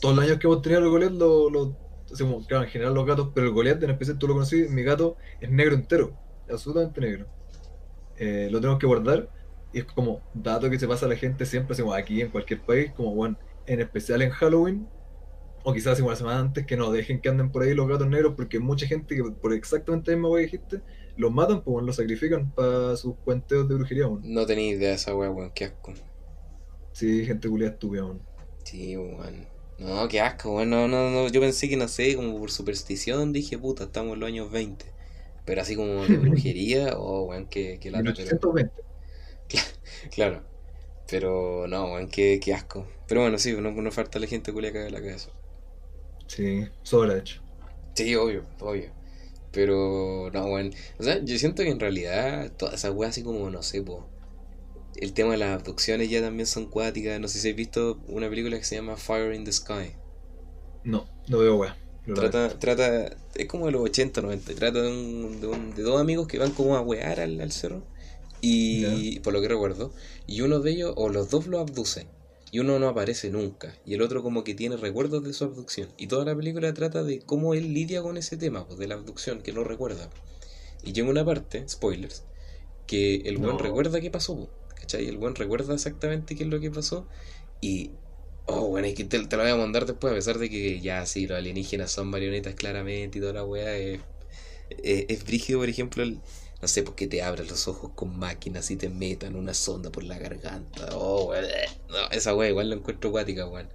[0.00, 1.78] Todos los años que hemos tenido el Goliath, lo, lo-
[2.12, 4.68] así como, claro, en general los gatos, pero el Goliath en especial tú lo conocí,
[4.68, 6.18] mi gato es negro entero,
[6.50, 7.28] absolutamente negro.
[8.18, 9.28] Eh, lo tenemos que guardar
[9.72, 12.30] y es como dato que se pasa a la gente siempre, así como aquí en
[12.30, 13.36] cualquier país, como bueno,
[13.66, 14.88] en especial en Halloween,
[15.64, 18.34] o quizás la semana antes, que no dejen que anden por ahí los gatos negros,
[18.36, 20.80] porque mucha gente que por exactamente la misma wea que dijiste,
[21.16, 24.08] los matan, pues bueno, los sacrifican para sus cuenteos de brujería.
[24.22, 25.92] No tenía idea de esa wea, weón, qué asco.
[26.92, 28.20] Sí, gente culiada estúpida, weón.
[28.62, 29.46] Sí, weón.
[29.78, 30.70] No, qué asco, weón.
[30.70, 31.28] No, no, no.
[31.28, 34.93] Yo pensé que, no sé, como por superstición, dije, puta, estamos en los años 20.
[35.44, 38.04] Pero así como de brujería, oh, weón, que, que pero...
[38.04, 38.72] 1820.
[40.10, 40.42] Claro.
[41.08, 42.86] Pero no, weón, qué, qué asco.
[43.06, 45.30] Pero bueno, sí, no, no falta la gente culia caga la cabeza.
[46.26, 47.42] Sí, sobra de hecho.
[47.94, 48.90] Sí, obvio, obvio.
[49.52, 50.72] Pero, no, weón.
[50.98, 54.06] O sea, yo siento que en realidad todas esas weas así como, no sé, po.
[54.96, 57.20] El tema de las abducciones ya también son cuáticas.
[57.20, 59.96] No sé si habéis visto una película que se llama Fire in the Sky.
[60.84, 61.76] No, no veo wea.
[62.12, 64.54] Trata, trata, es como de los 80, 90.
[64.54, 67.52] Trata de, un, de, un- de dos amigos que van como a wear al, al
[67.52, 67.82] cerro.
[68.40, 69.92] Y por lo que recuerdo.
[70.26, 72.06] Y uno de ellos, o los dos lo abducen.
[72.50, 73.74] Y uno no aparece nunca.
[73.86, 75.88] Y el otro como que tiene recuerdos de su abducción.
[75.96, 78.94] Y toda la película trata de cómo él lidia con ese tema, pues de la
[78.96, 80.10] abducción, que no recuerda.
[80.84, 82.22] Y llega una parte, spoilers,
[82.86, 83.58] que el buen No.
[83.62, 85.08] recuerda qué pasó, po, ¿cachai?
[85.08, 87.06] El buen recuerda exactamente qué es lo que pasó.
[87.62, 87.92] Y
[88.46, 90.80] Oh, bueno, es que te, te lo voy a mandar después, a pesar de que
[90.80, 93.74] ya sí, los alienígenas son marionetas claramente y toda la weá.
[93.76, 94.00] Es,
[94.70, 96.20] es, es brígido, por ejemplo, el,
[96.62, 100.04] no sé, porque te abran los ojos con máquinas y te metan una sonda por
[100.04, 100.88] la garganta.
[100.92, 101.46] Oh, weón.
[101.88, 103.68] No, esa weá igual la encuentro acuática, weón.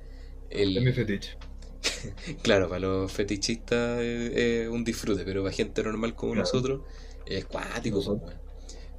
[0.50, 1.38] El- Es mi fetiche.
[2.44, 6.41] Claro, para los fetichistas es, un disfrute, pero para gente normal como Claro.
[6.46, 6.82] nosotros
[7.26, 8.41] es cuático, pues, weón.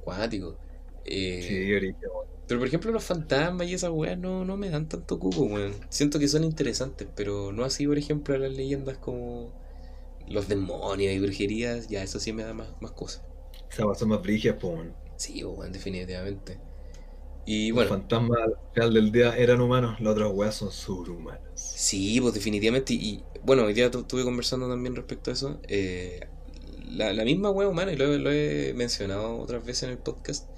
[0.01, 0.57] Cuático.
[1.05, 2.30] Eh, Sí, ahorita, weón.
[2.51, 5.73] Pero por ejemplo los fantasmas y esas weas no, no me dan tanto cuco, weón.
[5.89, 9.53] Siento que son interesantes, pero no así, por ejemplo, las leyendas como
[10.27, 13.23] los demonios y brujerías, ya eso sí me da más, más cosas.
[13.71, 14.95] Esas son más brígidas, pues, weón.
[15.15, 16.59] Sí, weón, definitivamente.
[17.45, 21.41] Y Los bueno, fantasmas al final del día eran humanos, las otras weas son sobrehumanas.
[21.53, 22.93] sí, pues definitivamente.
[22.93, 25.59] Y, bueno, hoy día tu- estuve conversando también respecto a eso.
[25.67, 26.21] eh,
[26.89, 30.49] la, la misma wea humana, y lo he mencionado otras veces en el podcast,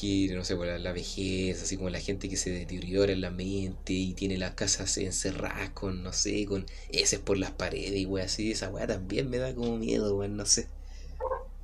[0.00, 3.20] que no sé, pues, la, la vejez, así como la gente que se deteriora en
[3.20, 7.96] la mente y tiene las casas encerradas con, no sé, con heces por las paredes
[7.96, 8.52] y wea así.
[8.52, 10.68] Esa wea también me da como miedo, weón, no sé.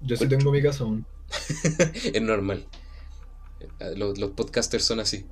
[0.01, 1.07] Yo sí tengo mi casa aún.
[2.13, 2.67] Es normal.
[3.97, 5.27] Los, los podcasters son así.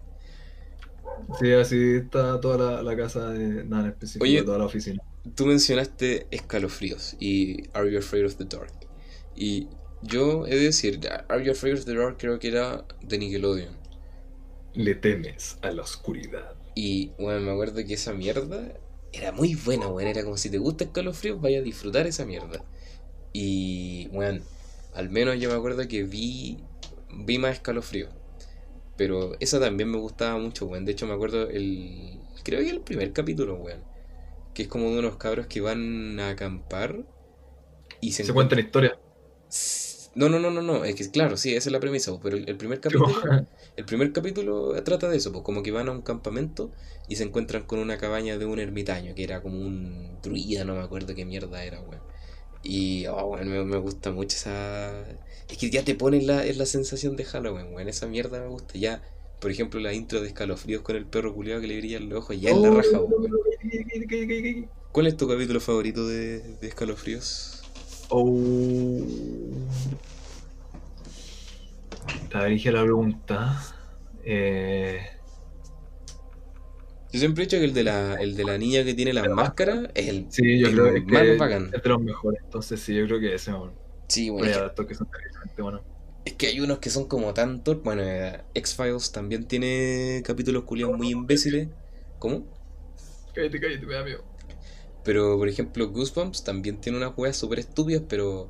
[1.38, 4.38] Sí, así está toda la, la casa de nada en específico, Oye.
[4.38, 5.02] de toda la oficina.
[5.34, 8.72] Tú mencionaste escalofríos y Are You Afraid of the Dark?
[9.36, 9.68] Y
[10.02, 13.76] yo he de decir, Are You Afraid of the Dark creo que era de Nickelodeon.
[14.74, 16.54] Le temes a la oscuridad.
[16.74, 18.74] Y bueno, me acuerdo que esa mierda
[19.12, 20.08] era muy buena, weón.
[20.08, 22.64] Era como si te gusta escalofríos, vaya a disfrutar esa mierda.
[23.32, 24.42] Y bueno,
[24.94, 26.58] al menos yo me acuerdo que vi,
[27.10, 28.10] vi más escalofríos.
[28.96, 30.84] Pero esa también me gustaba mucho, weón.
[30.84, 32.20] De hecho, me acuerdo el.
[32.44, 33.82] Creo que el primer capítulo, weón.
[34.54, 37.04] Que es como de unos cabros que van a acampar
[38.00, 38.98] y se, Se cuentan historias.
[40.14, 40.84] No, no, no, no, no.
[40.84, 43.06] Es que claro, sí, esa es la premisa, pero el, el primer capítulo.
[43.74, 46.70] El primer capítulo trata de eso, pues como que van a un campamento
[47.09, 50.74] y se encuentran con una cabaña de un ermitaño, que era como un druida, no
[50.74, 52.02] me acuerdo qué mierda era, weón.
[52.62, 54.93] Y, oh, weón, me, me gusta mucho esa...
[55.48, 58.40] Es que ya te pone en la, en la sensación de Halloween, weón, esa mierda
[58.40, 58.74] me gusta.
[58.78, 59.02] Ya,
[59.40, 62.39] por ejemplo, la intro de escalofríos con el perro culiado que le brillan los ojos,
[62.39, 64.68] ya es la raja, weón.
[64.93, 67.62] ¿Cuál es tu capítulo favorito de, de escalofríos?
[68.10, 69.02] Oh.
[72.32, 73.60] Te dirige la pregunta.
[74.24, 75.00] Eh,
[77.12, 79.28] Yo siempre he dicho que el de la, el de la niña que tiene las
[79.28, 81.70] máscaras es el sí, yo el creo que más es bacán.
[81.70, 82.40] de los mejores.
[82.44, 83.74] Entonces, sí, yo creo que ese, bueno.
[84.09, 85.84] Sí, bueno, es que- son interesantes, bueno.
[86.24, 87.80] Es que hay unos que son como tanto.
[87.82, 91.68] Bueno, eh, X-Files también tiene capítulos culiados muy imbéciles.
[92.18, 92.46] ¿Cómo?
[93.34, 94.24] Cállate, cállate, me da miedo.
[95.04, 98.48] Pero, por ejemplo, Goosebumps también tiene unas weas súper estúpidas, pero.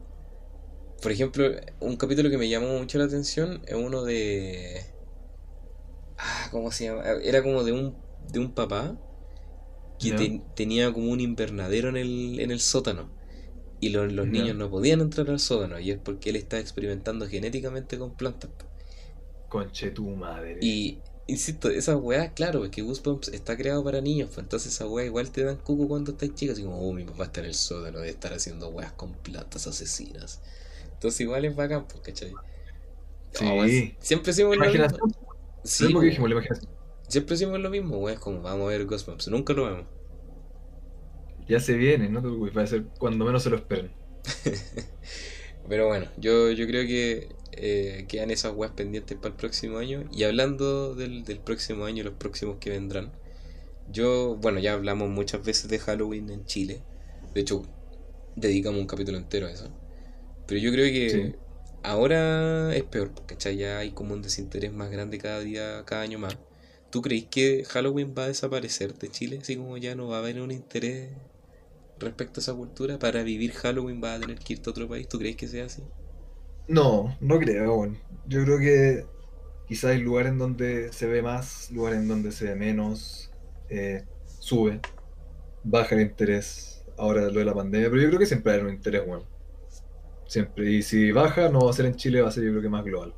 [1.02, 1.44] Por ejemplo,
[1.80, 4.86] un capítulo que me llamó mucho la atención es uno de.
[6.16, 7.02] Ah, ¿cómo se llama?
[7.22, 7.96] Era como de un,
[8.32, 8.96] de un papá
[9.98, 13.10] que te- tenía como un invernadero en el, en el sótano.
[13.80, 17.28] Y los, los niños no podían entrar al sótano, y es porque él está experimentando
[17.28, 18.50] genéticamente con plantas.
[19.48, 20.56] Conche tu madre.
[20.60, 24.88] Y, insisto, esas weas, claro, es que Goosebumps está creado para niños, pues entonces esas
[24.88, 27.46] weas igual te dan cuco cuando estás chico, así como, oh, mi papá está en
[27.46, 30.40] el sótano de estar haciendo weas con plantas asesinas.
[31.02, 32.32] Entonces igual es bacán, pues, ¿cachai?
[33.32, 33.96] Sí.
[33.98, 34.86] Siempre decimos lo mismo.
[35.64, 36.70] Sí, porque pues, dijimos la imaginación.
[37.08, 39.86] siempre decimos lo mismo, es como, vamos a ver Goosebumps, nunca lo vemos.
[41.48, 43.90] Ya se viene, no te preocupes, va a ser cuando menos se lo esperen.
[45.68, 50.04] Pero bueno, yo, yo creo que eh, quedan esas weas pendientes para el próximo año.
[50.12, 53.10] Y hablando del, del próximo año y los próximos que vendrán,
[53.90, 56.80] yo, bueno, ya hablamos muchas veces de Halloween en Chile.
[57.34, 57.64] De hecho,
[58.36, 59.68] dedicamos un capítulo entero a eso.
[60.52, 61.34] Pero yo creo que Sí.
[61.82, 63.56] ahora es peor, ¿cachai?
[63.56, 66.36] Ya hay como un desinterés más grande cada día, cada año más.
[66.90, 69.38] ¿Tú crees que Halloween va a desaparecer de Chile?
[69.40, 71.16] Así como ya no va a haber un interés
[71.98, 72.98] respecto a esa cultura.
[72.98, 75.08] Para vivir Halloween va a tener que irte a otro país.
[75.08, 75.82] ¿Tú crees que sea así?
[76.66, 77.98] No, no creo, bueno.
[78.24, 79.10] Yo creo que
[79.66, 83.34] quizás hay lugares en donde se ve más, lugares en donde se ve menos,
[83.68, 84.80] eh, sube,
[85.62, 86.84] baja el interés.
[86.98, 89.31] Ahora lo de la pandemia, pero yo creo que siempre hay un interés, bueno.
[90.32, 90.72] Siempre.
[90.72, 92.70] Y si baja, no va a ser en Chile, va a ser yo creo que
[92.70, 93.14] más global.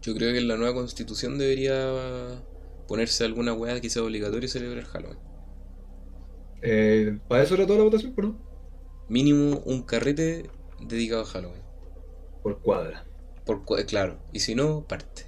[0.00, 2.42] Yo creo que en la nueva constitución debería
[2.88, 5.18] ponerse alguna weá que sea obligatorio celebrar Halloween.
[6.62, 8.38] Eh, para eso era toda la votación, ¿no?
[9.10, 10.48] Mínimo un carrete
[10.80, 11.60] dedicado a Halloween.
[12.42, 13.04] Por cuadra.
[13.44, 15.26] Por, claro, y si no, parte.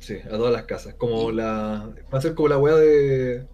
[0.00, 0.94] Sí, a todas las casas.
[0.94, 1.92] Como la.
[2.14, 3.48] Va a ser como la weá de.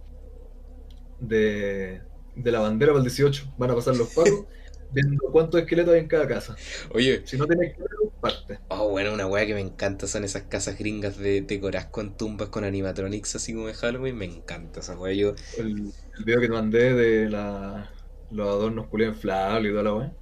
[1.20, 2.02] de.
[2.34, 3.54] de la bandera para el 18.
[3.56, 4.44] Van a pasar los pagos
[4.90, 6.56] viendo cuántos esqueletos hay en cada casa.
[6.94, 8.58] Oye, Si no tiene esqueletos, parte.
[8.68, 12.48] oh, bueno, una weá que me encanta son esas casas gringas de decoradas con tumbas
[12.48, 14.16] con animatronics así como de Halloween.
[14.16, 15.14] Me encanta esa weá.
[15.14, 17.90] Yo, El, el video que te mandé de la.
[18.30, 20.16] los adornos culiados inflables y toda la weá.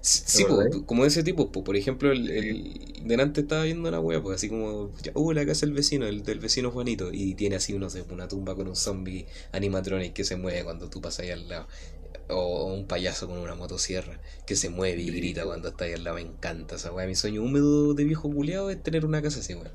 [0.00, 0.44] Sí,
[0.86, 1.62] como ese tipo, po.
[1.64, 5.66] por ejemplo, el, el- delante estaba viendo una wea, pues así como, uh, la casa
[5.66, 8.76] del vecino, el del vecino Juanito, y tiene así, no sé, una tumba con un
[8.76, 11.68] zombie animatronic que se mueve cuando tú pasas ahí al lado,
[12.28, 16.04] o un payaso con una motosierra que se mueve y grita cuando está ahí al
[16.04, 19.40] lado, me encanta esa wea, mi sueño húmedo de viejo culiado es tener una casa
[19.40, 19.72] así, weón.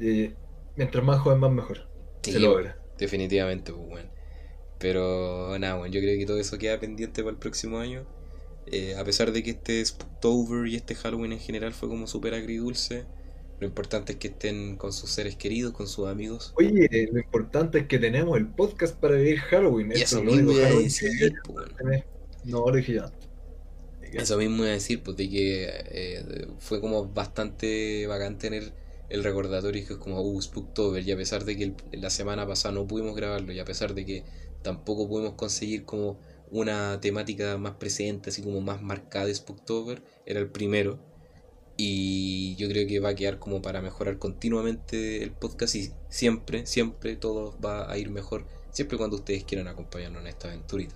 [0.00, 0.34] Y
[0.74, 1.88] mientras más joven, más mejor.
[2.22, 2.78] Sí, Se logra.
[2.96, 4.10] Definitivamente, pues bueno.
[4.80, 8.06] Pero nada, bueno, yo creo que todo eso queda pendiente para el próximo año.
[8.66, 12.34] Eh, a pesar de que este Spooktober y este Halloween en general fue como súper
[12.34, 13.06] agridulce,
[13.60, 16.54] Lo importante es que estén con sus seres queridos, con sus amigos.
[16.56, 19.92] Oye, lo importante es que tenemos el podcast para vivir Halloween.
[19.94, 21.70] Y eso es lo único mismo iba a decir, que po, weón.
[21.76, 22.04] tenés.
[22.44, 23.28] No, lo dije antes.
[24.12, 28.72] Eso mismo iba a decir, pues de que eh, fue como bastante bacán tener
[29.10, 32.46] el recordatorio que es como, uh, Spooktober, y a pesar de que el- la semana
[32.46, 34.24] pasada no pudimos grabarlo, y a pesar de que
[34.62, 36.18] tampoco pudimos conseguir como
[36.50, 40.98] una temática más presente, así como más marcada de Spooktober, era el primero,
[41.76, 46.66] y yo creo que va a quedar como para mejorar continuamente el podcast, y siempre,
[46.66, 50.94] siempre todo va a ir mejor, siempre cuando ustedes quieran acompañarnos en esta aventurita.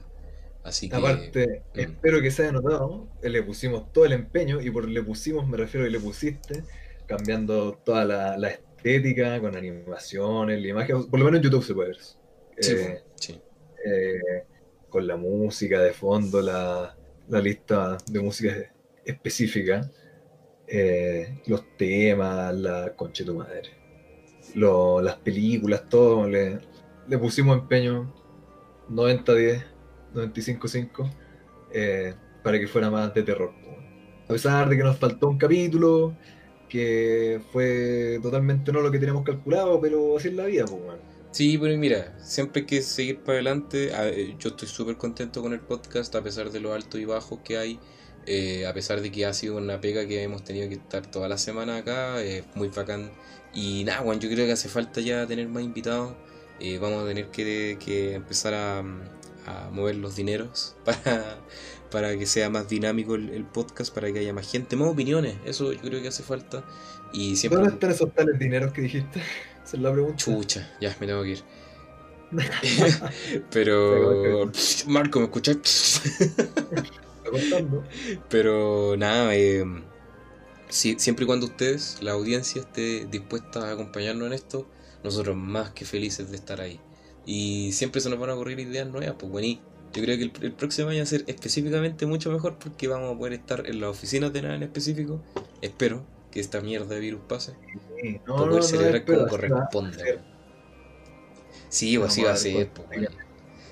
[0.62, 0.96] Así que...
[0.96, 1.78] Aparte, mm.
[1.78, 5.46] espero que se haya notado, eh, le pusimos todo el empeño, y por le pusimos
[5.48, 6.64] me refiero a que le pusiste,
[7.06, 11.74] cambiando toda la, la estética, con animaciones, la imagen, por lo menos en YouTube se
[11.74, 11.98] puede ver.
[12.58, 13.40] Sí, Eh, sí.
[13.84, 14.44] Eh,
[14.88, 16.96] con la música de fondo, la,
[17.42, 18.54] lista de música
[19.04, 19.90] específica,
[20.66, 23.70] eh, los temas, la concha de tu madre,
[24.54, 26.60] las películas, todo, le,
[27.18, 28.14] pusimos empeño
[28.90, 29.64] 90-10,
[30.14, 31.10] 95-5,
[31.72, 33.52] eh, para que fuera más de terror.
[34.24, 36.16] A pesar de que nos faltó un capítulo,
[36.68, 41.13] que fue totalmente no lo que teníamos calculado, pero así es la vida, pues, weón.
[41.34, 43.90] Sí, pero mira, siempre hay que seguir para adelante.
[43.92, 47.40] Eh, Yo estoy súper contento con el podcast, a pesar de los altos y bajos
[47.42, 47.80] que hay,
[48.24, 51.28] eh, a pesar de que ha sido una pega que hemos tenido que estar toda
[51.28, 53.10] la semana acá, es muy bacán.
[53.52, 56.14] Y nada, Juan, yo creo que hace falta ya tener más invitados.
[56.60, 58.84] Eh, vamos a tener que, que empezar a,
[59.72, 61.36] mover los dineros para,
[61.90, 65.34] para que sea más dinámico el, el podcast, para que haya más gente, más opiniones.
[65.44, 66.64] Eso yo creo que hace falta.
[67.12, 67.58] Y siempre...
[67.58, 69.20] ¿Dónde están esos tales dineros que dijiste?
[69.64, 70.16] Esa es la pregunta.
[70.16, 71.42] Chucha, ya me tengo que ir.
[73.50, 74.50] Pero.
[74.86, 75.30] Marco, ¿me
[77.30, 77.84] contando.
[78.28, 79.64] Pero nada, eh,
[80.68, 84.68] si- siempre y cuando ustedes, la audiencia, esté dispuesta a acompañarnos en esto,
[85.02, 86.80] nosotros más que felices de estar ahí.
[87.26, 89.60] Y siempre se nos van a ocurrir ideas nuevas, pues bueno,
[89.92, 93.14] yo creo que el, el próximo año va a ser específicamente mucho mejor porque vamos
[93.14, 95.22] a poder estar en las oficinas de nada en específico.
[95.62, 96.04] Espero
[96.34, 97.54] que esta mierda de virus pase.
[98.02, 100.18] Sí, para No, no, poder no, celebrar como corresponde.
[101.68, 103.24] Sí, pues así va a ser, cuánto pues, weón.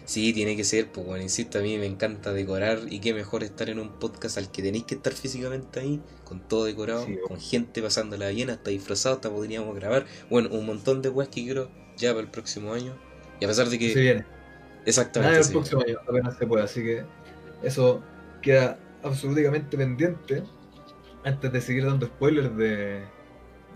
[0.05, 3.43] Sí, tiene que ser, pues bueno, insisto, a mí me encanta decorar y qué mejor
[3.43, 7.19] estar en un podcast al que tenéis que estar físicamente ahí, con todo decorado, Sí,
[7.27, 11.43] con gente pasándola bien, hasta disfrazado, hasta podríamos grabar, bueno, un montón de weas que
[11.43, 12.95] quiero ya para el próximo año.
[13.41, 13.93] Y a pesar de que...
[13.93, 14.25] Se viene.
[14.87, 15.43] Exactamente.
[15.43, 15.53] sí.
[15.53, 16.63] próximo año, apenas se puede.
[16.63, 17.05] Así que
[17.65, 18.03] eso
[18.41, 20.45] queda absolutamente pendiente
[21.25, 23.05] antes de seguir dando spoilers de,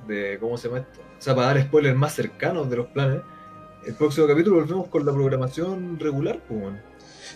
[0.07, 1.01] de cómo se llama esto.
[1.01, 3.21] O sea, para dar spoilers más cercanos de los planes.
[3.85, 6.75] El próximo capítulo volvemos con la programación regular, pues.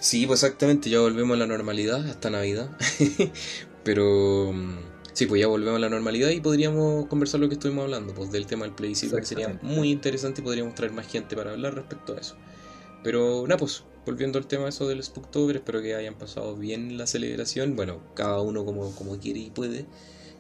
[0.00, 2.70] Sí, pues exactamente, ya volvemos a la normalidad hasta Navidad.
[3.84, 4.78] Pero mm,
[5.12, 8.30] sí, pues ya volvemos a la normalidad y podríamos conversar lo que estuvimos hablando, pues
[8.30, 11.74] del tema del plebiscito, que sería muy interesante y podríamos traer más gente para hablar
[11.74, 12.36] respecto a eso.
[13.02, 17.06] Pero nada, pues volviendo al tema eso del Spooktober, espero que hayan pasado bien la
[17.06, 17.76] celebración.
[17.76, 19.86] Bueno, cada uno como, como quiere y puede.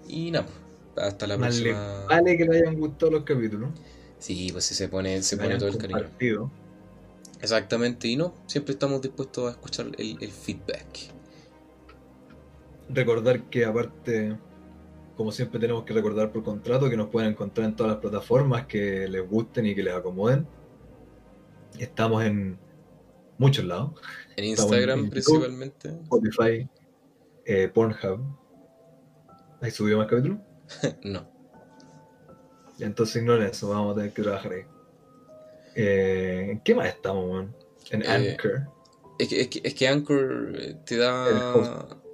[0.08, 0.46] Y nada,
[0.94, 2.04] pues, hasta la próxima.
[2.08, 3.70] vale que le hayan gustado los capítulos.
[4.18, 6.00] Sí, pues sí, se pone, se pone todo el cariño.
[6.00, 6.50] compartido.
[7.40, 11.10] Exactamente, y no, siempre estamos dispuestos a escuchar el, el feedback.
[12.90, 14.36] Recordar que aparte,
[15.16, 18.66] como siempre tenemos que recordar por contrato, que nos pueden encontrar en todas las plataformas
[18.66, 20.46] que les gusten y que les acomoden.
[21.78, 22.58] Estamos en
[23.40, 23.92] muchos lados.
[24.36, 25.88] En Instagram principalmente.
[26.02, 26.68] Spotify,
[27.44, 28.20] eh, Pornhub.
[29.60, 30.38] ¿Hay subido más capítulos?
[31.02, 31.28] No.
[32.78, 34.62] Entonces ignoren eso, vamos a tener que trabajar ahí.
[35.74, 37.54] Eh, ¿En qué más estamos, man?
[37.90, 38.68] En Eh, Anchor.
[39.18, 41.28] Es que, es que, es que Anchor eh, te da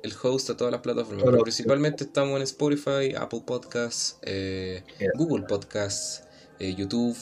[0.02, 0.50] El el host.
[0.50, 1.24] a todas las plataformas.
[1.24, 5.10] Pero principalmente estamos en Spotify, Apple Podcasts, eh, Yeah.
[5.16, 6.24] Google Podcasts,
[6.58, 7.16] eh, YouTube.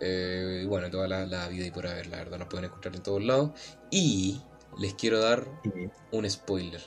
[0.00, 2.94] Eh, y bueno, toda la, la vida y por haber, la verdad, nos pueden encontrar
[2.94, 3.50] en todos lados.
[3.90, 4.40] Y
[4.78, 5.46] les quiero dar
[6.10, 6.82] un spoiler.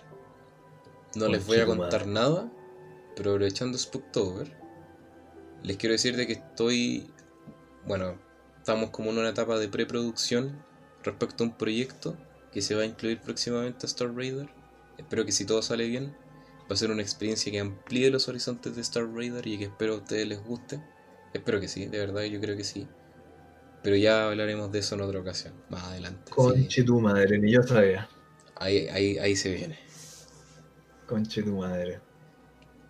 [1.15, 2.51] No les voy a contar nada,
[3.15, 4.55] pero aprovechando Spooktober,
[5.63, 7.11] les quiero decir de que estoy,
[7.85, 8.19] bueno,
[8.57, 10.63] estamos como en una etapa de preproducción
[11.03, 12.15] respecto a un proyecto
[12.51, 14.49] que se va a incluir próximamente a Star Raider.
[14.97, 16.15] Espero que si todo sale bien,
[16.69, 19.95] va a ser una experiencia que amplíe los horizontes de Star Raider y que espero
[19.95, 20.81] a ustedes les guste.
[21.33, 22.87] Espero que sí, de verdad yo creo que sí.
[23.83, 26.23] Pero ya hablaremos de eso en otra ocasión, más adelante.
[26.27, 26.31] sí.
[26.35, 28.09] conche tu madre, ni yo sabía.
[28.55, 29.77] Ahí, ahí, ahí se viene.
[31.05, 31.99] Conche tu madre.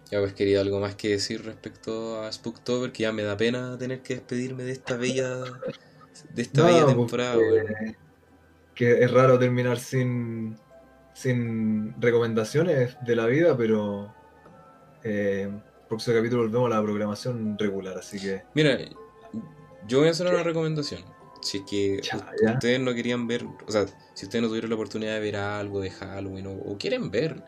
[0.09, 3.77] Ya pues querido, algo más que decir respecto a Spooktober, que ya me da pena
[3.77, 5.43] tener que despedirme de esta bella,
[6.33, 7.97] de esta No, bella porque- temporada, weón.
[8.73, 10.57] que es raro terminar sin,
[11.13, 14.13] sin recomendaciones de la vida, pero
[15.03, 15.51] eh,
[15.87, 18.43] próximo capítulo volvemos a la programación regular, así que.
[18.53, 18.77] Mira,
[19.87, 21.03] yo voy a hacer una recomendación.
[21.41, 22.53] Si es que Ya, u- ya.
[22.53, 25.79] ustedes no querían ver, o sea, si ustedes no tuvieron la oportunidad de ver algo
[25.81, 27.43] de Halloween o, o quieren ver,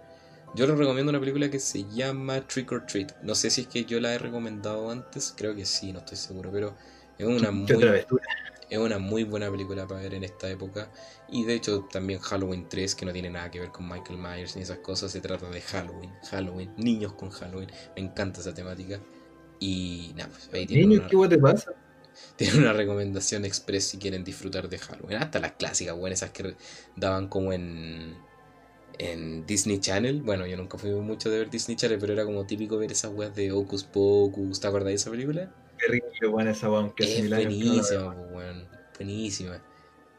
[0.55, 3.11] yo les recomiendo una película que se llama Trick or Treat.
[3.23, 6.17] No sé si es que yo la he recomendado antes, creo que sí, no estoy
[6.17, 6.75] seguro, pero
[7.17, 8.23] es una muy, travesura.
[8.69, 10.91] Es una muy buena película para ver en esta época.
[11.29, 14.55] Y de hecho también Halloween 3, que no tiene nada que ver con Michael Myers
[14.55, 17.69] ni esas cosas, se trata de Halloween, Halloween, niños con Halloween.
[17.95, 18.99] Me encanta esa temática.
[19.59, 21.71] Y nada, pues ahí tienen Niño, una, ¿qué guay te pasa?
[22.35, 25.17] tienen una recomendación express si quieren disfrutar de Halloween.
[25.17, 26.55] Hasta las clásicas, bueno, esas que
[26.95, 28.17] daban como en,
[28.99, 30.21] en Disney Channel.
[30.21, 33.11] Bueno, yo nunca fui mucho de ver Disney Channel, pero era como típico ver esas
[33.13, 34.59] weas de Hocus Pocus.
[34.59, 35.51] ¿Te acuerdas de esa película?
[35.79, 38.67] Terrible, buena esa weón, que Es buenísima, pues, weón.
[38.97, 39.63] Buenísima.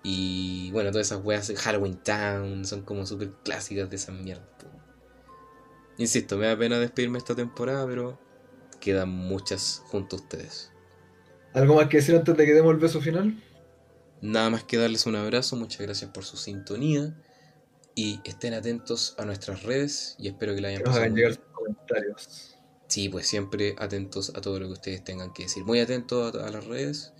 [0.03, 4.49] Y bueno, todas esas weas, Halloween Town, son como súper clásicas de esas mierdas.
[4.59, 4.73] pues.
[5.99, 8.19] Insisto, me da pena despedirme esta temporada, pero
[8.81, 10.73] quedan muchas junto a ustedes.
[11.53, 13.43] ¿Algo más que decir antes de que demos el beso final?
[14.23, 17.15] Nada más que darles un abrazo, muchas gracias por su sintonía
[17.95, 21.13] y estén atentos a nuestras redes y espero que la hayan Que nos pasado hagan
[21.13, 21.43] muy llegar bien.
[21.45, 22.50] sus comentarios.
[22.91, 25.65] Sí, pues siempre atentos a todo lo que ustedes tengan que decir.
[25.65, 27.13] Muy atentos a, a las redes.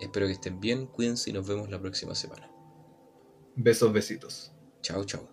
[0.00, 2.50] Espero que estén bien, cuídense y nos vemos la próxima semana.
[3.54, 4.52] Besos, besitos.
[4.80, 5.28] Chao, chao.